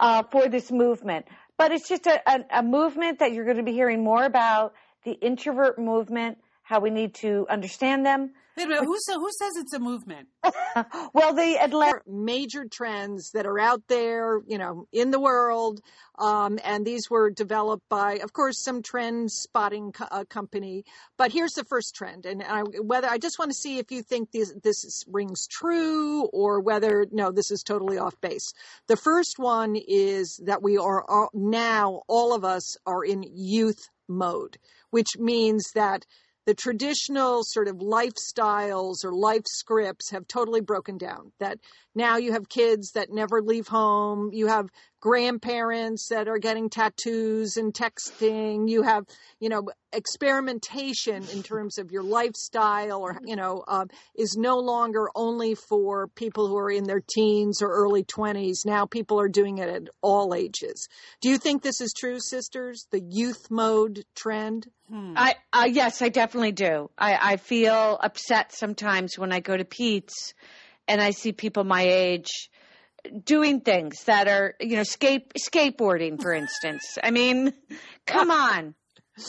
uh, 0.00 0.22
for 0.30 0.48
this 0.48 0.70
movement. 0.70 1.26
But 1.58 1.72
it's 1.72 1.88
just 1.88 2.06
a, 2.06 2.20
a, 2.26 2.60
a 2.60 2.62
movement 2.62 3.18
that 3.18 3.32
you're 3.32 3.44
going 3.44 3.58
to 3.58 3.62
be 3.62 3.72
hearing 3.72 4.02
more 4.02 4.24
about 4.24 4.74
the 5.04 5.12
introvert 5.12 5.78
movement, 5.78 6.38
how 6.62 6.80
we 6.80 6.90
need 6.90 7.14
to 7.16 7.46
understand 7.50 8.06
them. 8.06 8.32
Wait 8.60 8.66
a 8.66 8.68
minute. 8.68 8.84
Who, 8.84 8.96
so, 9.00 9.18
who 9.18 9.30
says 9.38 9.52
it's 9.56 9.72
a 9.72 9.78
movement? 9.78 10.28
well, 11.14 11.32
the 11.32 11.56
Atlanta 11.58 12.00
major 12.06 12.66
trends 12.70 13.30
that 13.32 13.46
are 13.46 13.58
out 13.58 13.82
there, 13.88 14.42
you 14.46 14.58
know, 14.58 14.86
in 14.92 15.10
the 15.10 15.18
world. 15.18 15.80
Um, 16.18 16.58
and 16.62 16.84
these 16.84 17.08
were 17.08 17.30
developed 17.30 17.88
by, 17.88 18.16
of 18.16 18.34
course, 18.34 18.62
some 18.62 18.82
trend 18.82 19.32
spotting 19.32 19.92
co- 19.92 20.08
uh, 20.10 20.24
company. 20.28 20.84
But 21.16 21.32
here's 21.32 21.52
the 21.52 21.64
first 21.64 21.94
trend, 21.94 22.26
and 22.26 22.42
I, 22.42 22.60
whether 22.82 23.08
I 23.08 23.16
just 23.16 23.38
want 23.38 23.50
to 23.50 23.56
see 23.56 23.78
if 23.78 23.90
you 23.90 24.02
think 24.02 24.30
this 24.30 24.52
this 24.62 24.84
is, 24.84 25.06
rings 25.08 25.46
true 25.50 26.26
or 26.26 26.60
whether 26.60 27.06
no, 27.10 27.32
this 27.32 27.50
is 27.50 27.62
totally 27.62 27.96
off 27.96 28.20
base. 28.20 28.52
The 28.88 28.96
first 28.96 29.38
one 29.38 29.74
is 29.88 30.38
that 30.44 30.62
we 30.62 30.76
are 30.76 31.02
all, 31.08 31.30
now 31.32 32.02
all 32.08 32.34
of 32.34 32.44
us 32.44 32.76
are 32.84 33.02
in 33.02 33.24
youth 33.32 33.88
mode, 34.06 34.58
which 34.90 35.16
means 35.18 35.70
that 35.74 36.04
the 36.46 36.54
traditional 36.54 37.42
sort 37.44 37.68
of 37.68 37.76
lifestyles 37.76 39.04
or 39.04 39.12
life 39.12 39.44
scripts 39.46 40.10
have 40.10 40.26
totally 40.26 40.60
broken 40.60 40.98
down. 40.98 41.32
That 41.38 41.58
now 41.94 42.18
you 42.18 42.32
have 42.32 42.48
kids 42.48 42.92
that 42.92 43.10
never 43.10 43.42
leave 43.42 43.66
home. 43.66 44.30
You 44.32 44.46
have 44.46 44.68
grandparents 45.00 46.08
that 46.10 46.28
are 46.28 46.38
getting 46.38 46.70
tattoos 46.70 47.56
and 47.56 47.74
texting. 47.74 48.68
You 48.68 48.82
have, 48.82 49.04
you 49.40 49.48
know, 49.48 49.68
experimentation 49.92 51.26
in 51.32 51.42
terms 51.42 51.78
of 51.78 51.90
your 51.90 52.02
lifestyle 52.02 53.00
or, 53.02 53.18
you 53.24 53.34
know, 53.34 53.64
um, 53.66 53.88
is 54.14 54.36
no 54.36 54.58
longer 54.58 55.08
only 55.16 55.54
for 55.54 56.06
people 56.08 56.46
who 56.46 56.56
are 56.58 56.70
in 56.70 56.84
their 56.84 57.02
teens 57.14 57.60
or 57.60 57.68
early 57.68 58.04
20s. 58.04 58.64
Now 58.64 58.86
people 58.86 59.18
are 59.18 59.28
doing 59.28 59.58
it 59.58 59.68
at 59.68 59.88
all 60.00 60.34
ages. 60.34 60.86
Do 61.20 61.28
you 61.28 61.38
think 61.38 61.62
this 61.62 61.80
is 61.80 61.92
true, 61.98 62.20
sisters? 62.20 62.86
The 62.92 63.00
youth 63.00 63.50
mode 63.50 64.04
trend? 64.14 64.68
Hmm. 64.88 65.14
I, 65.16 65.34
uh, 65.52 65.68
yes, 65.70 66.02
I 66.02 66.08
definitely 66.08 66.52
do. 66.52 66.90
I, 66.96 67.32
I 67.32 67.36
feel 67.36 67.98
upset 68.00 68.52
sometimes 68.52 69.18
when 69.18 69.32
I 69.32 69.40
go 69.40 69.56
to 69.56 69.64
Peet's 69.64 70.34
and 70.90 71.00
I 71.00 71.12
see 71.12 71.30
people 71.30 71.62
my 71.62 71.82
age 71.82 72.50
doing 73.24 73.60
things 73.60 74.02
that 74.04 74.26
are, 74.26 74.54
you 74.58 74.74
know, 74.74 74.82
skate, 74.82 75.32
skateboarding, 75.34 76.20
for 76.20 76.34
instance. 76.34 76.98
I 77.02 77.12
mean, 77.12 77.52
come 78.06 78.32
on. 78.32 78.74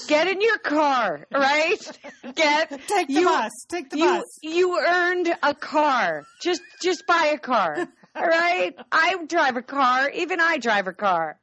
Get 0.08 0.28
in 0.28 0.42
your 0.42 0.58
car, 0.58 1.28
right? 1.32 1.78
Get 2.36 2.70
take 2.88 3.08
the 3.08 3.14
you, 3.14 3.26
bus. 3.26 3.52
Take 3.70 3.90
the 3.92 3.98
you, 3.98 4.06
bus. 4.06 4.24
You 4.42 4.80
earned 4.80 5.36
a 5.44 5.54
car. 5.54 6.24
Just 6.42 6.62
just 6.82 7.06
buy 7.06 7.32
a 7.34 7.38
car. 7.38 7.88
All 8.16 8.26
right? 8.26 8.74
I 8.92 9.18
drive 9.28 9.58
a 9.58 9.62
car. 9.62 10.10
Even 10.10 10.40
I 10.40 10.58
drive 10.58 10.88
a 10.88 10.94
car. 10.94 11.38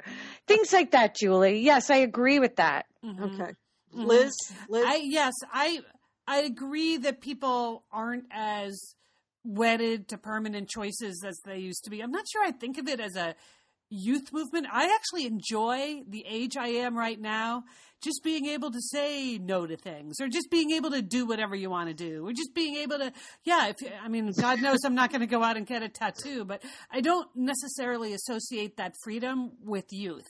Things 0.46 0.72
like 0.72 0.92
that, 0.92 1.14
Julie. 1.14 1.60
Yes, 1.60 1.90
I 1.90 1.96
agree 1.96 2.38
with 2.38 2.56
that. 2.56 2.86
Mm-hmm. 3.04 3.22
Okay. 3.22 3.52
Liz, 3.92 4.34
Liz? 4.68 4.84
I 4.86 5.00
yes, 5.04 5.34
I 5.52 5.80
I 6.26 6.38
agree 6.38 6.96
that 6.98 7.20
people 7.20 7.84
aren't 7.92 8.24
as 8.30 8.94
wedded 9.44 10.08
to 10.08 10.18
permanent 10.18 10.68
choices 10.68 11.24
as 11.26 11.38
they 11.44 11.58
used 11.58 11.84
to 11.84 11.90
be. 11.90 12.00
I'm 12.00 12.10
not 12.10 12.26
sure 12.30 12.44
I 12.44 12.52
think 12.52 12.78
of 12.78 12.88
it 12.88 13.00
as 13.00 13.16
a 13.16 13.34
youth 13.90 14.32
movement. 14.32 14.66
I 14.72 14.94
actually 14.94 15.26
enjoy 15.26 16.02
the 16.06 16.24
age 16.28 16.56
I 16.56 16.68
am 16.68 16.96
right 16.96 17.18
now, 17.18 17.64
just 18.02 18.22
being 18.22 18.46
able 18.46 18.70
to 18.70 18.80
say 18.80 19.38
no 19.38 19.66
to 19.66 19.76
things 19.76 20.20
or 20.20 20.28
just 20.28 20.50
being 20.50 20.70
able 20.72 20.90
to 20.90 21.02
do 21.02 21.26
whatever 21.26 21.56
you 21.56 21.70
want 21.70 21.88
to 21.88 21.94
do 21.94 22.26
or 22.26 22.32
just 22.32 22.54
being 22.54 22.76
able 22.76 22.98
to, 22.98 23.12
yeah, 23.44 23.68
if, 23.68 23.76
I 24.02 24.08
mean, 24.08 24.30
God 24.32 24.60
knows 24.60 24.80
I'm 24.84 24.94
not 24.94 25.10
going 25.10 25.20
to 25.20 25.26
go 25.26 25.42
out 25.42 25.56
and 25.56 25.66
get 25.66 25.82
a 25.82 25.88
tattoo, 25.88 26.44
but 26.44 26.62
I 26.90 27.00
don't 27.00 27.28
necessarily 27.34 28.12
associate 28.12 28.76
that 28.76 28.92
freedom 29.02 29.52
with 29.64 29.86
youth. 29.90 30.28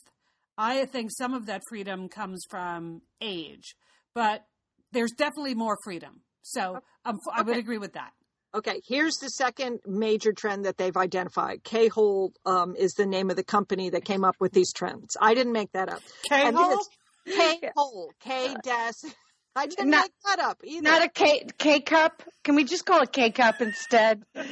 I 0.57 0.87
think 0.87 1.11
some 1.13 1.35
of 1.35 1.47
that 1.47 1.63
freedom 1.69 2.09
comes 2.09 2.45
from 2.49 3.03
age, 3.21 3.75
but 4.15 4.45
there's 4.93 5.13
definitely 5.13 5.55
more 5.55 5.77
freedom. 5.85 6.23
So 6.43 6.79
um, 7.05 7.19
I 7.33 7.43
would 7.43 7.57
agree 7.57 7.79
with 7.79 7.93
that. 7.93 8.13
Okay, 8.55 8.81
here's 8.87 9.17
the 9.17 9.29
second 9.29 9.81
major 9.87 10.33
trend 10.33 10.65
that 10.65 10.79
they've 10.79 10.97
identified. 10.97 11.63
K-hole 11.65 12.33
um, 12.47 12.75
is 12.77 12.95
the 12.95 13.05
name 13.05 13.29
of 13.29 13.37
the 13.37 13.45
company 13.45 13.91
that 13.91 14.05
came 14.05 14.25
up 14.25 14.37
with 14.41 14.53
these 14.53 14.73
trends. 14.73 15.17
I 15.21 15.35
didn't 15.35 15.53
make 15.53 15.73
that 15.73 15.91
up. 15.91 16.01
K-hole? 16.31 16.79
K-hole. 17.27 18.11
K 18.21 18.57
dash. 18.63 18.95
I 19.55 19.67
didn't 19.67 19.91
not, 19.91 20.05
make 20.05 20.13
that 20.25 20.39
up 20.39 20.61
either. 20.65 20.83
Not 20.83 21.05
a 21.05 21.09
K 21.09 21.47
K 21.59 21.81
cup. 21.81 22.23
Can 22.45 22.55
we 22.55 22.65
just 22.65 22.87
call 22.87 23.03
it 23.03 23.13
K 23.13 23.31
cup 23.31 23.61
instead? 23.61 24.23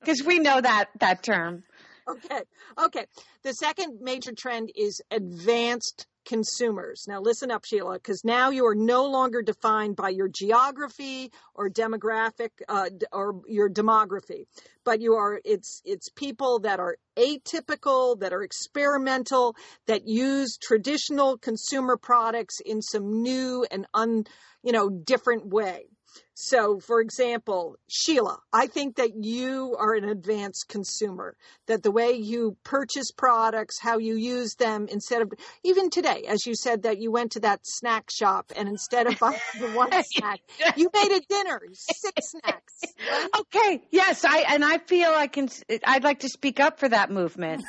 Because 0.00 0.22
we 0.24 0.38
know 0.38 0.58
that 0.58 0.86
that 1.00 1.22
term. 1.22 1.64
Okay. 2.08 2.40
Okay. 2.82 3.04
The 3.42 3.52
second 3.52 3.98
major 4.00 4.32
trend 4.32 4.70
is 4.74 5.02
advanced 5.10 6.06
consumers. 6.28 7.06
Now, 7.08 7.20
listen 7.20 7.50
up, 7.50 7.64
Sheila, 7.64 7.94
because 7.94 8.22
now 8.22 8.50
you 8.50 8.66
are 8.66 8.74
no 8.74 9.06
longer 9.06 9.40
defined 9.40 9.96
by 9.96 10.10
your 10.10 10.28
geography 10.28 11.32
or 11.54 11.70
demographic 11.70 12.50
uh, 12.68 12.90
or 13.10 13.40
your 13.46 13.70
demography, 13.70 14.44
but 14.84 15.00
you 15.00 15.14
are 15.14 15.40
it's 15.44 15.80
it's 15.86 16.10
people 16.10 16.60
that 16.60 16.80
are 16.80 16.98
atypical, 17.16 18.20
that 18.20 18.34
are 18.34 18.42
experimental, 18.42 19.56
that 19.86 20.06
use 20.06 20.58
traditional 20.58 21.38
consumer 21.38 21.96
products 21.96 22.60
in 22.60 22.82
some 22.82 23.22
new 23.22 23.66
and 23.70 23.86
un 23.94 24.24
you 24.62 24.72
know 24.72 24.90
different 24.90 25.46
way. 25.46 25.86
So, 26.34 26.78
for 26.78 27.00
example, 27.00 27.76
Sheila, 27.88 28.38
I 28.52 28.68
think 28.68 28.96
that 28.96 29.10
you 29.24 29.74
are 29.76 29.94
an 29.94 30.04
advanced 30.04 30.68
consumer, 30.68 31.36
that 31.66 31.82
the 31.82 31.90
way 31.90 32.12
you 32.12 32.56
purchase 32.62 33.10
products, 33.10 33.80
how 33.80 33.98
you 33.98 34.14
use 34.14 34.54
them, 34.54 34.86
instead 34.88 35.20
of 35.20 35.32
even 35.64 35.90
today, 35.90 36.22
as 36.28 36.46
you 36.46 36.54
said 36.54 36.84
that 36.84 36.98
you 36.98 37.10
went 37.10 37.32
to 37.32 37.40
that 37.40 37.60
snack 37.64 38.08
shop 38.08 38.52
and 38.54 38.68
instead 38.68 39.08
of 39.08 39.18
buying 39.18 39.40
the 39.58 39.68
one 39.70 39.90
snack, 40.04 40.38
you 40.76 40.88
made 40.94 41.10
a 41.10 41.20
dinner, 41.28 41.60
six 41.72 42.30
snacks. 42.30 42.82
Right? 43.10 43.28
Okay, 43.40 43.82
yes, 43.90 44.24
I 44.24 44.44
and 44.48 44.64
I 44.64 44.78
feel 44.78 45.10
I 45.10 45.26
can. 45.26 45.48
I'd 45.84 46.04
like 46.04 46.20
to 46.20 46.28
speak 46.28 46.60
up 46.60 46.78
for 46.78 46.88
that 46.88 47.10
movement. 47.10 47.64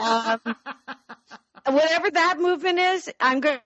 um, 0.00 0.40
whatever 1.66 2.10
that 2.10 2.38
movement 2.38 2.78
is, 2.78 3.10
I'm 3.20 3.40
going. 3.40 3.58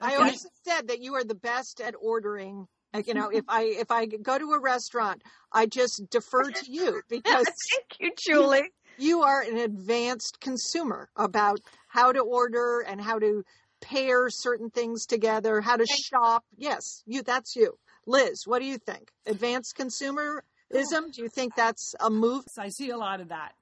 I 0.00 0.16
always 0.16 0.46
said 0.64 0.88
that 0.88 1.00
you 1.00 1.14
are 1.14 1.24
the 1.24 1.34
best 1.34 1.80
at 1.80 1.94
ordering 2.00 2.66
you 3.06 3.14
know, 3.14 3.28
if 3.32 3.44
I 3.48 3.62
if 3.64 3.90
I 3.90 4.06
go 4.06 4.38
to 4.38 4.52
a 4.52 4.60
restaurant, 4.60 5.22
I 5.52 5.66
just 5.66 6.02
defer 6.10 6.50
to 6.50 6.70
you 6.70 7.02
because 7.08 7.46
thank 7.46 8.00
you, 8.00 8.12
Julie. 8.16 8.70
You 8.98 9.22
are 9.22 9.40
an 9.40 9.56
advanced 9.56 10.40
consumer 10.40 11.08
about 11.16 11.60
how 11.88 12.12
to 12.12 12.20
order 12.20 12.84
and 12.86 13.00
how 13.00 13.18
to 13.18 13.42
pair 13.80 14.28
certain 14.28 14.70
things 14.70 15.06
together, 15.06 15.60
how 15.60 15.76
to 15.76 15.86
shop. 15.86 16.44
Yes, 16.56 17.02
you 17.06 17.22
that's 17.22 17.56
you. 17.56 17.78
Liz, 18.06 18.42
what 18.46 18.60
do 18.60 18.66
you 18.66 18.78
think? 18.78 19.10
Advanced 19.26 19.76
consumerism? 19.76 21.12
Do 21.12 21.22
you 21.22 21.28
think 21.28 21.54
that's 21.56 21.94
a 22.00 22.10
move? 22.10 22.44
I 22.58 22.68
see 22.68 22.90
a 22.90 22.96
lot 22.96 23.20
of 23.20 23.28
that. 23.28 23.54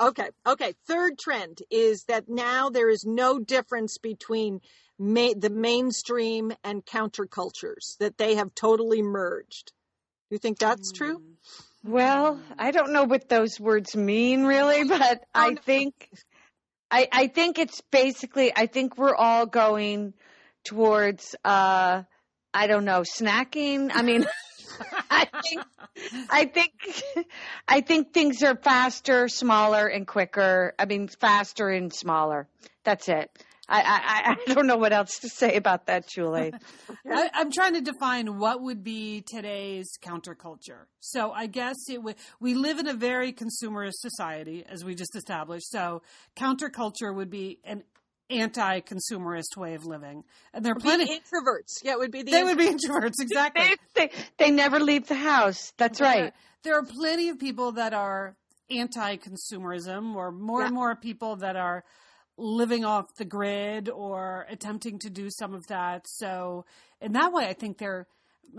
Okay. 0.00 0.28
Okay. 0.46 0.74
Third 0.86 1.18
trend 1.18 1.58
is 1.70 2.04
that 2.04 2.24
now 2.28 2.70
there 2.70 2.88
is 2.88 3.04
no 3.04 3.38
difference 3.38 3.98
between 3.98 4.60
ma- 4.98 5.34
the 5.36 5.50
mainstream 5.50 6.52
and 6.64 6.84
countercultures 6.84 7.96
that 7.98 8.18
they 8.18 8.36
have 8.36 8.54
totally 8.54 9.02
merged. 9.02 9.72
You 10.30 10.38
think 10.38 10.58
that's 10.58 10.92
true? 10.92 11.20
Well, 11.84 12.40
I 12.58 12.70
don't 12.70 12.92
know 12.92 13.04
what 13.04 13.28
those 13.28 13.58
words 13.58 13.96
mean 13.96 14.44
really, 14.44 14.84
but 14.88 15.24
I 15.34 15.50
oh, 15.50 15.54
think 15.64 16.08
I, 16.90 17.08
I 17.10 17.26
think 17.28 17.58
it's 17.58 17.80
basically 17.90 18.52
I 18.54 18.66
think 18.66 18.96
we're 18.96 19.14
all 19.14 19.46
going 19.46 20.14
towards 20.64 21.34
uh 21.44 22.02
I 22.54 22.66
don't 22.66 22.84
know, 22.84 23.00
snacking. 23.02 23.90
I 23.92 24.02
mean 24.02 24.26
I 25.10 25.28
think 25.42 25.62
I 26.30 26.44
think 26.46 26.72
I 27.68 27.80
think 27.80 28.12
things 28.12 28.42
are 28.42 28.56
faster, 28.56 29.28
smaller 29.28 29.86
and 29.86 30.06
quicker. 30.06 30.74
I 30.78 30.84
mean 30.84 31.08
faster 31.08 31.68
and 31.68 31.92
smaller. 31.92 32.46
That's 32.84 33.08
it. 33.08 33.30
I, 33.72 34.36
I, 34.36 34.36
I 34.48 34.54
don't 34.54 34.66
know 34.66 34.76
what 34.76 34.92
else 34.92 35.18
to 35.20 35.28
say 35.28 35.56
about 35.56 35.86
that, 35.86 36.06
Julie. 36.06 36.52
I, 37.10 37.30
am 37.34 37.50
trying 37.50 37.72
to 37.74 37.80
define 37.80 38.38
what 38.38 38.60
would 38.60 38.84
be 38.84 39.24
today's 39.26 39.88
counterculture. 40.02 40.84
So 41.00 41.32
I 41.32 41.46
guess 41.46 41.76
it 41.88 42.02
would. 42.02 42.16
We 42.38 42.54
live 42.54 42.78
in 42.78 42.86
a 42.86 42.92
very 42.92 43.32
consumerist 43.32 43.94
society, 43.94 44.64
as 44.68 44.84
we 44.84 44.94
just 44.94 45.16
established. 45.16 45.70
So 45.70 46.02
counterculture 46.36 47.14
would 47.14 47.30
be 47.30 47.60
an 47.64 47.82
anti-consumerist 48.28 49.56
way 49.56 49.74
of 49.74 49.86
living, 49.86 50.24
and 50.52 50.64
there 50.64 50.72
are 50.72 50.80
plenty 50.80 51.04
of 51.04 51.08
introverts. 51.08 51.82
Yeah, 51.82 51.92
it 51.92 51.98
would 51.98 52.12
be 52.12 52.22
the 52.22 52.30
they 52.30 52.40
intro- 52.40 52.54
would 52.54 52.58
be 52.58 52.68
introverts 52.68 53.14
exactly. 53.20 53.76
they, 53.94 54.08
they, 54.08 54.10
they 54.38 54.50
never 54.50 54.80
leave 54.80 55.08
the 55.08 55.14
house. 55.14 55.72
That's 55.78 56.00
right. 56.00 56.34
There 56.62 56.78
are 56.78 56.84
plenty 56.84 57.30
of 57.30 57.38
people 57.38 57.72
that 57.72 57.94
are 57.94 58.36
anti-consumerism, 58.70 60.14
or 60.14 60.30
more 60.30 60.60
yeah. 60.60 60.66
and 60.66 60.74
more 60.74 60.94
people 60.94 61.36
that 61.36 61.56
are 61.56 61.84
living 62.42 62.84
off 62.84 63.06
the 63.16 63.24
grid 63.24 63.88
or 63.88 64.46
attempting 64.50 64.98
to 64.98 65.10
do 65.10 65.28
some 65.30 65.54
of 65.54 65.66
that. 65.68 66.04
So 66.08 66.64
in 67.00 67.12
that 67.12 67.32
way, 67.32 67.46
I 67.48 67.52
think 67.54 67.78
they're 67.78 68.06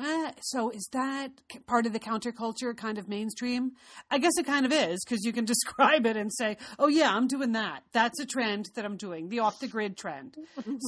Eh, 0.02 0.32
so 0.42 0.72
is 0.72 0.90
that 0.94 1.30
part 1.68 1.86
of 1.86 1.94
the 1.94 2.00
counterculture, 2.00 2.76
kind 2.76 2.98
of 2.98 3.08
mainstream? 3.08 3.74
I 4.10 4.18
guess 4.18 4.32
it 4.40 4.46
kind 4.48 4.66
of 4.66 4.72
is 4.74 5.04
because 5.06 5.24
you 5.24 5.32
can 5.32 5.46
describe 5.54 6.08
it 6.08 6.18
and 6.18 6.34
say, 6.34 6.58
"Oh 6.80 6.88
yeah, 6.88 7.14
I'm 7.16 7.28
doing 7.28 7.52
that. 7.52 7.84
That's 7.92 8.20
a 8.20 8.26
trend 8.26 8.72
that 8.74 8.86
I'm 8.86 8.98
doing, 8.98 9.30
the 9.30 9.40
off 9.42 9.60
the 9.60 9.68
grid 9.68 9.96
trend." 9.96 10.36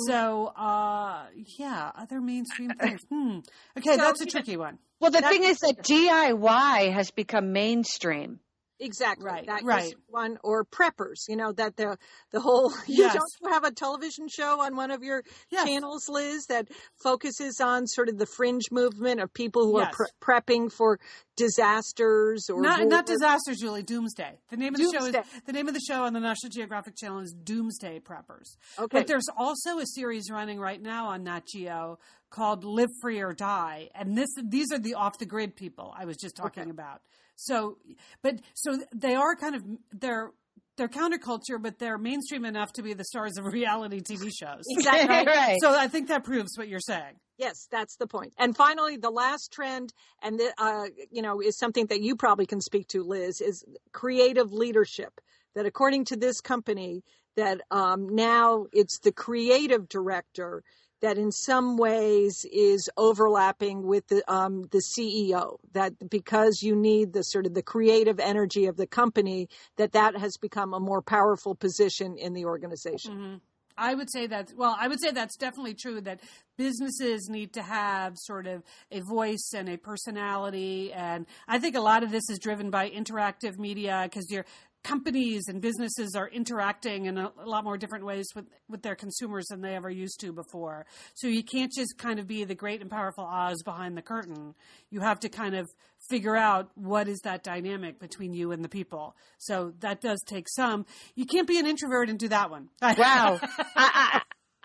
so 0.08 0.48
uh, 0.48 1.26
yeah, 1.60 1.92
other 1.96 2.20
mainstream 2.20 2.72
things. 2.82 3.02
Hmm. 3.12 3.40
Okay, 3.78 3.92
So, 3.92 3.98
that's 3.98 4.22
a 4.22 4.26
tricky 4.26 4.58
one. 4.58 4.80
Well, 5.00 5.12
the 5.12 5.22
That- 5.22 5.32
thing 5.32 5.44
is 5.44 5.60
that 5.60 5.84
DIY 5.84 6.92
has 6.92 7.12
become 7.12 7.54
mainstream. 7.54 8.40
Exactly. 8.80 9.26
Right, 9.26 9.46
That 9.48 9.60
is 9.62 9.66
right. 9.66 9.94
one 10.08 10.38
or 10.44 10.66
preppers, 10.66 11.28
you 11.30 11.36
know, 11.38 11.54
that 11.54 11.78
the 11.78 11.98
the 12.32 12.42
whole 12.42 12.72
you 12.88 13.04
Yes. 13.06 13.16
don't 13.42 13.54
have 13.54 13.64
a 13.64 13.72
television 13.72 14.28
show 14.28 14.60
on 14.62 14.76
one 14.76 14.92
of 14.92 15.02
your 15.04 15.24
Yes. 15.50 15.66
channels, 15.68 16.10
Liz, 16.10 16.46
that 16.48 16.68
focuses 17.02 17.62
on 17.62 17.88
sort 17.88 18.10
of 18.10 18.18
the 18.18 18.26
fringe 18.26 18.72
movement 18.72 19.22
of 19.22 19.34
people 19.34 19.66
who 19.72 19.80
Yes. 19.80 19.94
are 19.94 20.08
pre- 20.20 20.36
prepping 20.42 20.72
for 20.72 21.00
disasters 21.38 22.50
or 22.50 22.62
Not, 22.62 22.80
war. 22.80 22.88
not 22.90 23.06
disasters, 23.06 23.58
Julie. 23.60 23.84
Doomsday. 23.84 24.40
The 24.50 24.58
name 24.58 24.74
of 24.76 24.80
the 24.82 24.92
show 24.92 25.06
is 25.06 25.16
the 25.46 25.54
name 25.54 25.68
of 25.68 25.74
the 25.74 25.80
show 25.80 26.04
on 26.04 26.14
the 26.14 26.20
National 26.20 26.50
Geographic 26.50 26.96
Channel 26.98 27.20
is 27.20 27.34
Doomsday 27.34 28.00
Preppers. 28.02 28.58
Okay. 28.78 29.00
But 29.00 29.08
there's 29.08 29.28
also 29.38 29.80
a 29.80 29.86
series 29.86 30.30
running 30.30 30.60
right 30.60 30.82
now 30.82 31.08
on 31.08 31.24
Nat 31.24 31.46
Geo 31.48 31.98
called 32.30 32.64
Live 32.66 32.90
Free 33.02 33.22
or 33.22 33.34
Die, 33.34 33.90
and 33.96 34.18
this 34.18 34.30
these 34.44 34.72
are 34.74 34.80
the 34.80 34.96
off 34.96 35.18
the 35.18 35.26
grid 35.26 35.56
people 35.56 35.94
I 35.98 36.06
was 36.06 36.18
just 36.18 36.36
talking 36.36 36.64
Okay. 36.64 36.70
about. 36.72 37.02
So, 37.36 37.78
but 38.22 38.40
so 38.54 38.80
they 38.94 39.16
are 39.16 39.36
kind 39.36 39.56
of 39.56 39.64
they're 39.92 40.32
they're 40.78 40.90
counterculture, 40.90 41.62
but 41.62 41.80
they're 41.80 41.98
mainstream 41.98 42.46
enough 42.46 42.74
to 42.74 42.84
be 42.84 42.94
the 42.94 43.06
stars 43.06 43.38
of 43.38 43.46
reality 43.54 44.02
TV 44.02 44.32
shows. 44.38 44.64
Exactly. 44.70 45.26
right. 45.34 45.58
So 45.62 45.78
I 45.78 45.88
think 45.88 46.10
that 46.10 46.24
proves 46.24 46.58
what 46.58 46.68
you're 46.68 46.80
saying. 46.80 47.16
Yes, 47.38 47.68
that's 47.70 47.98
the 47.98 48.08
point. 48.08 48.34
And 48.38 48.56
finally, 48.56 48.96
the 48.98 49.10
last 49.10 49.52
trend, 49.52 49.94
and 50.24 50.40
the, 50.40 50.54
uh, 50.58 50.86
you 51.12 51.22
know, 51.22 51.42
is 51.42 51.58
something 51.58 51.86
that 51.88 52.02
you 52.02 52.16
probably 52.16 52.46
can 52.46 52.62
speak 52.62 52.88
to, 52.90 53.04
Liz, 53.04 53.42
is 53.42 53.64
creative 53.92 54.52
leadership. 54.52 55.20
That 55.54 55.66
according 55.66 56.06
to 56.06 56.18
this 56.18 56.42
company, 56.42 57.04
that 57.38 57.62
um, 57.72 58.10
now 58.10 58.66
it's 58.74 59.00
the 59.00 59.14
creative 59.14 59.88
director 59.88 60.64
that 61.02 61.18
in 61.18 61.32
some 61.32 61.78
ways 61.78 62.46
is 62.52 62.90
overlapping 62.98 63.84
with 63.86 64.08
the 64.08 64.24
um, 64.32 64.64
the 64.72 64.82
CEO. 64.98 65.58
That 65.74 65.94
because 66.10 66.62
you 66.62 66.76
need 66.76 67.14
the 67.14 67.24
sort 67.24 67.46
of 67.46 67.54
the 67.54 67.64
creative 67.64 68.20
energy 68.20 68.66
of 68.66 68.78
the 68.78 68.88
company, 68.88 69.50
that 69.78 69.94
that 69.94 70.18
has 70.18 70.38
become 70.38 70.74
a 70.74 70.80
more 70.80 71.02
powerful 71.02 71.56
position 71.56 72.18
in 72.18 72.34
the 72.34 72.46
organization. 72.46 73.42
I 73.78 73.94
would 73.94 74.10
say 74.10 74.28
that, 74.28 74.54
well, 74.56 74.76
I 74.80 74.88
would 74.88 75.02
say 75.02 75.12
that's 75.12 75.36
definitely 75.36 75.74
true 75.74 76.00
that 76.02 76.22
businesses 76.58 77.28
need 77.30 77.54
to 77.54 77.62
have 77.62 78.18
sort 78.18 78.48
of 78.48 78.64
a 78.92 79.02
voice 79.02 79.52
and 79.54 79.68
a 79.68 79.78
personality. 79.78 80.94
And 80.94 81.26
I 81.48 81.60
think 81.60 81.76
a 81.76 81.82
lot 81.82 82.04
of 82.04 82.12
this 82.12 82.30
is 82.30 82.40
driven 82.40 82.70
by 82.70 82.90
interactive 82.90 83.58
media 83.58 84.02
because 84.06 84.32
your 84.32 84.46
companies 84.86 85.48
and 85.48 85.62
businesses 85.62 86.16
are 86.16 86.30
interacting 86.30 87.08
in 87.08 87.18
a, 87.18 87.32
a 87.44 87.50
lot 87.50 87.64
more 87.64 87.76
different 87.76 88.06
ways 88.06 88.28
with, 88.36 88.46
with 88.70 88.84
their 88.84 88.96
consumers 88.96 89.48
than 89.48 89.62
they 89.62 89.76
ever 89.76 89.90
used 89.90 90.20
to 90.20 90.32
before. 90.32 90.86
So 91.16 91.28
you 91.28 91.44
can't 91.44 91.72
just 91.72 91.98
kind 91.98 92.20
of 92.20 92.28
be 92.28 92.44
the 92.44 92.54
great 92.54 92.82
and 92.82 92.90
powerful 92.90 93.26
Oz 93.26 93.64
behind 93.64 93.98
the 93.98 94.04
curtain. 94.04 94.54
You 94.92 95.00
have 95.00 95.20
to 95.22 95.30
kind 95.30 95.56
of 95.56 95.68
figure 96.08 96.36
out 96.36 96.70
what 96.76 97.08
is 97.08 97.20
that 97.24 97.44
dynamic 97.44 98.00
between 98.00 98.36
you 98.36 98.52
and 98.52 98.64
the 98.64 98.70
people. 98.70 99.16
So 99.40 99.74
that 99.80 100.02
does 100.02 100.22
take 100.28 100.48
some. 100.48 100.86
You 101.16 101.26
can't 101.26 101.48
be 101.48 101.58
an 101.58 101.66
introvert 101.66 102.10
and 102.10 102.20
do 102.20 102.28
that 102.30 102.52
one. 102.52 102.70
Wow. 102.98 103.40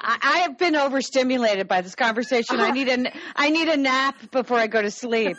I, 0.03 0.39
have 0.39 0.57
been 0.57 0.77
overstimulated 0.77 1.69
by 1.69 1.83
this 1.83 1.95
conversation. 1.95 2.59
I 2.59 2.71
need 2.71 2.89
a, 2.89 3.13
I 3.37 3.51
need 3.51 3.69
a 3.69 3.77
nap 3.77 4.31
before 4.31 4.59
I 4.59 4.67
go 4.67 4.81
to 4.81 4.91
sleep. 4.91 5.37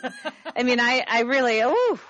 I 0.56 0.62
mean, 0.62 0.78
I, 0.78 1.04
I 1.08 1.22
really, 1.22 1.62
oh, 1.64 2.00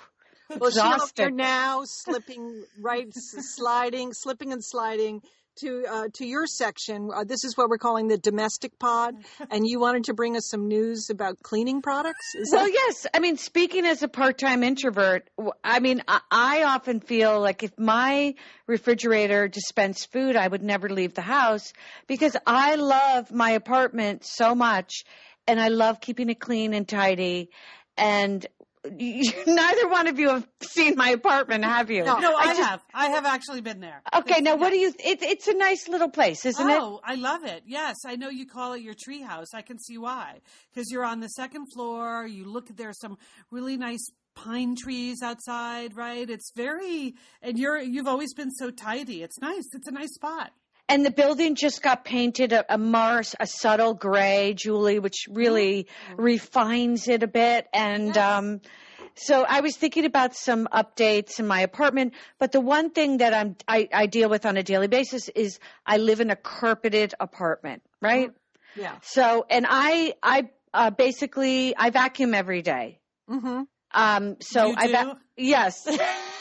Well, 0.61 0.71
Sheila, 0.71 1.09
you're 1.19 1.31
now 1.31 1.83
slipping 1.85 2.65
right, 2.81 3.07
sliding, 3.13 4.13
slipping 4.13 4.53
and 4.53 4.65
sliding 4.65 5.23
to 5.61 5.85
uh, 5.89 6.09
to 6.15 6.27
your 6.27 6.47
section. 6.47 7.11
Uh, 7.15 7.25
this 7.25 7.45
is 7.45 7.57
what 7.57 7.69
we're 7.69 7.79
calling 7.79 8.09
the 8.09 8.19
domestic 8.19 8.79
pod, 8.79 9.15
and 9.51 9.67
you 9.67 9.81
wanted 9.81 10.05
to 10.05 10.15
bring 10.15 10.37
us 10.37 10.49
some 10.49 10.69
news 10.69 11.11
about 11.11 11.43
cleaning 11.43 11.83
products. 11.83 12.35
Is 12.35 12.51
Well, 12.53 12.65
that 12.65 12.73
yes. 12.73 13.07
I 13.13 13.19
mean, 13.19 13.37
speaking 13.37 13.85
as 13.87 14.03
a 14.03 14.09
part-time 14.09 14.63
introvert, 14.63 15.29
I 15.63 15.81
mean, 15.81 16.03
I, 16.09 16.21
I 16.31 16.63
often 16.65 17.01
feel 17.01 17.41
like 17.41 17.63
if 17.63 17.79
my 17.79 18.35
refrigerator 18.67 19.49
dispensed 19.49 20.13
food, 20.13 20.37
I 20.37 20.49
would 20.49 20.63
never 20.63 20.89
leave 20.89 21.15
the 21.15 21.23
house 21.23 21.73
because 22.07 22.37
I 22.47 22.77
love 22.77 23.31
my 23.31 23.51
apartment 23.51 24.25
so 24.25 24.55
much 24.55 25.05
and 25.47 25.61
I 25.61 25.69
love 25.69 26.01
keeping 26.01 26.31
it 26.31 26.41
clean 26.41 26.73
and 26.73 26.89
tidy. 26.89 27.51
And 27.97 28.47
neither 29.47 29.89
one 29.89 30.09
of 30.09 30.19
you 30.19 30.29
have 30.31 30.47
seen 30.61 30.97
my 30.97 31.11
apartment, 31.11 31.65
have 31.65 31.91
you? 31.91 32.05
No. 32.05 32.19
No, 32.19 32.35
I, 32.35 32.47
just- 32.47 32.61
have. 32.61 32.81
I 32.93 33.09
have 33.11 33.25
actually 33.27 33.61
been 33.61 33.81
there. 33.81 34.03
Okay, 34.15 34.41
now 34.41 34.57
what 34.57 34.71
do 34.71 34.77
you? 34.77 34.89
It, 34.99 35.23
it's 35.23 35.47
a 35.47 35.55
nice 35.55 35.89
little 35.89 36.11
place, 36.11 36.45
isn't 36.45 36.69
it? 36.69 36.79
oh, 36.81 37.01
I 37.05 37.15
love 37.15 37.45
it. 37.45 37.63
Yes, 37.67 37.99
I 38.05 38.17
know 38.17 38.29
you 38.29 38.47
call 38.47 38.73
it 38.73 38.83
your 38.83 38.95
treehouse. 38.95 39.55
I 39.55 39.63
can 39.63 39.79
see 39.79 39.99
why. 39.99 40.41
Because 40.73 40.91
you're 40.91 41.05
on 41.05 41.21
the 41.21 41.29
second 41.29 41.67
floor. 41.73 42.27
You 42.27 42.45
look. 42.45 42.69
There's 42.77 42.99
some 42.99 43.19
really 43.51 43.77
nice 43.77 44.05
pine 44.35 44.75
trees 44.75 45.23
outside. 45.23 45.97
Right. 45.97 46.29
It's 46.29 46.51
very. 46.57 47.15
And 47.41 47.59
you're. 47.59 47.79
You've 47.81 48.09
always 48.09 48.35
been 48.35 48.51
so 48.51 48.71
tidy. 48.71 49.23
It's 49.23 49.39
nice. 49.41 49.69
It's 49.75 49.87
a 49.87 49.93
nice 49.93 50.15
spot. 50.15 50.51
And 50.93 51.07
the 51.07 51.11
building 51.11 51.55
just 51.55 51.83
got 51.83 52.05
painted 52.05 52.53
a, 52.53 52.75
a 52.75 52.77
Mars, 52.77 53.35
a 53.41 53.47
subtle 53.47 53.95
gray, 53.95 54.53
Julie, 54.55 54.99
which 54.99 55.27
really 55.31 55.87
refines 56.19 57.09
it 57.09 57.23
a 57.23 57.27
bit. 57.27 57.67
And 57.73 58.15
Yes. 58.15 58.17
um, 58.19 58.61
so 59.15 59.47
I 59.49 59.61
was 59.61 59.75
thinking 59.75 60.05
about 60.05 60.35
some 60.35 60.69
updates 60.71 61.41
in 61.41 61.47
my 61.47 61.61
apartment. 61.61 62.13
But 62.39 62.53
the 62.53 62.61
one 62.61 62.91
thing 62.91 63.19
that 63.19 63.33
I'm 63.33 63.57
I, 63.67 63.89
I 63.93 64.05
deal 64.07 64.29
with 64.29 64.45
on 64.45 64.59
a 64.59 64.63
daily 64.63 64.87
basis 64.87 65.31
is 65.31 65.59
I 65.87 65.97
live 65.97 66.21
in 66.21 66.31
a 66.31 66.37
carpeted 66.37 67.15
apartment, 67.19 67.83
right? 68.03 68.31
yeah? 68.77 68.97
So 69.01 69.47
and 69.49 69.65
I 69.69 70.15
I 70.23 70.51
uh, 70.75 70.91
basically 70.91 71.75
I 71.75 71.89
vacuum 71.89 72.35
every 72.35 72.61
day. 72.61 73.01
Mm-hmm. 73.31 73.63
Um, 73.95 74.37
so 74.41 74.75
I 74.77 74.89
va- 74.89 75.19
yes. 75.39 75.87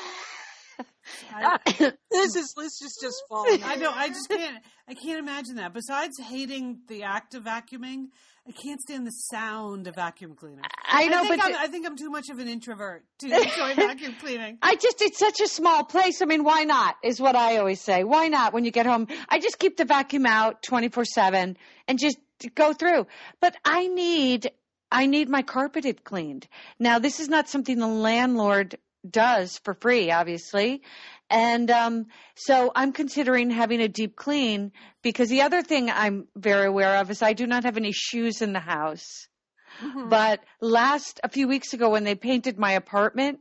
I, 1.34 1.44
uh, 1.44 1.58
This 2.12 2.36
is 2.36 2.54
this 2.56 2.82
is 2.82 2.98
just 3.02 3.22
falling. 3.30 3.64
I 3.64 3.76
know. 3.76 3.92
I 3.94 4.10
just 4.10 4.30
can't. 4.30 4.64
I 4.88 4.94
can't 4.94 5.20
imagine 5.20 5.56
that. 5.56 5.74
Besides 5.74 6.20
hating 6.20 6.82
the 6.88 7.04
act 7.04 7.36
of 7.36 7.44
vacuuming, 7.44 8.08
I 8.48 8.52
can't 8.52 8.82
stand 8.82 9.06
the 9.06 9.12
sound 9.12 9.86
of 9.88 9.96
vacuum 9.96 10.36
cleaning. 10.36 10.62
I 10.84 11.08
know, 11.08 11.20
I 11.20 11.28
think, 11.28 11.42
but 11.42 11.46
I'm, 11.46 11.56
I 11.56 11.68
think 11.68 11.86
I'm 11.86 11.96
too 11.96 12.10
much 12.10 12.30
of 12.30 12.40
an 12.40 12.48
introvert 12.48 13.06
to 13.20 13.26
enjoy 13.42 13.76
vacuum 13.76 14.16
cleaning. 14.20 14.58
I 14.64 14.76
just, 14.76 15.02
it's 15.02 15.20
such 15.20 15.40
a 15.42 15.48
small 15.48 15.84
place. 15.84 16.22
I 16.22 16.26
mean, 16.26 16.44
why 16.44 16.64
not 16.64 16.96
is 17.04 17.22
what 17.22 17.36
I 17.36 17.58
always 17.58 17.80
say. 17.82 18.04
Why 18.04 18.30
not 18.30 18.52
when 18.52 18.66
you 18.66 18.72
get 18.72 18.88
home? 18.88 19.08
I 19.30 19.40
just 19.40 19.60
keep 19.60 19.78
the 19.78 19.86
vacuum 19.86 20.26
out 20.26 20.64
24 20.64 21.06
seven 21.06 21.56
and 21.88 22.00
just 22.00 22.18
go 22.56 22.74
through. 22.74 23.06
But 23.40 23.56
I 23.64 23.88
need, 23.88 24.52
I 24.92 25.06
need 25.06 25.30
my 25.30 25.44
carpeted 25.44 26.04
cleaned. 26.04 26.48
Now, 26.80 26.98
this 26.98 27.20
is 27.20 27.30
not 27.30 27.48
something 27.48 27.78
the 27.78 27.88
landlord 27.88 28.78
does 29.10 29.60
for 29.64 29.74
free, 29.74 30.12
obviously. 30.12 30.82
And, 31.30 31.72
um, 31.72 32.08
so 32.36 32.72
I'm 32.76 32.92
considering 32.92 33.50
having 33.50 33.82
a 33.82 33.88
deep 33.88 34.16
clean 34.16 34.72
because 35.02 35.30
the 35.30 35.42
other 35.42 35.62
thing 35.62 35.90
I'm 35.90 36.28
very 36.36 36.68
aware 36.68 36.98
of 36.98 37.10
is 37.10 37.22
I 37.22 37.34
do 37.34 37.48
not 37.48 37.64
have 37.64 37.78
any 37.78 37.92
shoes 37.94 38.42
in 38.42 38.54
the 38.54 38.60
house. 38.60 39.28
But 40.10 40.42
last, 40.60 41.20
a 41.24 41.30
few 41.30 41.48
weeks 41.48 41.74
ago 41.74 41.90
when 41.90 42.04
they 42.04 42.16
painted 42.16 42.60
my 42.60 42.74
apartment, 42.74 43.40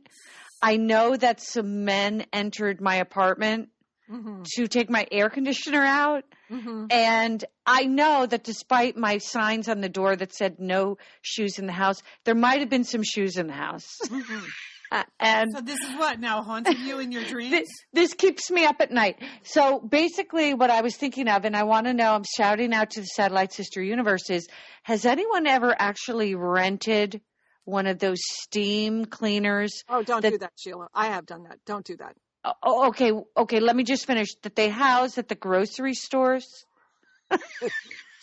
I 0.61 0.77
know 0.77 1.15
that 1.15 1.41
some 1.41 1.85
men 1.85 2.25
entered 2.31 2.81
my 2.81 2.95
apartment 2.95 3.69
Mm-hmm. 4.11 4.43
to 4.55 4.67
take 4.67 4.89
my 4.89 5.07
air 5.09 5.29
conditioner 5.29 5.83
out. 5.83 6.25
Mm-hmm. 6.49 6.87
And 6.89 7.45
I 7.65 7.85
know 7.85 8.25
that 8.25 8.43
despite 8.43 8.97
my 8.97 9.19
signs 9.19 9.69
on 9.69 9.79
the 9.79 9.87
door 9.87 10.17
that 10.17 10.33
said 10.33 10.59
no 10.59 10.97
shoes 11.21 11.57
in 11.57 11.65
the 11.65 11.71
house, 11.71 12.01
there 12.25 12.35
might 12.35 12.59
have 12.59 12.69
been 12.69 12.83
some 12.83 13.03
shoes 13.03 13.37
in 13.37 13.47
the 13.47 13.53
house. 13.53 13.87
Uh, 14.91 15.03
and 15.21 15.51
So 15.53 15.61
this 15.61 15.79
is 15.79 15.95
what 15.95 16.19
now 16.19 16.41
haunting 16.43 16.85
you 16.85 16.99
in 16.99 17.11
your 17.13 17.23
dreams? 17.33 17.51
this, 17.51 17.69
this 17.93 18.13
keeps 18.13 18.51
me 18.51 18.65
up 18.65 18.81
at 18.81 18.91
night. 18.91 19.17
So 19.43 19.79
basically, 19.79 20.53
what 20.53 20.69
I 20.69 20.81
was 20.81 20.97
thinking 20.97 21.29
of, 21.29 21.45
and 21.45 21.55
I 21.55 21.63
want 21.63 21.87
to 21.87 21.93
know, 21.93 22.13
I'm 22.13 22.25
shouting 22.37 22.73
out 22.73 22.89
to 22.91 22.99
the 22.99 23.05
Satellite 23.05 23.53
Sister 23.53 23.81
Universe 23.81 24.29
is, 24.29 24.47
has 24.83 25.05
anyone 25.05 25.47
ever 25.47 25.73
actually 25.79 26.35
rented 26.35 27.21
one 27.63 27.87
of 27.87 27.99
those 27.99 28.19
steam 28.41 29.05
cleaners? 29.05 29.71
Oh, 29.87 30.03
don't 30.03 30.21
that- 30.21 30.31
do 30.31 30.37
that, 30.39 30.51
Sheila. 30.57 30.87
I 30.93 31.07
have 31.07 31.25
done 31.25 31.43
that. 31.43 31.59
Don't 31.65 31.85
do 31.85 31.95
that. 31.97 32.15
Oh, 32.63 32.87
okay, 32.87 33.11
okay. 33.37 33.59
Let 33.59 33.75
me 33.75 33.83
just 33.83 34.07
finish. 34.07 34.29
That 34.41 34.55
they 34.55 34.67
house 34.69 35.19
at 35.19 35.27
the 35.27 35.35
grocery 35.35 35.93
stores. 35.93 36.47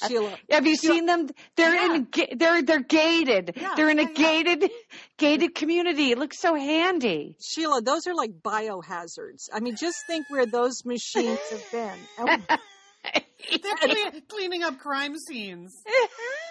Sheila. 0.07 0.37
Have 0.51 0.67
you 0.67 0.77
seen 0.77 1.07
them? 1.07 1.29
They're 1.57 1.95
in. 1.95 2.09
They're 2.37 2.63
they're 2.63 2.83
gated. 2.83 3.53
Yeah, 3.57 3.75
they're 3.77 3.91
in 3.91 3.99
a 3.99 4.03
yeah, 4.03 4.09
yeah. 4.09 4.15
gated 4.15 4.71
gated 5.17 5.55
community. 5.55 6.11
It 6.11 6.19
looks 6.19 6.41
so 6.41 6.55
handy. 6.55 7.37
Sheila, 7.41 7.83
those 7.83 8.07
are 8.07 8.15
like 8.15 8.33
biohazards. 8.43 9.49
I 9.53 9.61
mean, 9.61 9.77
just 9.77 9.97
think 10.07 10.27
where 10.31 10.47
those 10.47 10.85
machines 10.85 11.41
have 11.51 11.65
been. 11.73 11.99
Oh, 12.19 12.57
And 13.05 13.25
They're 13.63 13.77
cle- 13.77 14.21
cleaning 14.29 14.63
up 14.63 14.79
crime 14.79 15.17
scenes. 15.17 15.83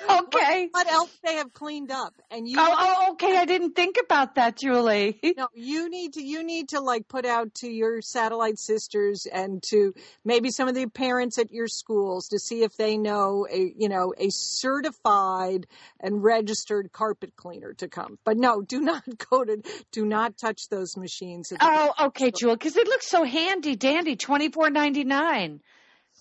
Okay. 0.09 0.69
What 0.71 0.89
else 0.89 1.11
they 1.23 1.35
have 1.35 1.53
cleaned 1.53 1.91
up? 1.91 2.13
And 2.29 2.47
you 2.47 2.57
Oh, 2.59 2.75
oh, 2.77 3.11
okay. 3.13 3.35
I 3.35 3.45
didn't 3.45 3.71
think 3.71 3.97
about 4.01 4.35
that, 4.35 4.55
Julie. 4.55 5.19
no, 5.37 5.47
you 5.55 5.89
need 5.89 6.13
to 6.13 6.23
you 6.23 6.43
need 6.43 6.69
to 6.69 6.79
like 6.79 7.07
put 7.07 7.25
out 7.25 7.53
to 7.55 7.67
your 7.67 8.01
satellite 8.01 8.59
sisters 8.59 9.25
and 9.25 9.61
to 9.69 9.95
maybe 10.23 10.51
some 10.51 10.67
of 10.67 10.75
the 10.75 10.85
parents 10.85 11.39
at 11.39 11.51
your 11.51 11.67
schools 11.67 12.27
to 12.27 12.39
see 12.39 12.61
if 12.61 12.77
they 12.77 12.97
know 12.97 13.47
a 13.51 13.73
you 13.75 13.89
know 13.89 14.13
a 14.17 14.29
certified 14.29 15.65
and 15.99 16.23
registered 16.23 16.91
carpet 16.91 17.35
cleaner 17.35 17.73
to 17.73 17.87
come. 17.87 18.19
But 18.23 18.37
no, 18.37 18.61
do 18.61 18.79
not 18.79 19.03
go 19.29 19.43
to 19.43 19.61
do 19.91 20.05
not 20.05 20.37
touch 20.37 20.69
those 20.69 20.95
machines. 20.95 21.51
Oh, 21.59 21.93
okay, 22.01 22.31
Julie, 22.31 22.55
because 22.55 22.77
it 22.77 22.87
looks 22.87 23.07
so 23.07 23.23
handy 23.23 23.75
dandy. 23.75 24.15
Twenty 24.15 24.49
four 24.49 24.69
ninety 24.69 25.03
nine. 25.03 25.61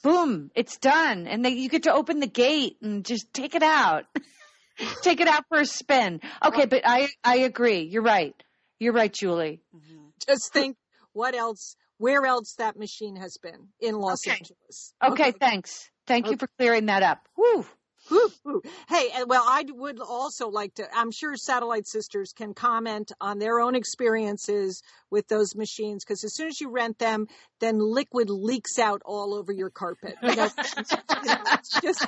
Boom, 0.03 0.51
it's 0.55 0.77
done, 0.79 1.27
and 1.27 1.45
then 1.45 1.57
you 1.57 1.69
get 1.69 1.85
to 1.85 1.93
open 1.93 2.21
the 2.21 2.27
gate 2.27 2.77
and 2.83 3.05
just 3.05 3.33
take 3.33 3.55
it 3.55 3.63
out. 3.63 4.05
take 5.03 5.21
it 5.21 5.29
out 5.29 5.45
for 5.49 5.59
a 5.59 5.67
spin. 5.67 6.21
Okay, 6.45 6.67
but 6.67 6.83
I 6.85 7.09
I 7.25 7.39
agree. 7.39 7.81
You're 7.81 8.03
right. 8.03 8.35
You're 8.79 8.93
right, 8.93 9.13
Julie. 9.13 9.63
Mm-hmm. 9.75 10.09
Just 10.27 10.53
think 10.53 10.77
what 11.13 11.35
else 11.35 11.77
where 11.99 12.27
else 12.27 12.55
that 12.59 12.79
machine 12.79 13.17
has 13.17 13.39
been 13.43 13.69
in 13.81 13.97
Los 13.97 14.27
Okay. 14.27 14.37
Angeles. 14.37 14.95
Okay, 15.03 15.33
thanks. 15.33 15.91
Thank 16.07 16.31
you 16.31 16.37
for 16.37 16.49
clearing 16.59 16.87
that 16.87 17.03
up. 17.03 17.27
Woo. 17.37 17.65
Hey, 18.89 19.11
well, 19.27 19.45
I 19.47 19.65
would 19.69 20.01
also 20.01 20.49
like 20.49 20.75
to. 20.75 20.87
I'm 20.95 21.11
sure 21.11 21.37
Satellite 21.37 21.87
Sisters 21.87 22.33
can 22.33 22.55
comment 22.55 23.13
on 23.21 23.39
their 23.39 23.61
own 23.61 23.75
experiences 23.75 24.83
with 25.11 25.29
those 25.29 25.55
machines 25.55 26.05
because 26.05 26.25
as 26.25 26.35
soon 26.35 26.49
as 26.49 26.61
you 26.61 26.71
rent 26.71 26.99
them, 26.99 27.27
then 27.61 27.79
liquid 27.79 28.31
leaks 28.31 28.79
out 28.79 29.03
all 29.05 29.35
over 29.35 29.53
your 29.53 29.71
carpet. 29.71 30.17
You 31.23 31.31
know, 31.31 31.39
it's 31.53 31.81
just 31.81 32.07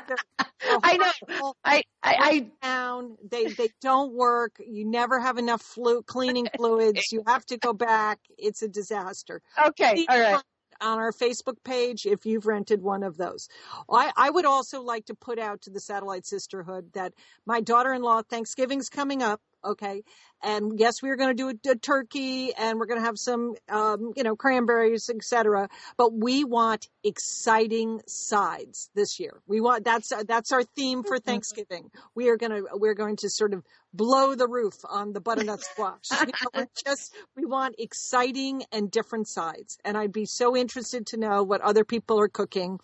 I 0.83 0.97
know. 0.97 1.13
horrible. 1.21 1.57
I 1.65 1.83
I, 2.03 2.47
down. 2.63 3.17
They 3.31 3.47
they 3.47 3.71
don't 3.81 4.13
work. 4.13 4.57
You 4.65 4.85
never 4.85 5.19
have 5.21 5.39
enough 5.39 5.63
flu 5.63 6.03
cleaning 6.03 6.49
fluids. 6.57 7.11
You 7.11 7.23
have 7.27 7.45
to 7.47 7.57
go 7.57 7.73
back. 7.73 8.19
It's 8.37 8.63
a 8.63 8.69
disaster. 8.69 9.41
Okay. 9.67 10.07
All 10.09 10.21
right. 10.21 10.43
On 10.81 10.99
our 10.99 11.13
Facebook 11.13 11.57
page, 11.65 12.07
if 12.07 12.25
you've 12.25 12.47
rented 12.47 12.83
one 12.83 13.03
of 13.03 13.17
those, 13.17 13.49
I, 13.91 14.13
I 14.17 14.31
would 14.31 14.45
also 14.45 14.83
like 14.83 15.07
to 15.07 15.15
put 15.15 15.39
out 15.39 15.63
to 15.63 15.71
the 15.71 15.81
Satellite 15.81 16.25
Sisterhood 16.27 16.93
that 16.95 17.15
my 17.47 17.61
daughter-in-law 17.61 18.23
Thanksgiving's 18.31 18.89
coming 18.89 19.23
up. 19.23 19.41
Okay, 19.65 20.03
and 20.43 20.79
yes, 20.79 21.03
we 21.03 21.11
are 21.11 21.17
going 21.17 21.37
to 21.37 21.43
do 21.43 21.49
a, 21.49 21.73
a 21.73 21.77
turkey, 21.77 22.55
and 22.55 22.79
we're 22.79 22.87
going 22.87 23.01
to 23.01 23.05
have 23.05 23.19
some, 23.19 23.55
um, 23.69 24.13
you 24.17 24.23
know, 24.23 24.37
cranberries, 24.37 25.11
etc. 25.13 25.69
But 25.97 26.13
we 26.13 26.45
want 26.45 26.89
exciting 27.03 28.01
sides 28.07 28.91
this 28.95 29.19
year. 29.19 29.41
We 29.47 29.61
want 29.61 29.85
that's 29.85 30.13
that's 30.27 30.53
our 30.53 30.63
theme 30.63 31.03
for 31.03 31.19
Thanksgiving. 31.19 31.91
We 32.15 32.29
are 32.29 32.37
going 32.37 32.53
to 32.53 32.69
we're 32.75 32.95
going 32.95 33.17
to 33.17 33.31
sort 33.31 33.53
of 33.53 33.65
blow 33.93 34.35
the 34.35 34.47
roof 34.47 34.75
on 34.89 35.13
the 35.13 35.21
butternut 35.21 35.61
squash. 35.73 36.11
You 36.13 36.27
know, 36.55 36.67
just 36.85 37.15
we 37.37 37.45
want 37.45 37.77
exciting 37.79 38.63
and 38.73 38.91
different 38.91 39.29
sides. 39.29 39.79
And 39.85 39.97
I'd 39.97 40.13
be 40.13 40.27
so 40.27 40.57
interested 40.57 41.07
to 41.09 41.17
know 41.17 41.43
what 41.43 41.61
other 41.63 41.85
people 41.85 42.21
are 42.21 42.29
cooking, 42.29 42.79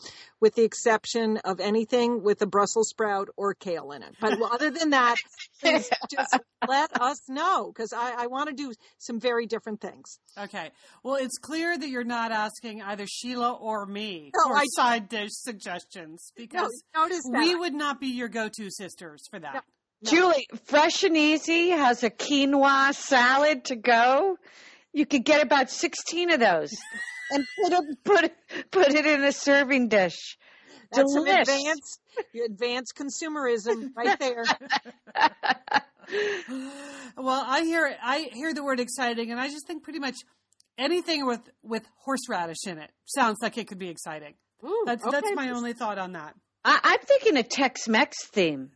with 0.44 0.54
the 0.56 0.62
exception 0.62 1.38
of 1.38 1.58
anything 1.58 2.22
with 2.22 2.42
a 2.42 2.46
Brussels 2.46 2.90
sprout 2.90 3.30
or 3.34 3.54
kale 3.54 3.92
in 3.92 4.02
it. 4.02 4.14
But 4.20 4.38
other 4.52 4.68
than 4.70 4.90
that, 4.90 5.16
just 5.64 5.90
let 6.68 7.00
us 7.00 7.18
know 7.30 7.72
because 7.74 7.94
I, 7.94 8.24
I 8.24 8.26
want 8.26 8.50
to 8.50 8.54
do 8.54 8.74
some 8.98 9.18
very 9.18 9.46
different 9.46 9.80
things. 9.80 10.18
Okay. 10.38 10.70
Well, 11.02 11.14
it's 11.14 11.38
clear 11.38 11.78
that 11.78 11.88
you're 11.88 12.04
not 12.04 12.30
asking 12.30 12.82
either 12.82 13.06
Sheila 13.06 13.52
or 13.54 13.86
me 13.86 14.32
No, 14.36 14.50
for 14.50 14.54
I- 14.58 14.66
side 14.76 15.08
dish 15.08 15.30
suggestions 15.32 16.30
because 16.36 16.70
notice 16.94 17.22
that. 17.32 17.38
we 17.38 17.54
would 17.54 17.72
not 17.72 17.98
be 17.98 18.08
your 18.08 18.28
go-to 18.28 18.70
sisters 18.70 19.22
for 19.30 19.38
that. 19.38 19.64
No. 20.02 20.10
Julie, 20.10 20.46
Fresh 20.66 21.04
and 21.04 21.16
Easy 21.16 21.70
has 21.70 22.02
a 22.02 22.10
quinoa 22.10 22.92
salad 22.94 23.64
to 23.64 23.76
go. 23.76 24.36
You 24.92 25.06
could 25.06 25.24
get 25.24 25.42
about 25.42 25.70
16 25.70 26.32
of 26.32 26.40
those 26.40 26.70
and 27.34 27.44
put 27.62 27.72
it, 27.72 28.04
put 28.04 28.24
it, 28.24 28.34
put 28.70 28.88
it 28.94 29.06
in 29.06 29.24
a 29.24 29.32
serving 29.32 29.88
dish. 29.88 30.38
That's 30.92 31.12
some 31.12 31.26
Delish. 31.26 31.40
advanced, 31.42 32.00
advanced 32.46 32.94
consumerism 32.96 33.90
right 33.96 34.18
there. 34.18 34.44
well, 37.16 37.44
I 37.46 37.62
hear 37.64 37.94
I 38.02 38.28
hear 38.32 38.54
the 38.54 38.62
word 38.62 38.80
exciting, 38.80 39.30
and 39.30 39.40
I 39.40 39.48
just 39.48 39.66
think 39.66 39.82
pretty 39.82 39.98
much 39.98 40.16
anything 40.78 41.26
with 41.26 41.40
with 41.62 41.86
horseradish 42.04 42.66
in 42.66 42.78
it 42.78 42.90
sounds 43.06 43.38
like 43.42 43.58
it 43.58 43.66
could 43.68 43.78
be 43.78 43.88
exciting. 43.88 44.34
Ooh, 44.64 44.84
That's 44.86 45.04
that's 45.10 45.30
my 45.34 45.50
only 45.50 45.72
thought 45.72 45.98
on 45.98 46.12
that. 46.12 46.34
I, 46.64 46.80
I'm 46.82 47.00
thinking 47.00 47.36
a 47.36 47.42
Tex-Mex 47.42 48.26
theme, 48.28 48.70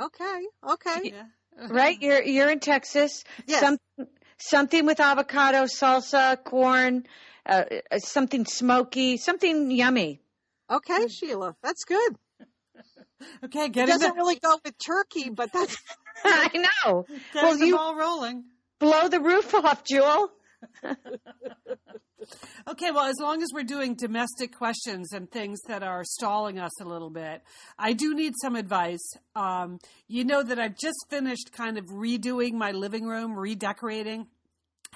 Okay, 0.00 0.40
okay. 0.68 1.00
Yeah. 1.04 1.22
right? 1.70 1.96
You're 2.00 2.22
you're 2.22 2.50
in 2.50 2.60
Texas. 2.60 3.24
Yes. 3.46 3.60
Some, 3.60 3.78
something 4.38 4.84
with 4.84 5.00
avocado, 5.00 5.64
salsa, 5.64 6.42
corn, 6.42 7.06
uh, 7.48 7.64
uh, 7.90 7.98
something 7.98 8.44
smoky, 8.44 9.16
something 9.16 9.70
yummy. 9.70 10.20
Okay, 10.70 11.08
Sheila, 11.08 11.56
that's 11.62 11.84
good. 11.84 12.16
Okay, 13.44 13.64
It 13.64 13.72
getting 13.72 13.92
doesn't 13.94 14.10
the, 14.10 14.14
really 14.14 14.38
go 14.38 14.58
with 14.64 14.74
turkey, 14.78 15.28
but 15.30 15.52
that's 15.52 15.76
I 16.24 16.50
know. 16.84 17.04
getting 17.32 17.42
well, 17.48 17.58
the 17.58 17.66
you- 17.66 17.76
ball 17.76 17.96
rolling. 17.96 18.44
Blow 18.78 19.08
the 19.08 19.18
roof 19.18 19.52
off, 19.56 19.82
Jewel. 19.82 20.30
Okay, 22.66 22.90
well, 22.90 23.06
as 23.06 23.16
long 23.20 23.42
as 23.42 23.48
we're 23.54 23.62
doing 23.64 23.94
domestic 23.94 24.52
questions 24.54 25.12
and 25.12 25.30
things 25.30 25.58
that 25.68 25.82
are 25.82 26.04
stalling 26.04 26.58
us 26.58 26.80
a 26.80 26.84
little 26.84 27.10
bit, 27.10 27.42
I 27.78 27.92
do 27.94 28.14
need 28.14 28.34
some 28.42 28.54
advice. 28.54 29.14
Um, 29.34 29.78
you 30.08 30.24
know 30.24 30.42
that 30.42 30.58
I've 30.58 30.76
just 30.76 30.98
finished 31.08 31.52
kind 31.52 31.78
of 31.78 31.86
redoing 31.86 32.52
my 32.52 32.72
living 32.72 33.06
room, 33.06 33.36
redecorating. 33.38 34.26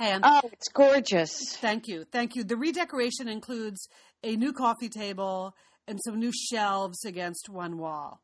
And 0.00 0.24
Oh, 0.26 0.40
it's 0.52 0.68
gorgeous. 0.68 1.32
thank 1.56 1.86
you. 1.88 2.04
Thank 2.04 2.34
you. 2.34 2.44
The 2.44 2.56
redecoration 2.56 3.28
includes 3.28 3.88
a 4.24 4.36
new 4.36 4.52
coffee 4.52 4.88
table 4.88 5.54
and 5.86 6.00
some 6.04 6.18
new 6.18 6.32
shelves 6.32 7.04
against 7.04 7.48
one 7.48 7.78
wall. 7.78 8.22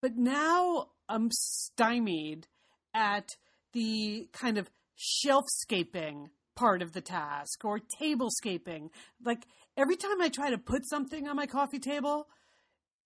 But 0.00 0.16
now 0.16 0.88
I'm 1.08 1.30
stymied 1.30 2.46
at 2.92 3.28
the 3.72 4.28
kind 4.32 4.58
of 4.58 4.68
shelfscaping 4.98 6.26
part 6.54 6.82
of 6.82 6.92
the 6.92 7.00
task 7.00 7.64
or 7.64 7.80
tablescaping. 8.00 8.90
Like 9.24 9.46
every 9.76 9.96
time 9.96 10.20
I 10.20 10.28
try 10.28 10.50
to 10.50 10.58
put 10.58 10.86
something 10.88 11.26
on 11.26 11.36
my 11.36 11.46
coffee 11.46 11.78
table, 11.78 12.28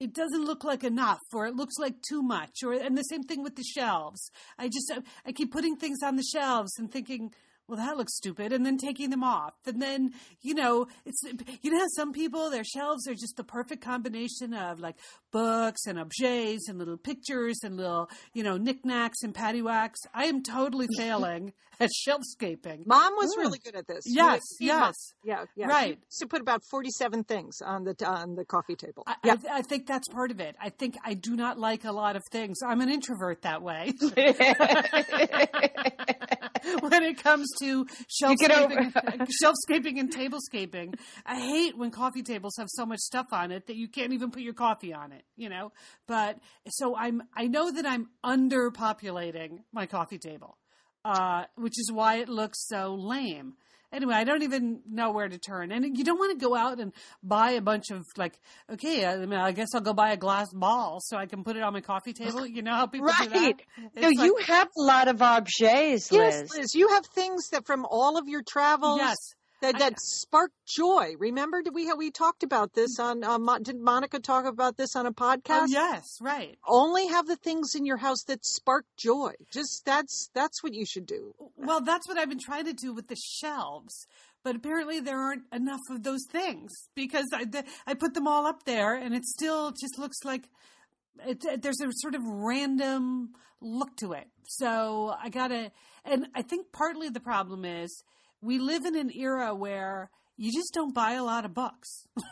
it 0.01 0.13
doesn't 0.13 0.45
look 0.45 0.65
like 0.65 0.83
enough 0.85 1.21
or 1.33 1.47
it 1.47 1.55
looks 1.55 1.77
like 1.79 2.03
too 2.03 2.23
much 2.23 2.63
or 2.65 2.73
and 2.73 2.99
the 2.99 3.03
same 3.03 3.23
thing 3.23 3.43
with 3.43 3.57
the 3.57 3.63
shelves. 3.63 4.31
I 4.59 4.69
just 4.69 4.93
I 5.25 5.33
keep 5.33 5.53
putting 5.53 5.77
things 5.77 5.99
on 6.03 6.17
the 6.17 6.25
shelves 6.25 6.73
and 6.79 6.91
thinking 6.91 7.33
well, 7.69 7.79
that 7.79 7.97
looks 7.97 8.17
stupid, 8.17 8.53
and 8.53 8.65
then 8.65 8.79
taking 8.79 9.11
them 9.11 9.25
off. 9.25 9.55
And 9.67 9.83
then, 9.83 10.13
you 10.41 10.55
know, 10.55 10.87
it's, 11.05 11.21
you 11.63 11.71
know, 11.71 11.81
how 11.81 11.89
some 11.89 12.13
people, 12.13 12.51
their 12.51 12.65
shelves 12.65 13.09
are 13.09 13.15
just 13.15 13.37
the 13.37 13.45
perfect 13.45 13.83
combination 13.83 14.55
of 14.55 14.79
like 14.79 14.97
books 15.33 15.87
and 15.87 15.99
objets 15.99 16.69
and 16.69 16.79
little 16.79 16.97
pictures 16.97 17.59
and 17.65 17.77
little, 17.77 18.09
you 18.33 18.45
know, 18.45 18.57
knickknacks 18.57 19.23
and 19.23 19.35
paddywhacks. 19.35 19.97
I 20.15 20.25
am 20.27 20.43
totally 20.43 20.87
failing 20.97 21.53
at 21.81 21.91
shelfscaping. 21.91 22.87
mom 22.87 23.15
was 23.17 23.35
mm. 23.35 23.41
really 23.41 23.59
good 23.59 23.75
at 23.75 23.87
this. 23.87 24.05
Yes, 24.07 24.41
you- 24.61 24.69
yes. 24.69 24.95
yeah, 25.25 25.45
yeah. 25.57 25.67
Right. 25.67 25.99
She 26.11 26.23
used 26.23 26.31
put 26.31 26.41
about 26.41 26.63
forty-seven 26.71 27.25
things 27.25 27.61
on 27.65 27.85
the 27.85 27.95
on 28.07 28.35
the 28.35 28.45
coffee 28.45 28.77
table. 28.77 29.03
I, 29.07 29.17
yeah, 29.25 29.37
I, 29.51 29.59
I 29.59 29.63
think 29.63 29.87
that's 29.87 30.09
part 30.09 30.31
of 30.31 30.41
it. 30.41 30.57
I 30.61 30.71
think 30.71 30.97
I 31.05 31.15
do 31.15 31.37
not 31.37 31.59
like 31.59 31.85
a 31.85 31.93
lot 31.93 32.17
of 32.17 32.23
things. 32.31 32.59
I'm 32.65 32.81
an 32.81 32.89
introvert 32.89 33.43
that 33.43 33.63
way. 33.63 33.93
when 36.81 37.03
it 37.03 37.23
comes 37.23 37.49
to 37.59 37.87
get 38.39 38.51
over- 38.51 38.75
shelfscaping, 38.75 39.29
shelfscaping 39.43 40.01
and 40.01 40.11
tablescaping, 40.17 40.95
I 41.25 41.41
hate 41.41 41.77
when 41.77 41.91
coffee 41.91 42.23
tables 42.23 42.55
have 42.59 42.69
so 42.71 42.87
much 42.87 42.99
stuff 43.01 43.27
on 43.33 43.53
it 43.53 43.67
that 43.67 43.77
you 43.77 43.89
can't 43.89 44.13
even 44.13 44.31
put 44.31 44.43
your 44.43 44.55
coffee 44.55 44.93
on 44.93 45.13
it. 45.13 45.25
You 45.37 45.49
know, 45.49 45.73
but 46.07 46.39
so 46.69 46.97
I'm. 46.97 47.23
I 47.35 47.47
know 47.47 47.71
that 47.71 47.87
I'm 47.87 48.09
underpopulating 48.25 49.61
my 49.73 49.87
coffee 49.87 50.19
table, 50.19 50.57
uh, 51.05 51.45
which 51.57 51.79
is 51.79 51.91
why 51.93 52.17
it 52.17 52.29
looks 52.29 52.67
so 52.67 52.95
lame. 52.95 53.55
Anyway, 53.93 54.15
I 54.15 54.25
don't 54.25 54.43
even 54.43 54.81
know 54.89 55.13
where 55.13 55.29
to 55.29 55.39
turn, 55.39 55.71
and 55.73 55.97
you 55.97 56.05
don't 56.05 56.19
want 56.19 56.39
to 56.39 56.45
go 56.45 56.55
out 56.57 56.81
and 56.81 56.93
buy 57.23 57.53
a 57.53 57.61
bunch 57.61 57.91
of 57.91 58.05
like. 58.17 58.39
Okay, 58.71 59.07
I 59.07 59.17
mean, 59.19 59.39
I 59.39 59.53
guess 59.53 59.69
I'll 59.75 59.81
go 59.81 59.95
buy 59.95 60.11
a 60.13 60.17
glass 60.17 60.53
ball 60.53 60.99
so 61.01 61.17
I 61.17 61.27
can 61.27 61.45
put 61.45 61.57
it 61.57 61.63
on 61.63 61.73
my 61.73 61.81
coffee 61.81 62.13
table. 62.13 62.45
You 62.47 62.63
know 62.63 62.75
how 62.75 62.87
people 62.87 63.09
do 63.09 63.29
that. 63.29 63.37
Right. 63.41 63.61
No, 63.95 64.09
like- 64.09 64.17
you 64.19 64.37
have 64.47 64.69
a 64.77 64.83
lot 64.83 65.09
of 65.09 65.23
objets, 65.23 66.11
Liz. 66.11 66.13
yes, 66.13 66.57
Liz, 66.57 66.75
you 66.75 66.89
have 66.89 67.07
things 67.07 67.49
that 67.51 67.65
from 67.67 67.87
all 67.89 68.19
of 68.19 68.29
your 68.29 68.43
travels. 68.43 68.99
Yes. 68.99 69.17
That, 69.63 69.79
that 69.79 70.01
spark 70.01 70.53
joy. 70.67 71.15
Remember, 71.19 71.63
did 71.63 71.75
we 71.75 71.91
we 71.95 72.11
talked 72.11 72.43
about 72.43 72.75
this 72.75 72.99
on? 72.99 73.25
Uh, 73.25 73.39
did 73.63 73.81
Monica 73.81 74.21
talk 74.21 74.45
about 74.45 74.77
this 74.77 74.95
on 74.97 75.07
a 75.07 75.13
podcast? 75.13 75.63
Oh, 75.63 75.67
yes, 75.67 76.05
right. 76.21 76.59
Only 76.67 77.09
have 77.09 77.27
the 77.27 77.37
things 77.37 77.75
in 77.75 77.87
your 77.87 77.97
house 77.97 78.23
that 78.25 78.45
spark 78.45 78.85
joy. 78.99 79.33
Just 79.53 79.85
that's 79.87 80.29
that's 80.35 80.63
what 80.63 80.75
you 80.75 80.85
should 80.85 81.07
do. 81.07 81.35
Well, 81.57 81.81
that's 81.81 82.07
what 82.07 82.19
I've 82.19 82.29
been 82.29 82.39
trying 82.39 82.67
to 82.67 82.75
do 82.75 82.93
with 82.93 83.09
the 83.09 83.17
shelves, 83.17 84.07
but 84.45 84.57
apparently 84.57 85.01
there 85.01 85.19
aren't 85.19 85.45
enough 85.53 85.81
of 85.91 86.03
those 86.03 86.27
things 86.31 86.73
because 86.95 87.27
I 87.33 87.45
the, 87.45 87.65
I 87.87 87.95
put 87.95 88.15
them 88.15 88.29
all 88.29 88.47
up 88.47 88.65
there 88.65 88.95
and 88.95 89.15
it 89.15 89.25
still 89.25 89.71
just 89.71 89.99
looks 89.99 90.25
like 90.25 90.49
it, 91.27 91.45
it, 91.45 91.63
there's 91.63 91.81
a 91.81 91.89
sort 91.93 92.15
of 92.15 92.23
random 92.25 93.31
look 93.61 93.97
to 93.97 94.13
it. 94.13 94.29
So 94.45 95.15
I 95.21 95.31
gotta, 95.31 95.73
and 96.05 96.27
I 96.35 96.43
think 96.43 96.73
partly 96.73 97.09
the 97.09 97.21
problem 97.21 97.65
is 97.65 98.03
we 98.43 98.59
live 98.59 98.85
in 98.85 98.97
an 98.97 99.11
era 99.15 99.55
where 99.55 100.11
you 100.37 100.53
just 100.53 100.73
don't 100.75 100.95
buy 100.95 101.13
a 101.13 101.25
lot 101.25 101.45
of 101.45 101.55
books. 101.55 102.07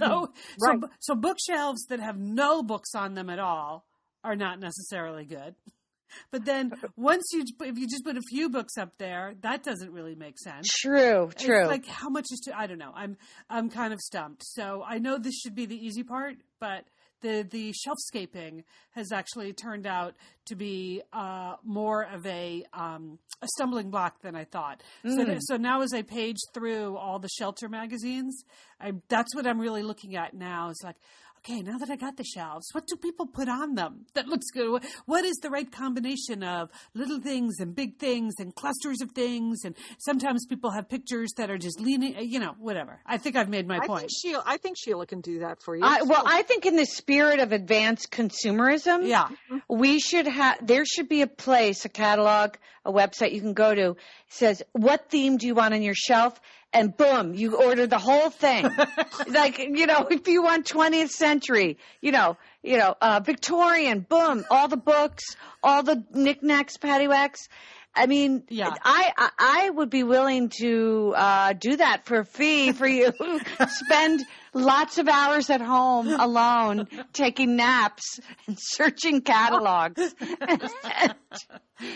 Mm-hmm. 0.00 0.04
so, 0.04 0.32
Right. 0.60 0.78
so, 0.80 0.88
so 1.00 1.14
bookshelves 1.14 1.84
that 1.90 2.00
have 2.00 2.16
no 2.18 2.62
books 2.64 2.94
on 2.96 3.14
them 3.14 3.30
at 3.30 3.38
all 3.38 3.84
are 4.24 4.34
not 4.34 4.58
necessarily 4.58 5.24
good. 5.24 5.54
But 6.32 6.44
then 6.44 6.72
once 6.96 7.22
you, 7.32 7.44
if 7.60 7.78
you 7.78 7.86
just 7.86 8.02
put 8.02 8.16
a 8.16 8.22
few 8.22 8.48
books 8.48 8.76
up 8.78 8.94
there, 8.98 9.34
that 9.42 9.62
doesn't 9.62 9.92
really 9.92 10.16
make 10.16 10.38
sense. 10.40 10.66
True, 10.80 11.28
It's 11.30 11.44
true. 11.44 11.66
like 11.66 11.86
how 11.86 12.08
much 12.08 12.24
is 12.32 12.40
to 12.46 12.58
I 12.58 12.66
don't 12.66 12.78
know. 12.78 12.90
I'm 12.96 13.16
I'm 13.48 13.68
kind 13.70 13.92
of 13.92 14.00
stumped. 14.00 14.42
So 14.44 14.82
I 14.84 14.98
know 14.98 15.18
this 15.18 15.34
should 15.38 15.54
be 15.54 15.66
the 15.66 15.76
easy 15.76 16.02
part, 16.02 16.36
but 16.58 16.84
the 17.22 17.46
the 17.50 17.72
shelfscaping 17.72 18.64
has 18.92 19.12
actually 19.12 19.52
turned 19.52 19.86
out 19.86 20.14
to 20.46 20.54
be 20.56 21.02
uh, 21.12 21.56
more 21.64 22.02
of 22.04 22.26
a 22.26 22.64
um, 22.72 23.18
a 23.42 23.48
stumbling 23.56 23.90
block 23.90 24.20
than 24.22 24.34
I 24.34 24.44
thought. 24.44 24.82
So 25.04 25.24
Mm. 25.24 25.38
so 25.40 25.56
now 25.56 25.82
as 25.82 25.92
I 25.92 26.02
page 26.02 26.38
through 26.54 26.96
all 26.96 27.18
the 27.18 27.28
shelter 27.28 27.68
magazines, 27.68 28.44
I 28.80 28.92
that's 29.08 29.34
what 29.34 29.46
I'm 29.46 29.60
really 29.60 29.82
looking 29.82 30.16
at 30.16 30.34
now. 30.34 30.70
Is 30.70 30.80
like. 30.84 30.96
Okay, 31.48 31.62
now 31.62 31.78
that 31.78 31.90
I 31.90 31.94
got 31.94 32.16
the 32.16 32.24
shelves, 32.24 32.66
what 32.72 32.88
do 32.88 32.96
people 32.96 33.24
put 33.24 33.48
on 33.48 33.76
them 33.76 34.06
that 34.14 34.26
looks 34.26 34.46
good? 34.52 34.68
What- 34.68 34.84
What 35.04 35.24
is 35.24 35.36
the 35.36 35.48
right 35.50 35.70
combination 35.70 36.42
of 36.42 36.70
little 36.92 37.20
things 37.20 37.60
and 37.60 37.72
big 37.72 37.98
things 37.98 38.34
and 38.38 38.52
clusters 38.52 39.00
of 39.00 39.12
things? 39.12 39.60
And 39.64 39.76
sometimes 39.98 40.44
people 40.46 40.70
have 40.72 40.88
pictures 40.88 41.30
that 41.36 41.48
are 41.48 41.56
just 41.58 41.78
leaning, 41.80 42.16
uh, 42.16 42.20
you 42.20 42.40
know, 42.40 42.56
whatever. 42.58 43.00
I 43.06 43.18
think 43.18 43.36
I've 43.36 43.48
made 43.48 43.68
my 43.68 43.78
I 43.78 43.86
point. 43.86 44.00
think 44.00 44.10
Sheila. 44.20 44.42
I 44.44 44.56
think 44.56 44.76
Sheila 44.76 45.06
can 45.06 45.20
do 45.20 45.38
that 45.40 45.62
for 45.62 45.76
you. 45.76 45.82
I, 45.84 46.02
well, 46.02 46.24
I 46.26 46.42
think 46.42 46.66
in 46.66 46.74
the 46.74 46.84
spirit 46.86 47.38
of 47.38 47.52
advanced 47.52 48.10
consumerism, 48.10 49.06
yeah. 49.06 49.28
we 49.68 50.00
should 50.00 50.26
have 50.26 50.66
there 50.66 50.84
should 50.84 51.08
be 51.08 51.22
a 51.22 51.26
place 51.28 51.84
a 51.84 51.88
catalog 51.88 52.54
a 52.84 52.92
website 52.92 53.32
you 53.32 53.40
can 53.40 53.52
go 53.54 53.74
to 53.74 53.96
says 54.28 54.62
what 54.72 55.10
theme 55.10 55.36
do 55.36 55.46
you 55.46 55.54
want 55.54 55.74
on 55.74 55.82
your 55.82 55.94
shelf 55.94 56.40
and 56.76 56.96
boom 56.96 57.34
you 57.34 57.56
order 57.56 57.86
the 57.86 57.98
whole 57.98 58.30
thing 58.30 58.68
like 59.28 59.58
you 59.58 59.86
know 59.86 60.06
if 60.10 60.28
you 60.28 60.42
want 60.42 60.66
20th 60.66 61.10
century 61.10 61.78
you 62.00 62.12
know 62.12 62.36
you 62.62 62.76
know 62.76 62.94
uh 63.00 63.20
victorian 63.20 64.00
boom 64.00 64.44
all 64.50 64.68
the 64.68 64.76
books 64.76 65.24
all 65.62 65.82
the 65.82 66.04
knickknacks 66.12 66.76
paddywhacks 66.76 67.48
I 67.98 68.06
mean, 68.06 68.42
Yeah. 68.50 68.74
I, 68.84 69.10
I 69.16 69.30
I 69.38 69.70
would 69.70 69.88
be 69.88 70.02
willing 70.02 70.50
to 70.60 71.14
uh, 71.16 71.54
do 71.54 71.76
that 71.76 72.04
for 72.04 72.18
a 72.18 72.24
fee 72.26 72.72
for 72.72 72.86
you. 72.86 73.10
Spend 73.68 74.22
lots 74.56 74.98
of 74.98 75.08
hours 75.08 75.50
at 75.50 75.60
home 75.60 76.08
alone, 76.20 76.88
taking 77.12 77.56
naps 77.56 78.18
and 78.46 78.56
searching 78.58 79.20
catalogs, 79.20 80.14
and 80.40 81.14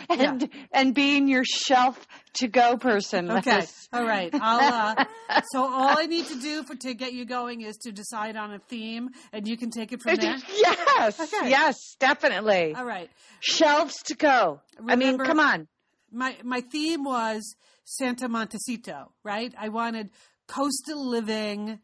and, 0.08 0.48
and 0.72 0.94
being 0.94 1.26
your 1.28 1.42
shelf 1.44 2.06
to 2.34 2.48
go 2.48 2.76
person. 2.76 3.30
Okay. 3.30 3.60
Liz. 3.60 3.88
All 3.92 4.04
right. 4.04 4.30
I'll, 4.34 4.98
uh, 4.98 5.04
so 5.52 5.62
all 5.62 5.98
I 5.98 6.06
need 6.06 6.26
to 6.26 6.38
do 6.40 6.62
for 6.64 6.74
to 6.76 6.94
get 6.94 7.12
you 7.14 7.24
going 7.24 7.62
is 7.62 7.76
to 7.78 7.92
decide 7.92 8.36
on 8.36 8.52
a 8.52 8.58
theme, 8.58 9.08
and 9.32 9.48
you 9.48 9.56
can 9.56 9.70
take 9.70 9.92
it 9.92 10.02
from 10.02 10.16
there. 10.16 10.36
Yes, 10.54 11.18
Okay. 11.18 11.48
yes, 11.50 11.76
definitely. 11.98 12.74
All 12.74 12.84
right. 12.84 13.10
Shelves 13.40 13.96
to 14.04 14.14
go. 14.14 14.60
I 14.86 14.96
mean, 14.96 15.18
come 15.18 15.40
on. 15.40 15.66
my 16.12 16.36
my 16.44 16.60
theme 16.60 17.04
was 17.04 17.56
Santa 17.84 18.28
Montecito, 18.28 19.12
right? 19.24 19.52
I 19.58 19.70
wanted 19.70 20.10
coastal 20.46 21.08
living, 21.08 21.78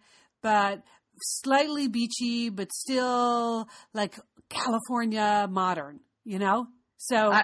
but 0.47 0.83
slightly 1.21 1.89
beachy, 1.89 2.51
but 2.51 2.73
still 2.73 3.69
like 3.93 4.17
California 4.49 5.49
modern, 5.51 5.99
you 6.25 6.39
know? 6.39 6.69
So 6.99 7.33
I, 7.33 7.43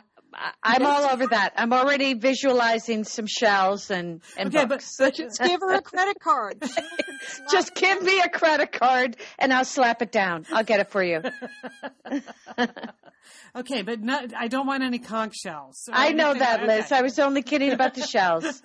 I'm 0.63 0.87
all 0.87 1.03
over 1.11 1.27
that. 1.27 1.55
I'm 1.57 1.73
already 1.73 2.15
visualizing 2.15 3.03
some 3.03 3.27
shells 3.27 3.91
and 3.91 4.23
and 4.39 4.55
okay, 4.55 4.67
books. 4.67 4.95
but 5.01 5.15
Just 5.15 5.41
give 5.43 5.61
her 5.63 5.75
a 5.75 5.83
credit 5.83 6.21
card. 6.21 6.63
Sheila 6.65 6.89
can 6.97 7.19
slap 7.27 7.51
Just 7.51 7.75
give 7.75 8.03
me 8.03 8.21
a 8.21 8.29
credit 8.29 8.71
card 8.71 9.17
and 9.37 9.53
I'll 9.53 9.65
slap 9.65 10.01
it 10.01 10.13
down. 10.13 10.47
I'll 10.53 10.63
get 10.63 10.79
it 10.79 10.89
for 10.91 11.03
you. 11.03 11.23
okay, 13.57 13.83
but 13.83 14.01
not, 14.01 14.33
I 14.33 14.47
don't 14.47 14.69
want 14.69 14.85
any 14.85 15.01
conch 15.01 15.35
shells. 15.43 15.89
I 15.93 16.13
know 16.13 16.35
that, 16.35 16.69
Liz. 16.69 16.85
okay. 16.85 16.99
I 16.99 17.03
was 17.03 17.19
only 17.19 17.43
kidding 17.43 17.73
about 17.73 17.95
the 17.95 18.07
shells. 18.07 18.63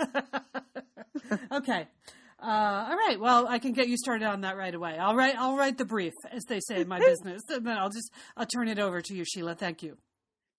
okay. 1.51 1.87
Uh, 2.41 2.87
all 2.89 2.95
right. 2.95 3.19
Well, 3.19 3.47
I 3.47 3.57
can 3.59 3.73
get 3.73 3.87
you 3.87 3.97
started 3.97 4.25
on 4.25 4.41
that 4.41 4.57
right 4.57 4.73
away. 4.73 4.97
I'll 4.97 5.15
write. 5.15 5.35
I'll 5.37 5.55
write 5.57 5.77
the 5.77 5.85
brief, 5.85 6.13
as 6.31 6.43
they 6.45 6.59
say 6.59 6.81
in 6.81 6.87
my 6.87 6.99
business, 7.11 7.41
and 7.49 7.65
then 7.65 7.77
I'll 7.77 7.89
just 7.89 8.11
I'll 8.35 8.45
turn 8.45 8.67
it 8.67 8.77
over 8.79 9.01
to 9.01 9.15
you, 9.15 9.23
Sheila. 9.25 9.55
Thank 9.55 9.81
you. 9.83 9.97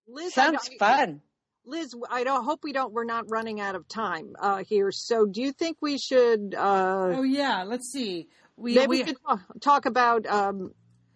Liz, 0.09 0.35
Sounds 0.35 0.69
don't- 0.69 0.79
fun. 0.79 1.21
Liz, 1.65 1.95
I 2.11 2.25
don't 2.25 2.45
hope 2.45 2.61
we 2.65 2.73
don't. 2.73 2.93
We're 2.95 3.05
not 3.05 3.27
running 3.29 3.61
out 3.61 3.75
of 3.75 3.87
time 3.89 4.35
uh, 4.41 4.65
here. 4.67 4.91
So, 4.91 5.27
do 5.27 5.43
you 5.43 5.53
think 5.53 5.77
we 5.83 5.99
should? 5.99 6.55
Uh, 6.57 7.13
Oh 7.17 7.23
yeah. 7.23 7.63
Let's 7.65 7.93
see. 7.93 8.29
We 8.57 8.75
maybe 8.75 8.87
we 8.89 8.99
we 8.99 9.05
could 9.05 9.17
talk 9.61 9.85
about. 9.87 10.27
Um, 10.27 10.73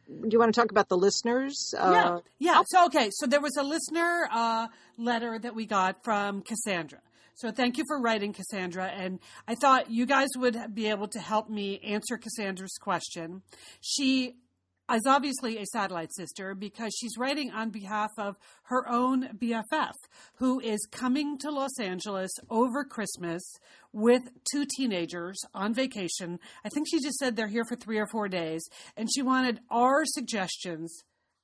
do 0.07 0.29
you 0.31 0.39
want 0.39 0.55
to 0.55 0.61
talk 0.61 0.71
about 0.71 0.89
the 0.91 0.97
listeners? 0.99 1.73
yeah 1.73 1.81
Uh, 2.11 2.21
yeah. 2.39 2.63
So 2.67 2.85
okay. 2.87 3.09
So 3.13 3.27
there 3.27 3.41
was 3.41 3.57
a 3.57 3.63
listener 3.63 4.29
uh, 4.31 4.67
letter 4.99 5.39
that 5.39 5.55
we 5.55 5.65
got 5.65 6.05
from 6.05 6.43
Cassandra. 6.43 7.01
So 7.35 7.51
thank 7.51 7.79
you 7.79 7.85
for 7.87 8.01
writing, 8.01 8.33
Cassandra. 8.33 8.87
And 8.87 9.19
I 9.49 9.55
thought 9.55 9.91
you 9.91 10.07
guys 10.07 10.29
would 10.37 10.75
be 10.75 10.89
able 10.89 11.09
to 11.09 11.19
help 11.19 11.49
me 11.49 11.81
answer 11.81 12.17
Cassandra's 12.17 12.77
question. 12.81 13.43
She 13.81 14.37
is 14.93 15.07
obviously 15.07 15.59
a 15.59 15.67
satellite 15.67 16.13
sister 16.15 16.55
because 16.55 16.93
she's 16.99 17.17
writing 17.17 17.51
on 17.51 17.71
behalf 17.71 18.11
of 18.19 18.37
her 18.65 18.87
own 18.89 19.39
BFF, 19.39 19.93
who 20.37 20.61
is 20.61 20.87
coming 20.91 21.39
to 21.39 21.51
Los 21.51 21.79
Angeles 21.81 22.31
over 22.51 22.85
Christmas 22.85 23.43
with 23.93 24.23
two 24.51 24.67
teenagers 24.77 25.39
on 25.55 25.73
vacation. 25.73 26.39
I 26.65 26.69
think 26.69 26.87
she 26.89 27.01
just 27.01 27.17
said 27.17 27.37
they're 27.37 27.49
here 27.49 27.65
for 27.65 27.77
three 27.77 27.99
or 27.99 28.07
four 28.07 28.29
days, 28.29 28.63
and 28.97 29.09
she 29.13 29.23
wanted 29.23 29.61
our 29.71 30.05
suggestions 30.05 31.03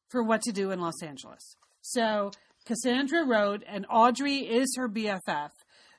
for 0.09 0.23
what 0.23 0.43
to 0.43 0.53
do 0.53 0.71
in 0.71 0.81
Los 0.81 1.03
Angeles. 1.03 1.57
So 1.81 2.33
Cassandra 2.67 3.25
wrote, 3.25 3.63
and 3.67 3.87
Audrey 3.89 4.39
is 4.39 4.75
her 4.77 4.89
BFF. 4.89 5.51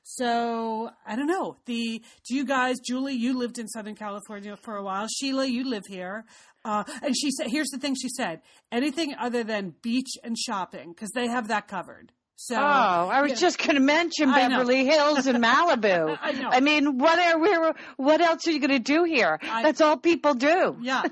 So 0.02 0.90
I 1.06 1.16
don't 1.16 1.26
know. 1.26 1.56
The 1.66 2.02
do 2.28 2.34
you 2.34 2.44
guys, 2.44 2.76
Julie, 2.80 3.14
you 3.14 3.36
lived 3.38 3.58
in 3.58 3.68
Southern 3.68 3.94
California 3.94 4.56
for 4.56 4.76
a 4.76 4.82
while. 4.82 5.06
Sheila, 5.08 5.46
you 5.46 5.68
live 5.68 5.84
here. 5.86 6.24
Uh, 6.64 6.84
and 7.02 7.16
she 7.16 7.30
said, 7.30 7.46
here's 7.48 7.68
the 7.68 7.78
thing 7.78 7.94
she 7.94 8.08
said: 8.08 8.40
anything 8.70 9.14
other 9.18 9.44
than 9.44 9.74
beach 9.82 10.10
and 10.24 10.36
shopping, 10.38 10.90
because 10.92 11.10
they 11.14 11.26
have 11.28 11.48
that 11.48 11.68
covered. 11.68 12.12
So 12.36 12.56
Oh, 12.56 12.58
I 12.58 13.20
was 13.20 13.32
yeah. 13.32 13.36
just 13.36 13.58
going 13.58 13.74
to 13.74 13.80
mention 13.82 14.32
Beverly 14.32 14.86
Hills 14.86 15.26
and 15.26 15.42
Malibu. 15.44 16.16
I 16.22 16.32
know. 16.32 16.48
I 16.50 16.60
mean, 16.60 16.96
what 16.98 17.18
are 17.18 17.38
we? 17.38 17.54
What 17.98 18.20
else 18.22 18.46
are 18.46 18.50
you 18.50 18.60
going 18.60 18.70
to 18.70 18.78
do 18.78 19.04
here? 19.04 19.38
I- 19.42 19.62
That's 19.62 19.80
all 19.82 19.96
people 19.98 20.32
do. 20.34 20.76
yeah. 20.80 21.02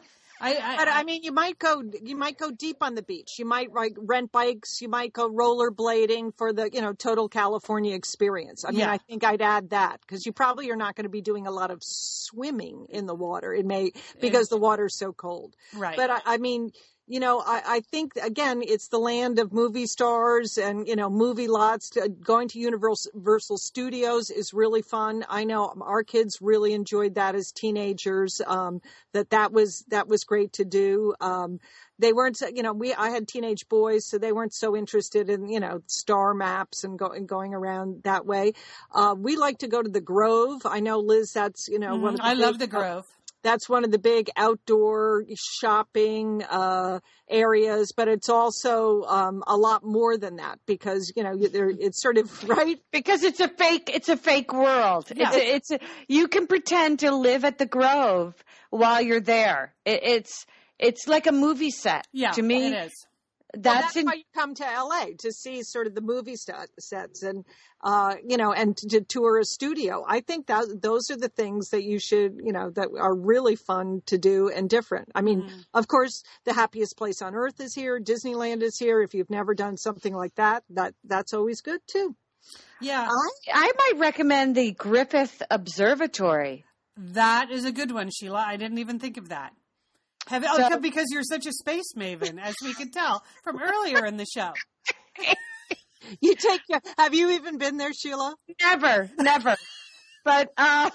I, 0.41 0.55
I, 0.57 0.76
But 0.76 0.89
I 0.89 1.03
mean, 1.05 1.22
you 1.22 1.32
might 1.32 1.59
go. 1.59 1.82
You 2.03 2.16
might 2.16 2.39
go 2.39 2.51
deep 2.51 2.78
on 2.80 2.95
the 2.95 3.03
beach. 3.03 3.39
You 3.39 3.45
might 3.45 3.72
like 3.72 3.97
rent 3.99 4.30
bikes. 4.32 4.80
You 4.80 4.89
might 4.89 5.12
go 5.12 5.30
rollerblading 5.30 6.36
for 6.36 6.53
the 6.53 6.70
you 6.72 6.80
know 6.80 6.93
total 6.93 7.28
California 7.28 7.95
experience. 7.95 8.64
I 8.64 8.70
mean, 8.70 8.80
Yeah. 8.80 8.93
I 8.93 8.99
think 8.99 9.24
I'd 9.24 9.43
add 9.43 9.70
that 9.70 10.01
because 10.01 10.26
you 10.26 10.32
probably 10.32 10.70
are 10.70 10.76
not 10.76 10.95
going 10.95 11.05
to 11.05 11.11
be 11.11 11.22
doing 11.22 11.47
a 11.47 11.51
lot 11.51 11.70
of 11.70 11.82
swimming 11.82 12.86
in 12.91 13.07
the 13.07 13.14
water. 13.14 13.53
It 13.53 13.66
may 13.66 13.93
because 14.20 14.49
the 14.49 14.59
water's 14.59 14.97
so 14.97 15.12
cold. 15.12 15.57
right. 15.74 15.97
But 15.97 16.11
I, 16.11 16.20
I 16.24 16.36
mean, 16.39 16.70
you 17.09 17.21
know, 17.21 17.41
I, 17.41 17.63
I 17.67 17.81
think 17.81 18.13
again, 18.23 18.63
it's 18.63 18.89
the 18.89 18.99
land 18.99 19.39
of 19.39 19.53
movie 19.53 19.87
stars 19.87 20.59
and 20.59 20.87
you 20.87 20.95
know, 20.95 21.09
movie 21.09 21.49
lots. 21.49 21.91
To, 21.91 22.09
going 22.09 22.49
to 22.49 22.59
Universal, 22.59 23.59
Studios 23.59 24.31
is 24.31 24.53
really 24.53 24.83
fun. 24.83 25.25
I 25.29 25.45
know 25.45 25.75
our 25.81 26.05
kids 26.05 26.39
really 26.41 26.75
enjoyed 26.75 27.15
that 27.15 27.35
as 27.35 27.51
teenagers. 27.51 28.43
Um, 28.47 28.83
that 29.15 29.31
that 29.31 29.53
was 29.53 29.85
that 29.89 30.07
was 30.07 30.25
great 30.25 30.53
to 30.55 30.65
do. 30.65 31.15
Um, 31.21 31.61
they 31.99 32.13
weren't, 32.13 32.41
you 32.55 32.63
know, 32.63 32.73
we 32.75 32.95
I 32.95 33.11
had 33.11 33.27
teenage 33.27 33.69
boys, 33.69 34.07
so 34.07 34.19
they 34.19 34.33
weren't 34.33 34.55
so 34.55 34.77
interested 34.77 35.31
in 35.31 35.49
you 35.49 35.61
know 35.61 35.81
star 35.87 36.35
maps 36.35 36.85
and, 36.85 36.99
go, 36.99 37.07
and 37.07 37.27
going 37.27 37.55
around 37.55 38.03
that 38.05 38.27
way. 38.27 38.53
Uh, 38.95 39.15
we 39.17 39.37
like 39.37 39.59
to 39.59 39.69
go 39.69 39.83
to 39.83 39.91
the 39.91 40.01
Grove. 40.01 40.63
I 40.67 40.81
know 40.81 40.99
Liz, 41.01 41.33
that's 41.33 41.69
you 41.69 41.79
know 41.79 41.97
one 41.97 42.15
of 42.15 42.21
Mhm. 42.21 42.25
the 42.25 42.27
I 42.27 42.33
love 42.35 42.59
the 42.59 42.65
uh, 42.67 42.69
Grove. 42.69 43.18
That's 43.43 43.68
one 43.68 43.84
of 43.84 43.91
the 43.91 43.99
big 43.99 44.30
outdoor 44.36 45.24
shopping 45.61 46.43
uh, 46.43 47.01
areas, 47.28 47.93
but 47.97 48.09
it's 48.09 48.28
also 48.28 49.03
um, 49.05 49.43
a 49.47 49.57
lot 49.57 49.84
more 49.84 50.16
than 50.16 50.36
that 50.36 50.59
because 50.66 51.12
you 51.16 51.22
know 51.22 51.36
there, 51.36 51.68
it's 51.70 52.03
sort 52.03 52.18
of 52.18 52.45
right. 52.49 52.78
Because 52.93 53.22
it's 53.22 53.41
a 53.41 53.49
fake, 53.49 53.91
it's 53.93 54.09
a 54.09 54.16
fake 54.16 54.53
world. 54.53 55.11
Yeah. 55.14 55.28
It's, 55.32 55.36
a, 55.36 55.55
it's 55.55 55.70
a, 55.72 55.78
you 56.09 56.28
can 56.28 56.47
pretend 56.47 57.01
to 57.01 57.14
live 57.14 57.45
at 57.45 57.59
the 57.59 57.66
Grove 57.66 58.34
while 58.70 59.01
you're 59.01 59.20
there. 59.20 59.74
It, 59.84 60.01
it's, 60.03 60.47
it's 60.78 61.07
like 61.09 61.26
a 61.26 61.32
movie 61.32 61.70
set 61.70 62.07
Yeah, 62.12 62.30
to 62.32 62.43
me. 62.43 62.68
it 62.68 62.86
is. 62.86 63.07
That's, 63.55 63.65
well, 63.65 63.83
that's 63.83 63.97
in, 63.97 64.05
why 64.05 64.15
you 64.15 64.25
come 64.35 64.55
to 64.57 64.63
LA 64.63 65.07
to 65.21 65.33
see 65.33 65.63
sort 65.63 65.87
of 65.87 65.95
the 65.95 66.03
movie 66.03 66.37
st- 66.37 66.69
sets 66.79 67.23
and 67.23 67.45
uh, 67.83 68.17
you 68.27 68.37
know 68.37 68.53
and 68.53 68.77
to, 68.77 68.89
to 68.89 69.01
tour 69.01 69.39
a 69.39 69.45
studio. 69.45 70.05
I 70.07 70.21
think 70.21 70.49
that 70.49 70.83
those 70.83 71.11
are 71.11 71.17
the 71.17 71.31
things 71.31 71.71
that 71.71 71.83
you 71.83 71.99
should 71.99 72.41
you 72.45 72.53
know 72.53 72.69
that 72.71 72.89
are 72.99 73.15
really 73.15 73.57
fun 73.57 74.03
to 74.07 74.19
do 74.19 74.51
and 74.51 74.69
different. 74.69 75.09
I 75.15 75.23
mean, 75.23 75.43
Mhm. 75.45 75.65
of 75.73 75.89
course, 75.89 76.23
the 76.45 76.53
happiest 76.53 76.99
place 76.99 77.23
on 77.23 77.35
earth 77.35 77.59
is 77.61 77.75
here. 77.75 77.99
Disneyland 77.99 78.63
is 78.63 78.79
here. 78.79 79.01
If 79.01 79.15
you've 79.15 79.31
never 79.31 79.55
done 79.55 79.79
something 79.79 80.15
like 80.15 80.35
that, 80.35 80.65
that 80.71 80.95
that's 81.05 81.33
always 81.33 81.63
good 81.63 81.81
too. 81.87 82.15
Yeah, 82.81 83.09
I, 83.11 83.29
I 83.53 83.73
might 83.79 83.99
recommend 84.01 84.57
the 84.57 84.73
Griffith 84.73 85.43
Observatory. 85.51 86.65
that 86.97 87.51
is 87.51 87.65
a 87.65 87.73
good 87.73 87.93
one, 87.93 88.11
Sheila. 88.11 88.45
I 88.47 88.57
didn't 88.57 88.79
even 88.79 88.99
think 88.99 89.17
of 89.17 89.31
that. 89.31 89.53
Have, 90.29 90.45
oh, 90.49 90.68
So- 90.70 90.79
because 90.79 91.07
you're 91.11 91.22
such 91.22 91.47
a 91.47 91.53
space 91.53 91.93
maven, 91.97 92.41
as 92.41 92.55
we 92.62 92.74
could 92.74 92.93
tell 92.93 93.22
from 93.45 93.61
earlier 93.61 94.05
in 94.07 94.16
the 94.16 94.26
show. 94.26 94.53
You 96.22 96.35
take 96.37 96.62
your, 96.70 96.81
have 96.97 97.12
you 97.12 97.33
even 97.33 97.59
been 97.59 97.76
there, 97.76 97.93
Sheila? 97.93 98.35
Never, 98.62 99.11
never. 99.18 99.57
But 100.24 100.53
um, 100.57 100.91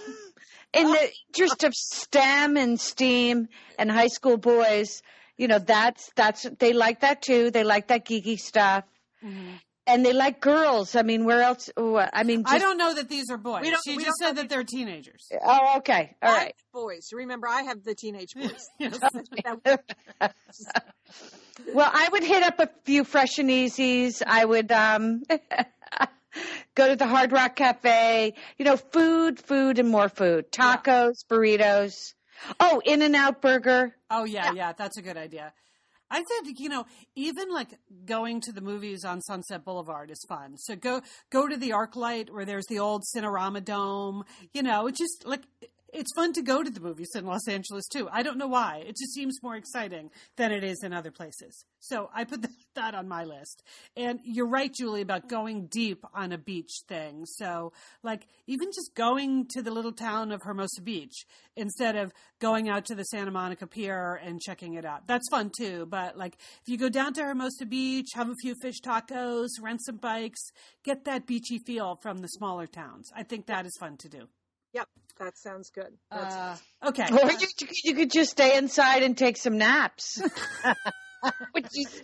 in 0.74 0.88
the 0.88 1.10
interest 1.28 1.64
of 1.64 1.74
STEM 1.76 2.58
and 2.58 2.80
STEAM 2.80 3.48
and 3.78 3.92
high 3.92 4.08
school 4.08 4.38
boys, 4.38 5.04
you 5.38 5.48
know, 5.48 5.60
that's 5.60 6.10
that's 6.16 6.48
they 6.58 6.74
like 6.74 7.02
that 7.02 7.22
too. 7.22 7.52
They 7.52 7.64
like 7.64 7.90
that 7.90 8.06
geeky 8.06 8.40
stuff, 8.40 8.86
Mhm. 9.24 9.60
And 9.88 10.06
they 10.06 10.14
like 10.14 10.40
girls. 10.40 10.96
I 10.96 11.02
mean, 11.04 11.26
where 11.26 11.42
else? 11.42 11.70
what- 11.76 12.10
I 12.14 12.24
mean, 12.24 12.44
I 12.46 12.58
don't 12.60 12.78
know 12.78 12.94
that 12.96 13.10
these 13.10 13.30
are 13.30 13.38
boys. 13.38 13.62
We 13.64 13.70
don't- 13.72 13.82
She 13.86 13.96
we 13.98 14.04
just 14.04 14.18
don't 14.20 14.30
said 14.30 14.36
that 14.38 14.50
they're 14.50 14.64
teenagers. 14.64 15.28
Oh, 15.44 15.78
okay, 15.78 16.16
all 16.22 16.30
I 16.32 16.34
right. 16.38 16.46
have 16.48 16.72
boys. 16.74 17.10
Remember, 17.14 17.48
I 17.48 17.64
have 17.64 17.84
the 17.84 17.96
teenage 17.96 18.34
boys. 18.36 18.70
Well, 21.74 21.90
I 21.92 22.10
would 22.12 22.24
hit 22.24 22.44
up 22.44 22.60
a 22.60 22.70
few 22.84 23.04
fresh 23.04 23.38
and 23.38 23.50
easies. 23.50 24.22
I 24.26 24.44
would 24.44 24.72
um 24.72 25.24
go 26.76 26.88
to 26.90 26.96
the 26.96 27.06
Hard 27.08 27.32
Rock 27.32 27.56
Cafe. 27.56 28.34
You 28.58 28.66
know, 28.66 28.76
food, 28.78 29.40
food, 29.40 29.78
and 29.80 29.88
more 29.90 30.10
food. 30.10 30.52
Tacos, 30.52 31.24
burritos. 31.30 32.14
Oh, 32.60 32.82
In 32.84 33.02
and 33.02 33.16
Out 33.16 33.42
Burger. 33.42 33.96
Oh 34.10 34.26
yeah, 34.26 34.52
yeah, 34.54 34.74
that's 34.74 34.98
a 34.98 35.02
good 35.02 35.16
idea. 35.18 35.54
I 36.14 36.18
said, 36.18 36.60
you 36.60 36.70
know, 36.70 36.86
even 37.16 37.52
like 37.52 37.80
going 38.06 38.40
to 38.42 38.52
the 38.52 38.62
movies 38.62 39.04
on 39.04 39.20
Sunset 39.22 39.66
Boulevard 39.66 40.12
is 40.12 40.24
fun. 40.30 40.58
So 40.58 40.76
go 40.76 41.02
go 41.32 41.48
to 41.48 41.58
the 41.58 41.72
ArcLight 41.72 42.30
where 42.30 42.46
there's 42.46 42.68
the 42.68 42.78
old 42.78 43.04
Cinerama 43.16 43.66
Dome. 43.66 44.24
You 44.54 44.62
know, 44.62 44.92
just 44.92 45.26
like 45.26 45.42
it's 45.94 46.12
fun 46.16 46.34
to 46.34 46.42
go 46.42 46.64
to 46.64 46.70
the 46.70 46.80
movies 46.80 47.12
in 47.16 47.26
Los 47.26 47.48
Angeles 47.48 47.88
too. 47.88 48.10
I 48.12 48.24
don't 48.24 48.38
know 48.38 48.48
why. 48.48 48.84
It 48.86 48.98
just 48.98 49.14
seems 49.14 49.42
more 49.44 49.56
exciting 49.56 50.10
than 50.38 50.52
it 50.52 50.64
is 50.64 50.84
in 50.84 50.92
other 50.92 51.12
places. 51.12 51.66
So 51.80 52.10
I 52.14 52.24
put 52.24 52.46
that 52.76 52.96
on 52.96 53.08
my 53.08 53.24
list. 53.24 53.64
And 53.96 54.20
you're 54.24 54.48
right, 54.48 54.74
Julie, 54.74 55.02
about 55.02 55.30
going 55.30 55.68
deep 55.68 56.04
on 56.14 56.32
a 56.32 56.38
beach 56.38 56.72
thing. 56.88 57.26
So, 57.26 57.72
like, 58.02 58.28
even 58.48 58.70
just 58.74 58.96
going 58.96 59.46
to 59.52 59.62
the 59.62 59.72
little 59.72 59.92
town 59.92 60.32
of 60.32 60.42
Hermosa 60.44 60.82
Beach 60.82 61.26
instead 61.56 61.96
of 61.96 62.12
going 62.40 62.70
out 62.70 62.86
to 62.86 62.96
the 62.96 63.04
Santa 63.04 63.32
Monica 63.32 63.68
Pier 63.68 64.20
and 64.24 64.42
checking 64.42 64.74
it 64.74 64.86
out. 64.86 65.08
That's 65.08 65.30
fun 65.30 65.52
too. 65.56 65.86
But, 65.86 66.18
like, 66.18 66.36
if 66.62 66.68
you 66.68 66.78
go 66.78 66.90
down 66.90 67.14
to 67.14 67.24
Hermosa 67.24 67.66
Beach, 67.66 68.10
have 68.16 68.30
a 68.30 68.36
few 68.42 68.56
fish 68.62 68.82
tacos, 68.82 69.50
rent 69.62 69.82
some 69.84 69.98
bikes, 69.98 70.42
get 70.84 71.06
that 71.06 71.28
beachy 71.28 71.60
feel 71.60 72.00
from 72.02 72.18
the 72.18 72.28
smaller 72.28 72.66
towns. 72.66 73.12
I 73.16 73.24
think 73.24 73.46
that 73.46 73.66
is 73.66 73.78
fun 73.80 73.98
to 73.98 74.10
do. 74.10 74.28
Yep, 74.74 74.88
that 75.20 75.38
sounds 75.38 75.70
good. 75.70 75.94
That's, 76.12 76.36
Uh, 76.84 76.88
okay. 76.90 77.08
Or 77.12 77.32
you, 77.32 77.48
you 77.84 77.94
could 77.96 78.12
just 78.12 78.32
stay 78.32 78.58
inside 78.58 79.04
and 79.04 79.18
take 79.18 79.38
some 79.38 79.58
naps. 79.58 80.22
Which 81.54 81.68
is, 81.74 82.02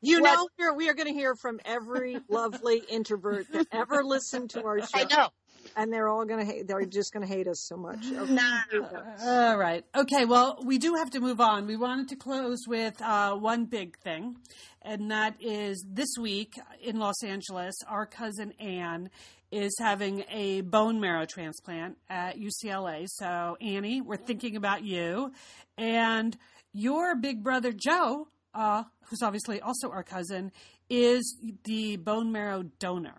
you 0.00 0.20
what- 0.22 0.32
know, 0.34 0.48
we're, 0.58 0.74
we 0.74 0.88
are 0.88 0.94
going 0.94 1.08
to 1.08 1.12
hear 1.12 1.34
from 1.34 1.60
every 1.64 2.18
lovely 2.30 2.82
introvert 2.88 3.46
that 3.52 3.66
ever 3.70 4.02
listened 4.02 4.50
to 4.50 4.64
our 4.64 4.80
show, 4.80 4.86
I 4.94 5.04
know. 5.04 5.28
and 5.76 5.92
they're 5.92 6.08
all 6.08 6.24
going 6.24 6.40
to 6.46 6.50
hate. 6.50 6.66
They're 6.68 6.86
just 6.86 7.12
going 7.12 7.26
to 7.26 7.30
hate 7.30 7.46
us 7.48 7.66
so 7.68 7.76
much. 7.76 7.98
Okay. 8.10 8.96
All 9.26 9.58
right. 9.58 9.84
Okay. 9.94 10.24
Well, 10.24 10.58
we 10.64 10.78
do 10.78 10.94
have 10.94 11.10
to 11.10 11.20
move 11.20 11.38
on. 11.38 11.66
We 11.66 11.76
wanted 11.76 12.08
to 12.10 12.16
close 12.16 12.60
with 12.66 13.00
uh, 13.02 13.34
one 13.34 13.66
big 13.66 13.98
thing, 13.98 14.36
and 14.80 15.10
that 15.10 15.34
is 15.38 15.84
this 15.86 16.14
week 16.18 16.54
in 16.80 16.98
Los 16.98 17.22
Angeles, 17.22 17.74
our 17.86 18.06
cousin 18.06 18.52
Anne 18.58 19.10
is 19.52 19.76
having 19.78 20.24
a 20.30 20.62
bone 20.62 20.98
marrow 20.98 21.26
transplant 21.26 21.98
at 22.08 22.36
UCLA. 22.38 23.06
So, 23.06 23.56
Annie, 23.60 24.00
we're 24.00 24.16
thinking 24.16 24.56
about 24.56 24.82
you. 24.82 25.32
And 25.76 26.36
your 26.72 27.14
big 27.14 27.44
brother, 27.44 27.70
Joe, 27.72 28.28
uh, 28.54 28.84
who's 29.04 29.22
obviously 29.22 29.60
also 29.60 29.90
our 29.90 30.02
cousin, 30.02 30.52
is 30.88 31.38
the 31.64 31.96
bone 31.96 32.32
marrow 32.32 32.64
donor. 32.78 33.18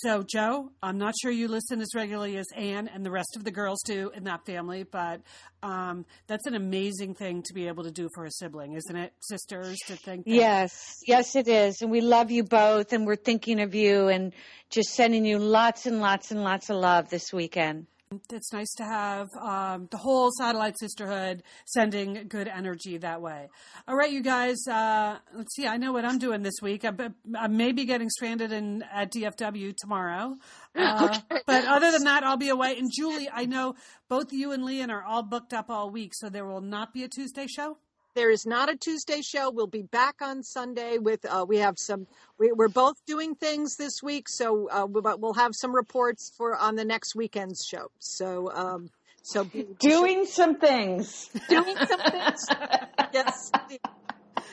So, 0.00 0.22
Joe, 0.22 0.72
I'm 0.82 0.98
not 0.98 1.14
sure 1.22 1.30
you 1.30 1.48
listen 1.48 1.80
as 1.80 1.88
regularly 1.94 2.36
as 2.36 2.44
Anne 2.54 2.86
and 2.86 3.02
the 3.02 3.10
rest 3.10 3.34
of 3.34 3.44
the 3.44 3.50
girls 3.50 3.78
do 3.86 4.10
in 4.14 4.24
that 4.24 4.44
family, 4.44 4.82
but 4.82 5.22
um, 5.62 6.04
that's 6.26 6.44
an 6.44 6.54
amazing 6.54 7.14
thing 7.14 7.42
to 7.46 7.54
be 7.54 7.66
able 7.66 7.82
to 7.84 7.90
do 7.90 8.10
for 8.14 8.26
a 8.26 8.30
sibling, 8.30 8.74
isn't 8.74 8.94
it, 8.94 9.14
sisters? 9.22 9.78
To 9.86 9.96
think, 9.96 10.26
that- 10.26 10.30
Yes, 10.34 10.96
yes, 11.06 11.34
it 11.34 11.48
is. 11.48 11.80
And 11.80 11.90
we 11.90 12.02
love 12.02 12.30
you 12.30 12.44
both, 12.44 12.92
and 12.92 13.06
we're 13.06 13.16
thinking 13.16 13.58
of 13.58 13.74
you 13.74 14.08
and 14.08 14.34
just 14.68 14.90
sending 14.90 15.24
you 15.24 15.38
lots 15.38 15.86
and 15.86 15.98
lots 16.02 16.30
and 16.30 16.44
lots 16.44 16.68
of 16.68 16.76
love 16.76 17.08
this 17.08 17.32
weekend. 17.32 17.86
It's 18.30 18.52
nice 18.52 18.72
to 18.74 18.84
have 18.84 19.28
um, 19.40 19.88
the 19.90 19.96
whole 19.96 20.30
satellite 20.38 20.78
sisterhood 20.78 21.42
sending 21.64 22.26
good 22.28 22.46
energy 22.46 22.98
that 22.98 23.20
way. 23.20 23.48
All 23.88 23.96
right, 23.96 24.10
you 24.10 24.22
guys. 24.22 24.56
Uh, 24.70 25.18
let's 25.34 25.54
see. 25.54 25.66
I 25.66 25.76
know 25.76 25.92
what 25.92 26.04
I'm 26.04 26.18
doing 26.18 26.42
this 26.42 26.54
week. 26.62 26.84
I, 26.84 26.92
I 27.36 27.48
may 27.48 27.72
be 27.72 27.84
getting 27.84 28.08
stranded 28.08 28.52
in 28.52 28.84
at 28.92 29.12
DFW 29.12 29.76
tomorrow, 29.76 30.36
uh, 30.76 31.18
but 31.46 31.64
other 31.64 31.90
than 31.90 32.04
that, 32.04 32.22
I'll 32.22 32.36
be 32.36 32.48
away. 32.48 32.78
And 32.78 32.90
Julie, 32.94 33.28
I 33.32 33.46
know 33.46 33.74
both 34.08 34.32
you 34.32 34.52
and 34.52 34.64
Leon 34.64 34.90
are 34.90 35.02
all 35.02 35.22
booked 35.22 35.52
up 35.52 35.68
all 35.68 35.90
week, 35.90 36.12
so 36.14 36.28
there 36.28 36.46
will 36.46 36.60
not 36.60 36.94
be 36.94 37.02
a 37.02 37.08
Tuesday 37.08 37.46
show. 37.48 37.76
There 38.16 38.30
is 38.30 38.46
not 38.46 38.70
a 38.70 38.76
Tuesday 38.76 39.20
show. 39.20 39.50
We'll 39.50 39.66
be 39.66 39.82
back 39.82 40.22
on 40.22 40.42
Sunday 40.42 40.96
with. 40.96 41.26
Uh, 41.26 41.44
we 41.46 41.58
have 41.58 41.74
some. 41.76 42.06
We, 42.38 42.50
we're 42.50 42.68
both 42.68 42.96
doing 43.06 43.34
things 43.34 43.76
this 43.76 44.02
week, 44.02 44.26
so 44.26 44.70
uh, 44.70 44.86
we'll, 44.88 45.18
we'll 45.18 45.34
have 45.34 45.50
some 45.52 45.74
reports 45.74 46.32
for 46.34 46.56
on 46.56 46.76
the 46.76 46.84
next 46.86 47.14
weekend's 47.14 47.62
show. 47.70 47.90
So, 47.98 48.50
um, 48.54 48.88
so 49.22 49.44
be, 49.44 49.66
Doing 49.78 50.24
some 50.24 50.56
things. 50.56 51.28
doing 51.50 51.76
some 51.76 52.00
things. 52.10 52.46
yes. 53.12 53.50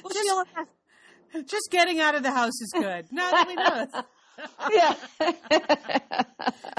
Well, 0.03 0.11
Sheila, 0.11 0.45
Just 1.45 1.72
getting 1.72 2.01
out 2.01 2.16
of 2.16 2.24
the 2.24 2.32
house 2.32 2.59
is 2.59 2.74
good. 2.74 3.05
Now 3.14 3.32
that 3.32 3.47
we 3.47 3.55
know 3.55 4.03
yeah. 4.72 4.95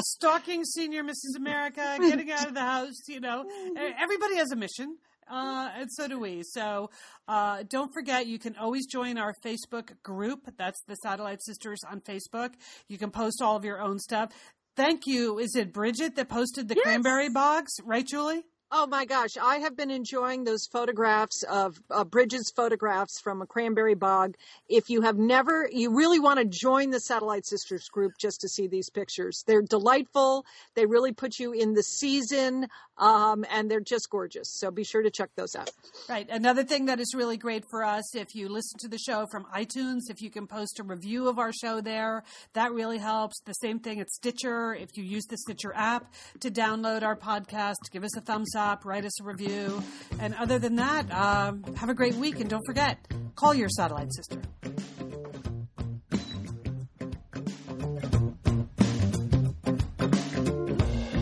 stalking 0.01 0.65
senior 0.65 1.03
Mrs. 1.03 1.37
America, 1.37 1.97
getting 2.01 2.31
out 2.31 2.49
of 2.49 2.55
the 2.55 2.61
house, 2.61 3.09
you 3.09 3.21
know. 3.21 3.45
Everybody 3.99 4.37
has 4.37 4.53
a 4.53 4.57
mission. 4.57 4.99
Uh, 5.31 5.71
and 5.77 5.91
so 5.93 6.07
do 6.09 6.19
we. 6.19 6.43
So 6.45 6.91
uh, 7.29 7.65
don't 7.69 7.93
forget, 7.93 8.27
you 8.27 8.39
can 8.39 8.57
always 8.57 8.87
join 8.87 9.19
our 9.19 9.35
Facebook 9.45 9.91
group. 10.03 10.41
That's 10.59 10.83
the 10.87 10.95
Satellite 10.97 11.43
Sisters 11.43 11.81
on 11.91 12.01
Facebook. 12.01 12.51
You 12.89 12.99
can 12.99 13.11
post 13.11 13.41
all 13.43 13.57
of 13.57 13.65
your 13.65 13.81
own 13.81 13.99
stuff. 13.99 14.31
Thank 14.77 15.03
you. 15.07 15.39
Is 15.39 15.55
it 15.55 15.73
Bridget 15.73 16.17
that 16.17 16.29
posted 16.29 16.69
the 16.69 16.75
Yes. 16.75 16.83
cranberry 16.85 17.29
bogs? 17.29 17.73
Right, 17.85 18.07
Julie? 18.07 18.43
Oh 18.77 18.89
my 18.89 19.05
gosh, 19.05 19.37
I 19.41 19.59
have 19.59 19.77
been 19.77 19.93
enjoying 19.93 20.43
those 20.43 20.67
photographs 20.67 21.45
of 21.45 21.81
uh, 21.93 22.03
Bridget's 22.03 22.51
photographs 22.51 23.21
from 23.21 23.41
a 23.41 23.47
cranberry 23.47 23.95
bog. 23.95 24.35
If 24.69 24.91
you 24.91 25.03
have 25.03 25.17
never, 25.17 25.69
you 25.71 25.95
really 25.97 26.19
want 26.19 26.41
to 26.41 26.45
join 26.45 26.91
the 26.91 26.99
Satellite 26.99 27.47
Sisters 27.47 27.89
group 27.89 28.15
just 28.19 28.41
to 28.41 28.49
see 28.49 28.67
these 28.67 28.91
pictures. 28.91 29.45
They're 29.47 29.63
delightful. 29.63 30.45
They 30.75 30.87
really 30.87 31.13
put 31.13 31.39
you 31.39 31.53
in 31.53 31.75
the 31.75 31.85
season, 31.85 32.67
um, 32.99 33.45
and 33.49 33.71
they're 33.71 33.79
just 33.79 34.11
gorgeous. 34.11 34.49
So 34.59 34.73
be 34.73 34.83
sure 34.83 35.03
to 35.03 35.11
check 35.11 35.31
those 35.37 35.55
out. 35.55 35.71
Right. 36.09 36.29
Another 36.29 36.65
thing 36.65 36.87
that 36.87 36.99
is 36.99 37.15
really 37.15 37.37
great 37.37 37.65
for 37.71 37.85
us, 37.85 38.17
if 38.17 38.35
you 38.35 38.49
listen 38.49 38.81
to 38.81 38.89
the 38.89 38.99
show 38.99 39.29
from 39.31 39.45
iTunes, 39.55 40.11
if 40.11 40.21
you 40.21 40.31
can 40.31 40.49
post 40.49 40.81
a 40.81 40.83
review 40.83 41.29
of 41.29 41.39
our 41.39 41.53
show 41.53 41.81
there, 41.81 42.25
that 42.55 42.73
really 42.73 42.99
helps. 42.99 43.41
The 43.45 43.53
same 43.53 43.79
thing 43.79 44.01
at 44.01 44.11
Stitcher. 44.11 44.75
If 44.75 44.97
you 44.97 45.05
use 45.05 45.27
the 45.27 45.39
Stitcher 45.39 45.73
app 45.77 46.13
to 46.41 46.51
download 46.51 47.05
our 47.05 47.15
podcast, 47.15 47.77
give 47.93 48.03
us 48.03 48.17
a 48.17 48.21
thumbs 48.21 48.57
up, 48.57 48.64
write 48.85 49.05
us 49.05 49.21
a 49.21 49.25
review. 49.25 49.83
And 50.21 50.35
other 50.35 50.59
than 50.59 50.77
that, 50.77 51.11
um, 51.13 51.63
have 51.77 51.89
a 51.89 51.95
great 51.95 52.15
week. 52.15 52.41
And 52.41 52.49
don't 52.49 52.65
forget, 52.67 52.99
call 53.35 53.55
your 53.55 53.69
satellite 53.69 54.13
sister. 54.13 54.41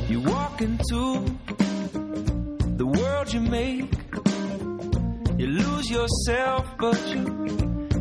You 0.09 0.21
walk 0.21 0.61
into 0.61 1.25
the 2.77 2.87
world 2.87 3.33
you 3.33 3.41
make. 3.41 3.91
You 5.39 5.47
lose 5.49 5.91
yourself, 5.91 6.67
but 6.79 7.01
you 7.09 7.23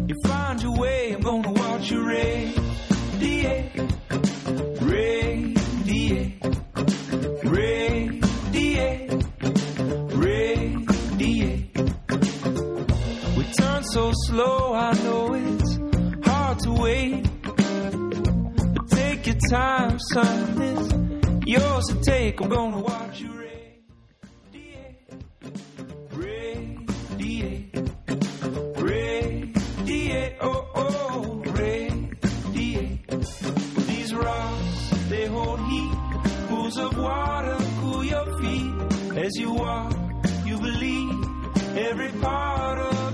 you 0.08 0.16
find 0.26 0.62
your 0.62 0.76
way. 0.78 1.14
I'm 1.14 1.22
gonna 1.22 1.52
watch 1.52 1.90
you 1.90 2.06
radiate, 2.06 2.31
time, 19.52 20.00
son. 20.14 20.56
This 20.56 20.94
yours 21.46 21.86
to 21.88 21.96
take. 22.02 22.40
I'm 22.40 22.48
gonna 22.48 22.80
watch 22.80 23.20
you 23.20 23.32
radiate, 24.54 24.96
radiate, 26.14 27.76
radiate. 28.78 30.36
Oh 30.40 30.70
oh, 30.74 31.44
radiate. 31.62 33.12
These 33.90 34.14
rocks 34.16 34.90
they 35.10 35.26
hold 35.26 35.60
heat. 35.72 35.98
Pools 36.48 36.78
of 36.78 36.98
water 36.98 37.58
cool 37.82 38.04
your 38.06 38.28
feet 38.40 38.74
as 39.18 39.36
you 39.36 39.52
walk. 39.52 39.94
You 40.46 40.58
believe 40.60 41.78
every 41.78 42.12
part 42.22 42.80
of 42.80 43.11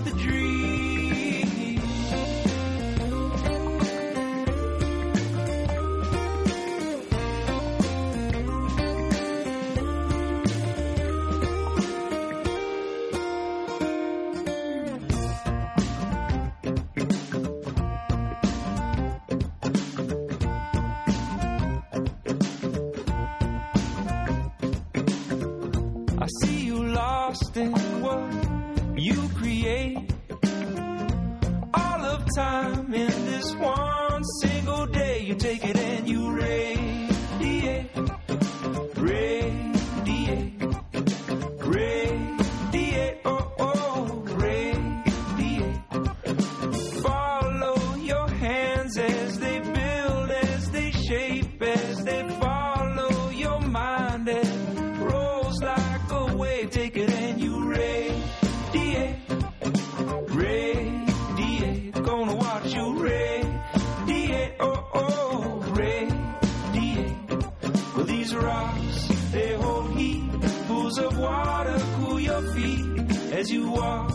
feet 72.58 72.86
as 73.34 73.52
you 73.52 73.70
walk. 73.72 74.12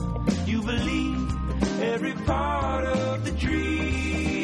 You 0.46 0.62
believe 0.62 1.80
every 1.80 2.14
part 2.26 2.84
of 2.84 3.24
the 3.24 3.30
dream. 3.32 4.41